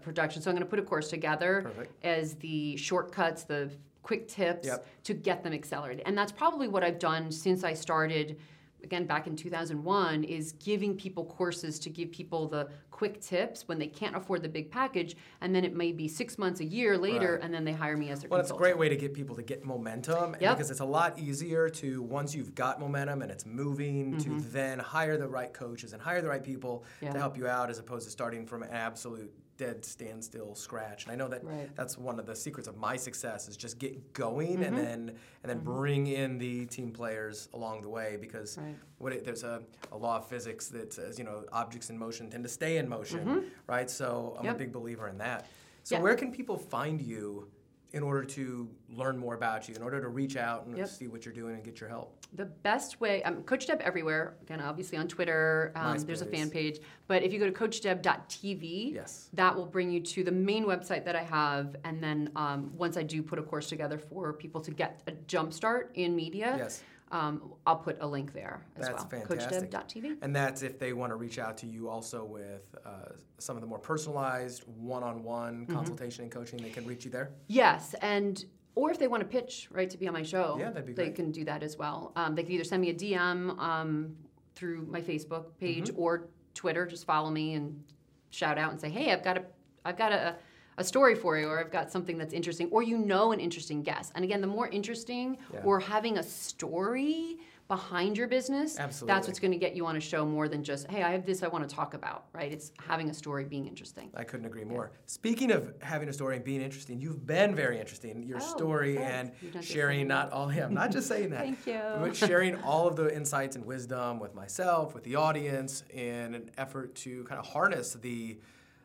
production. 0.00 0.40
So 0.40 0.48
I'm 0.48 0.54
going 0.54 0.64
to 0.64 0.70
put 0.70 0.78
a 0.78 0.82
course 0.82 1.08
together 1.08 1.62
Perfect. 1.64 2.04
as 2.04 2.34
the 2.36 2.76
shortcuts, 2.76 3.42
the 3.42 3.68
quick 4.04 4.28
tips 4.28 4.68
Yep. 4.68 4.86
to 5.02 5.12
get 5.14 5.42
them 5.42 5.52
accelerated. 5.52 6.04
And 6.06 6.16
that's 6.16 6.30
probably 6.30 6.68
what 6.68 6.84
I've 6.84 7.00
done 7.00 7.32
since 7.32 7.64
I 7.64 7.74
started 7.74 8.38
again 8.84 9.06
back 9.06 9.26
in 9.26 9.36
2001 9.36 10.24
is 10.24 10.52
giving 10.52 10.96
people 10.96 11.24
courses 11.24 11.78
to 11.80 11.90
give 11.90 12.10
people 12.10 12.46
the 12.48 12.68
quick 12.90 13.20
tips 13.20 13.66
when 13.68 13.78
they 13.78 13.86
can't 13.86 14.14
afford 14.16 14.42
the 14.42 14.48
big 14.48 14.70
package 14.70 15.16
and 15.40 15.54
then 15.54 15.64
it 15.64 15.74
may 15.74 15.92
be 15.92 16.06
6 16.08 16.38
months 16.38 16.60
a 16.60 16.64
year 16.64 16.98
later 16.98 17.34
Right. 17.34 17.44
and 17.44 17.52
then 17.54 17.64
they 17.64 17.72
hire 17.72 17.96
me 17.96 18.10
as 18.10 18.20
their 18.20 18.28
coach. 18.28 18.32
Well, 18.32 18.40
it's 18.40 18.50
a 18.50 18.54
great 18.54 18.76
way 18.78 18.88
to 18.88 18.96
get 18.96 19.14
people 19.14 19.36
to 19.36 19.42
get 19.42 19.64
momentum 19.64 20.36
Yep. 20.40 20.56
because 20.56 20.70
it's 20.70 20.80
a 20.80 20.84
lot 20.84 21.18
easier 21.18 21.68
to 21.70 22.02
once 22.02 22.34
you've 22.34 22.54
got 22.54 22.80
momentum 22.80 23.22
and 23.22 23.30
it's 23.30 23.46
moving 23.46 24.18
to 24.18 24.40
then 24.40 24.78
hire 24.78 25.16
the 25.16 25.28
right 25.28 25.52
coaches 25.52 25.92
and 25.92 26.02
hire 26.02 26.20
the 26.20 26.28
right 26.28 26.42
people 26.42 26.84
Mm-hmm. 26.96 27.06
Yeah. 27.06 27.12
to 27.12 27.18
help 27.18 27.36
you 27.36 27.46
out 27.46 27.70
as 27.70 27.78
opposed 27.78 28.04
to 28.06 28.10
starting 28.10 28.46
from 28.46 28.62
an 28.62 28.70
absolute 28.70 29.32
dead 29.60 29.84
standstill 29.84 30.54
scratch. 30.54 31.04
And 31.04 31.12
I 31.12 31.16
know 31.16 31.28
that 31.28 31.44
Right. 31.44 31.68
that's 31.76 31.98
one 31.98 32.18
of 32.18 32.24
the 32.24 32.34
secrets 32.34 32.66
of 32.66 32.78
my 32.78 32.96
success 32.96 33.46
is 33.46 33.56
just 33.58 33.78
get 33.78 34.14
going 34.14 34.54
Mm-hmm. 34.54 34.62
and 34.62 34.78
then 34.78 35.00
and 35.42 35.50
then 35.50 35.58
bring 35.60 36.06
in 36.06 36.38
the 36.38 36.64
team 36.66 36.90
players 36.92 37.48
along 37.52 37.82
the 37.82 37.90
way 37.90 38.16
because 38.18 38.56
Right. 38.56 38.74
what 38.98 39.12
it, 39.12 39.22
there's 39.26 39.44
a, 39.44 39.62
a 39.92 39.96
law 39.98 40.16
of 40.16 40.26
physics 40.26 40.68
that 40.68 40.94
says 40.94 41.18
you 41.18 41.24
know 41.24 41.44
objects 41.52 41.90
in 41.90 41.98
motion 41.98 42.30
tend 42.30 42.42
to 42.44 42.48
stay 42.48 42.78
in 42.78 42.88
motion, 42.88 43.44
right? 43.66 43.90
So 43.90 44.34
I'm 44.38 44.46
a 44.46 44.48
Mm-hmm. 44.48 44.58
Big 44.58 44.72
believer 44.72 45.08
in 45.08 45.18
that. 45.18 45.46
So 45.82 45.96
Yeah. 45.96 46.02
where 46.02 46.14
can 46.16 46.32
people 46.32 46.56
find 46.56 47.00
you 47.02 47.48
in 47.92 48.02
order 48.02 48.24
to 48.24 48.68
learn 48.88 49.18
more 49.18 49.34
about 49.34 49.68
you, 49.68 49.74
in 49.74 49.82
order 49.82 50.00
to 50.00 50.08
reach 50.08 50.36
out 50.36 50.66
and 50.66 50.76
Yep. 50.76 50.88
see 50.88 51.08
what 51.08 51.24
you're 51.24 51.34
doing 51.34 51.54
and 51.54 51.64
get 51.64 51.80
your 51.80 51.88
help? 51.88 52.16
The 52.34 52.44
best 52.44 53.00
way, 53.00 53.22
um, 53.24 53.42
Coach 53.42 53.66
Deb 53.66 53.80
everywhere. 53.80 54.36
Again, 54.42 54.60
obviously 54.60 54.96
on 54.98 55.08
Twitter, 55.08 55.72
um, 55.74 55.98
there's 55.98 56.22
a 56.22 56.26
fan 56.26 56.50
page. 56.50 56.78
But 57.08 57.22
if 57.24 57.32
you 57.32 57.40
go 57.40 57.46
to 57.46 57.52
CoachDeb.tv, 57.52 58.92
Yes. 58.94 59.28
that 59.32 59.54
will 59.56 59.66
bring 59.66 59.90
you 59.90 60.00
to 60.00 60.22
the 60.24 60.30
main 60.30 60.64
website 60.64 61.04
that 61.04 61.16
I 61.16 61.22
have. 61.22 61.76
And 61.84 62.02
then 62.02 62.30
um, 62.36 62.72
once 62.76 62.96
I 62.96 63.02
do 63.02 63.22
put 63.22 63.38
a 63.38 63.42
course 63.42 63.68
together 63.68 63.98
for 63.98 64.32
people 64.32 64.60
to 64.60 64.70
get 64.70 65.02
a 65.08 65.12
jump 65.12 65.52
start 65.52 65.90
in 65.94 66.14
media, 66.14 66.54
Yes. 66.58 66.82
Um, 67.12 67.54
I'll 67.66 67.76
put 67.76 67.96
a 68.00 68.06
link 68.06 68.32
there 68.32 68.60
as 68.76 68.86
That's 68.86 69.00
well. 69.10 69.22
fantastic. 69.26 69.70
CoachDeb.tv. 69.70 70.16
And 70.22 70.34
that's 70.34 70.62
if 70.62 70.78
they 70.78 70.92
want 70.92 71.10
to 71.10 71.16
reach 71.16 71.38
out 71.38 71.58
to 71.58 71.66
you 71.66 71.88
also 71.88 72.24
with 72.24 72.74
uh, 72.86 72.90
some 73.38 73.56
of 73.56 73.62
the 73.62 73.66
more 73.66 73.78
personalized 73.78 74.62
one-on-one 74.66 75.64
Mm-hmm. 75.66 75.74
consultation 75.74 76.22
and 76.24 76.32
coaching, 76.32 76.60
they 76.62 76.70
can 76.70 76.86
reach 76.86 77.04
you 77.04 77.10
there. 77.10 77.30
Yes, 77.48 77.94
and 78.02 78.44
or 78.76 78.90
if 78.92 78.98
they 78.98 79.08
want 79.08 79.20
to 79.22 79.28
pitch, 79.28 79.68
right, 79.72 79.90
to 79.90 79.98
be 79.98 80.06
on 80.06 80.14
my 80.14 80.22
show, 80.22 80.56
Yeah, 80.58 80.68
that'd 80.70 80.86
be 80.86 80.92
they 80.92 81.04
great. 81.06 81.16
can 81.16 81.32
do 81.32 81.44
that 81.44 81.62
as 81.62 81.76
well. 81.76 82.12
Um, 82.16 82.34
they 82.36 82.42
can 82.44 82.52
either 82.52 82.64
send 82.64 82.80
me 82.82 82.90
a 82.90 82.94
DM 82.94 83.58
um, 83.58 84.14
through 84.54 84.86
my 84.88 85.00
Facebook 85.00 85.46
page 85.58 85.88
Mm-hmm. 85.90 86.00
or 86.00 86.28
Twitter. 86.54 86.86
Just 86.86 87.04
follow 87.06 87.30
me 87.30 87.54
and 87.54 87.82
shout 88.30 88.56
out 88.58 88.70
and 88.70 88.80
say, 88.80 88.88
"Hey, 88.88 89.12
I've 89.12 89.24
got 89.24 89.36
a, 89.38 89.42
I've 89.84 89.96
got 89.98 90.12
a." 90.12 90.36
A 90.80 90.84
story 90.84 91.14
for 91.14 91.36
you, 91.36 91.46
or 91.46 91.60
I've 91.60 91.70
got 91.70 91.92
something 91.92 92.16
that's 92.16 92.32
interesting, 92.32 92.66
or 92.70 92.82
you 92.82 92.96
know 92.96 93.32
an 93.32 93.38
interesting 93.38 93.82
guest. 93.82 94.12
And 94.14 94.24
again, 94.24 94.40
the 94.40 94.46
more 94.46 94.66
interesting 94.68 95.36
Yeah. 95.52 95.60
or 95.62 95.78
having 95.78 96.16
a 96.16 96.22
story 96.22 97.36
behind 97.68 98.16
your 98.16 98.26
business, 98.26 98.78
Absolutely. 98.78 99.14
that's 99.14 99.26
what's 99.28 99.38
going 99.38 99.52
to 99.52 99.58
get 99.58 99.76
you 99.76 99.84
on 99.84 99.96
a 99.96 100.00
show 100.00 100.24
more 100.24 100.48
than 100.48 100.64
just, 100.64 100.88
hey, 100.90 101.02
I 101.02 101.10
have 101.12 101.26
this 101.26 101.42
I 101.42 101.48
want 101.48 101.68
to 101.68 101.72
talk 101.76 101.92
about, 101.92 102.24
right? 102.32 102.50
It's 102.50 102.72
having 102.80 103.10
a 103.10 103.14
story 103.14 103.44
being 103.44 103.66
interesting. 103.68 104.08
I 104.16 104.24
couldn't 104.24 104.46
agree 104.46 104.64
more. 104.64 104.90
Speaking 105.04 105.50
of 105.52 105.70
having 105.82 106.08
a 106.08 106.14
story 106.14 106.36
and 106.36 106.44
being 106.46 106.62
interesting, 106.62 106.98
you've 106.98 107.26
been 107.26 107.54
very 107.54 107.78
interesting. 107.78 108.22
Your 108.22 108.38
Oh, 108.38 108.40
story 108.40 108.96
thanks. 108.96 109.10
and 109.12 109.30
You're 109.42 109.52
not 109.52 109.60
just 109.62 109.72
sharing 109.74 110.08
not 110.08 110.32
all 110.32 110.50
yeah, 110.50 110.64
I'm 110.64 110.72
not 110.72 110.90
just 110.92 111.08
saying 111.08 111.28
that. 111.30 111.40
Thank 111.42 111.66
you. 111.66 111.78
But 112.00 112.16
sharing 112.16 112.56
all 112.62 112.88
of 112.88 112.96
the 112.96 113.14
insights 113.14 113.54
and 113.54 113.66
wisdom 113.66 114.18
with 114.18 114.34
myself, 114.34 114.94
with 114.94 115.04
the 115.04 115.16
audience, 115.16 115.84
in 115.92 116.34
an 116.34 116.50
effort 116.56 116.94
to 117.04 117.22
kind 117.24 117.38
of 117.38 117.46
harness 117.46 117.92
the 117.92 118.38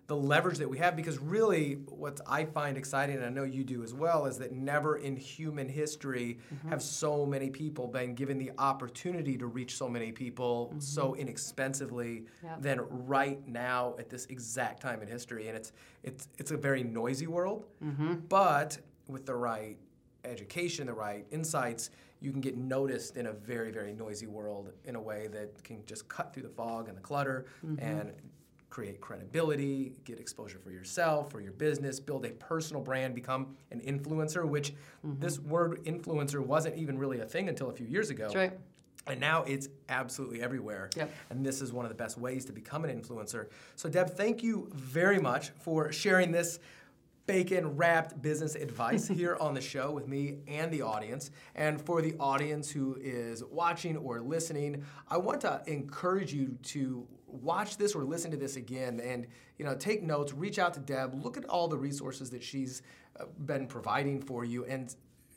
the 0.07 0.15
leverage 0.15 0.59
that 0.59 0.69
we 0.69 0.77
have 0.77 0.95
because 0.95 1.17
really 1.17 1.73
what 1.87 2.21
I 2.27 2.45
find 2.45 2.77
exciting 2.77 3.15
and 3.15 3.25
I 3.25 3.29
know 3.29 3.43
you 3.43 3.63
do 3.63 3.81
as 3.83 3.91
well 3.93 4.27
is 4.27 4.37
that 4.37 4.51
never 4.51 4.97
in 4.97 5.15
human 5.15 5.67
history 5.67 6.37
Mm-hmm. 6.53 6.69
have 6.69 6.81
so 6.83 7.25
many 7.25 7.49
people 7.49 7.87
been 7.87 8.13
given 8.13 8.37
the 8.37 8.51
opportunity 8.59 9.37
to 9.37 9.47
reach 9.47 9.75
so 9.75 9.89
many 9.89 10.11
people 10.11 10.73
so 10.79 11.15
inexpensively 11.15 12.25
Mm-hmm. 12.25 12.47
Yep. 12.47 12.61
than 12.61 12.79
right 13.07 13.47
now 13.47 13.95
at 13.97 14.09
this 14.09 14.25
exact 14.27 14.81
time 14.81 15.01
in 15.01 15.07
history 15.07 15.47
and 15.47 15.57
it's 15.57 15.71
it's 16.03 16.27
it's 16.37 16.51
a 16.51 16.57
very 16.57 16.83
noisy 16.83 17.27
world 17.27 17.65
Mm-hmm. 17.83 18.13
but 18.29 18.77
with 19.07 19.25
the 19.25 19.35
right 19.35 19.77
education 20.23 20.85
the 20.87 20.93
right 20.93 21.25
insights 21.31 21.89
you 22.19 22.31
can 22.31 22.41
get 22.41 22.57
noticed 22.57 23.17
in 23.17 23.27
a 23.27 23.33
very 23.33 23.71
very 23.71 23.93
noisy 23.93 24.27
world 24.27 24.71
in 24.85 24.95
a 24.95 25.01
way 25.01 25.27
that 25.27 25.63
can 25.63 25.83
just 25.85 26.07
cut 26.07 26.33
through 26.33 26.43
the 26.43 26.49
fog 26.49 26.87
and 26.89 26.97
the 26.97 27.01
clutter 27.01 27.45
Mm-hmm. 27.65 27.79
and 27.83 28.11
create 28.75 28.99
credibility, 28.99 29.93
get 30.03 30.19
exposure 30.19 30.59
for 30.59 30.69
yourself, 30.69 31.31
for 31.31 31.39
your 31.39 31.53
business, 31.53 31.97
build 31.97 32.25
a 32.25 32.31
personal 32.31 32.83
brand, 32.83 33.15
become 33.15 33.55
an 33.71 33.79
influencer, 33.79 34.45
which 34.45 34.73
Mm-hmm. 35.05 35.19
this 35.19 35.39
word 35.39 35.83
influencer 35.85 36.43
wasn't 36.43 36.75
even 36.75 36.97
really 36.97 37.19
a 37.19 37.25
thing 37.25 37.47
until 37.47 37.69
a 37.69 37.73
few 37.73 37.85
years 37.85 38.09
ago. 38.09 38.31
Right. 38.33 38.51
And 39.05 39.19
now 39.19 39.43
it's 39.43 39.69
absolutely 39.87 40.41
everywhere. 40.41 40.89
Yep. 40.97 41.13
And 41.29 41.45
this 41.45 41.61
is 41.61 41.71
one 41.71 41.85
of 41.85 41.89
the 41.89 41.95
best 41.95 42.17
ways 42.17 42.43
to 42.45 42.53
become 42.53 42.83
an 42.85 42.99
influencer. 42.99 43.47
So, 43.75 43.87
Deb, 43.87 44.09
thank 44.09 44.41
you 44.41 44.67
very 44.73 45.19
much 45.19 45.51
for 45.59 45.91
sharing 45.91 46.31
this 46.31 46.59
bacon 47.27 47.77
wrapped 47.77 48.19
business 48.21 48.55
advice 48.55 49.07
here 49.19 49.37
on 49.39 49.53
the 49.53 49.61
show 49.61 49.91
with 49.91 50.07
me 50.07 50.39
and 50.47 50.71
the 50.71 50.81
audience. 50.81 51.29
And 51.53 51.79
for 51.79 52.01
the 52.01 52.15
audience 52.19 52.71
who 52.71 52.97
is 52.99 53.43
watching 53.43 53.95
or 53.95 54.21
listening, 54.21 54.83
I 55.07 55.17
want 55.17 55.41
to 55.41 55.61
encourage 55.67 56.33
you 56.33 56.57
to 56.63 57.07
watch 57.43 57.77
this 57.77 57.95
or 57.95 58.03
listen 58.03 58.31
to 58.31 58.37
this 58.37 58.55
again 58.55 58.99
and 58.99 59.27
you 59.57 59.65
know 59.65 59.75
take 59.75 60.03
notes 60.03 60.33
reach 60.33 60.59
out 60.59 60.73
to 60.73 60.79
deb 60.79 61.13
look 61.23 61.37
at 61.37 61.45
all 61.45 61.67
the 61.67 61.77
resources 61.77 62.29
that 62.29 62.43
she's 62.43 62.81
uh, 63.19 63.25
been 63.45 63.67
providing 63.67 64.21
for 64.21 64.43
you 64.43 64.65
and 64.65 64.95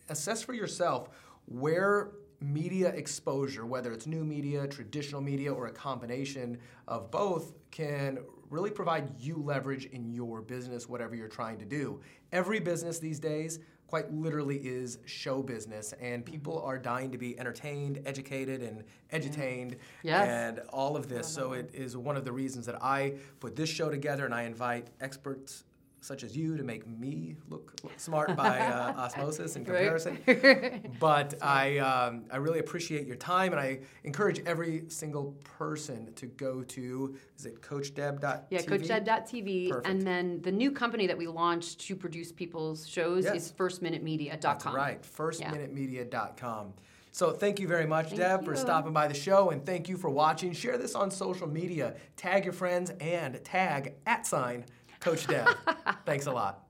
assess 0.08 0.42
for 0.42 0.54
yourself 0.54 1.10
where 1.46 2.12
media 2.40 2.88
exposure, 2.90 3.66
whether 3.66 3.92
it's 3.92 4.06
new 4.06 4.24
media, 4.24 4.66
traditional 4.66 5.20
media, 5.20 5.52
or 5.52 5.66
a 5.66 5.72
combination 5.72 6.58
of 6.86 7.10
both, 7.10 7.52
can 7.70 8.18
really 8.50 8.70
provide 8.70 9.10
you 9.18 9.36
leverage 9.36 9.86
in 9.86 10.12
your 10.12 10.40
business, 10.40 10.88
whatever 10.88 11.14
you're 11.14 11.28
trying 11.28 11.58
to 11.58 11.64
do. 11.64 12.00
Every 12.32 12.60
business 12.60 12.98
these 12.98 13.18
days, 13.18 13.58
quite 13.88 14.12
literally, 14.12 14.58
is 14.58 14.98
show 15.06 15.42
business, 15.42 15.94
and 16.00 16.24
people 16.24 16.60
are 16.62 16.78
dying 16.78 17.10
to 17.10 17.18
be 17.18 17.38
entertained, 17.40 18.00
educated, 18.06 18.62
and 18.62 18.84
edutained, 19.12 19.76
Yes. 20.02 20.28
and 20.28 20.60
all 20.68 20.94
of 20.96 21.08
this. 21.08 21.26
So, 21.26 21.54
it 21.54 21.70
is 21.74 21.96
one 21.96 22.16
of 22.16 22.24
the 22.24 22.32
reasons 22.32 22.66
that 22.66 22.82
I 22.82 23.14
put 23.40 23.56
this 23.56 23.68
show 23.70 23.88
together, 23.88 24.24
and 24.26 24.34
I 24.34 24.42
invite 24.42 24.88
experts 25.00 25.64
such 26.00 26.22
as 26.22 26.36
you 26.36 26.56
to 26.56 26.62
make 26.62 26.86
me 26.86 27.36
look 27.48 27.72
smart 27.96 28.36
by 28.36 28.58
uh, 28.60 28.92
osmosis 28.94 29.56
and 29.56 29.64
comparison. 29.66 30.18
But 31.00 31.34
I, 31.42 31.78
um, 31.78 32.24
I 32.30 32.36
really 32.36 32.58
appreciate 32.58 33.06
your 33.06 33.16
time, 33.16 33.52
and 33.52 33.60
I 33.60 33.80
encourage 34.04 34.40
every 34.46 34.84
single 34.88 35.34
person 35.42 36.12
to 36.14 36.26
go 36.26 36.62
to 36.62 37.16
is 37.36 37.46
it 37.46 37.60
CoachDeb.tv? 37.62 38.44
Yeah, 38.50 38.60
CoachDeb.tv. 38.60 39.68
Perfect. 39.70 39.86
And 39.86 40.02
then 40.02 40.40
the 40.42 40.52
new 40.52 40.72
company 40.72 41.06
that 41.06 41.16
we 41.16 41.26
launched 41.26 41.80
to 41.80 41.96
produce 41.96 42.32
people's 42.32 42.86
shows 42.88 43.24
Yes. 43.24 43.36
is 43.36 43.52
firstminutemedia.com. 43.52 44.40
That's 44.40 44.66
right, 44.66 45.02
firstminutemedia.com. 45.02 46.74
So 47.10 47.32
thank 47.32 47.58
you 47.58 47.66
very 47.66 47.86
much, 47.86 48.14
Deb, 48.14 48.44
for 48.44 48.54
stopping 48.54 48.92
by 48.92 49.08
the 49.08 49.14
show, 49.14 49.50
and 49.50 49.64
thank 49.64 49.88
you 49.88 49.96
for 49.96 50.10
watching. 50.10 50.52
Share 50.52 50.78
this 50.78 50.94
on 50.94 51.10
social 51.10 51.48
media, 51.48 51.94
tag 52.16 52.44
your 52.44 52.52
friends, 52.52 52.92
and 53.00 53.42
tag 53.44 53.94
at 54.06 54.26
sign 54.26 54.64
Coach 55.00 55.26
Deb. 55.26 55.48
Thanks 56.04 56.26
a 56.26 56.32
lot. 56.32 56.67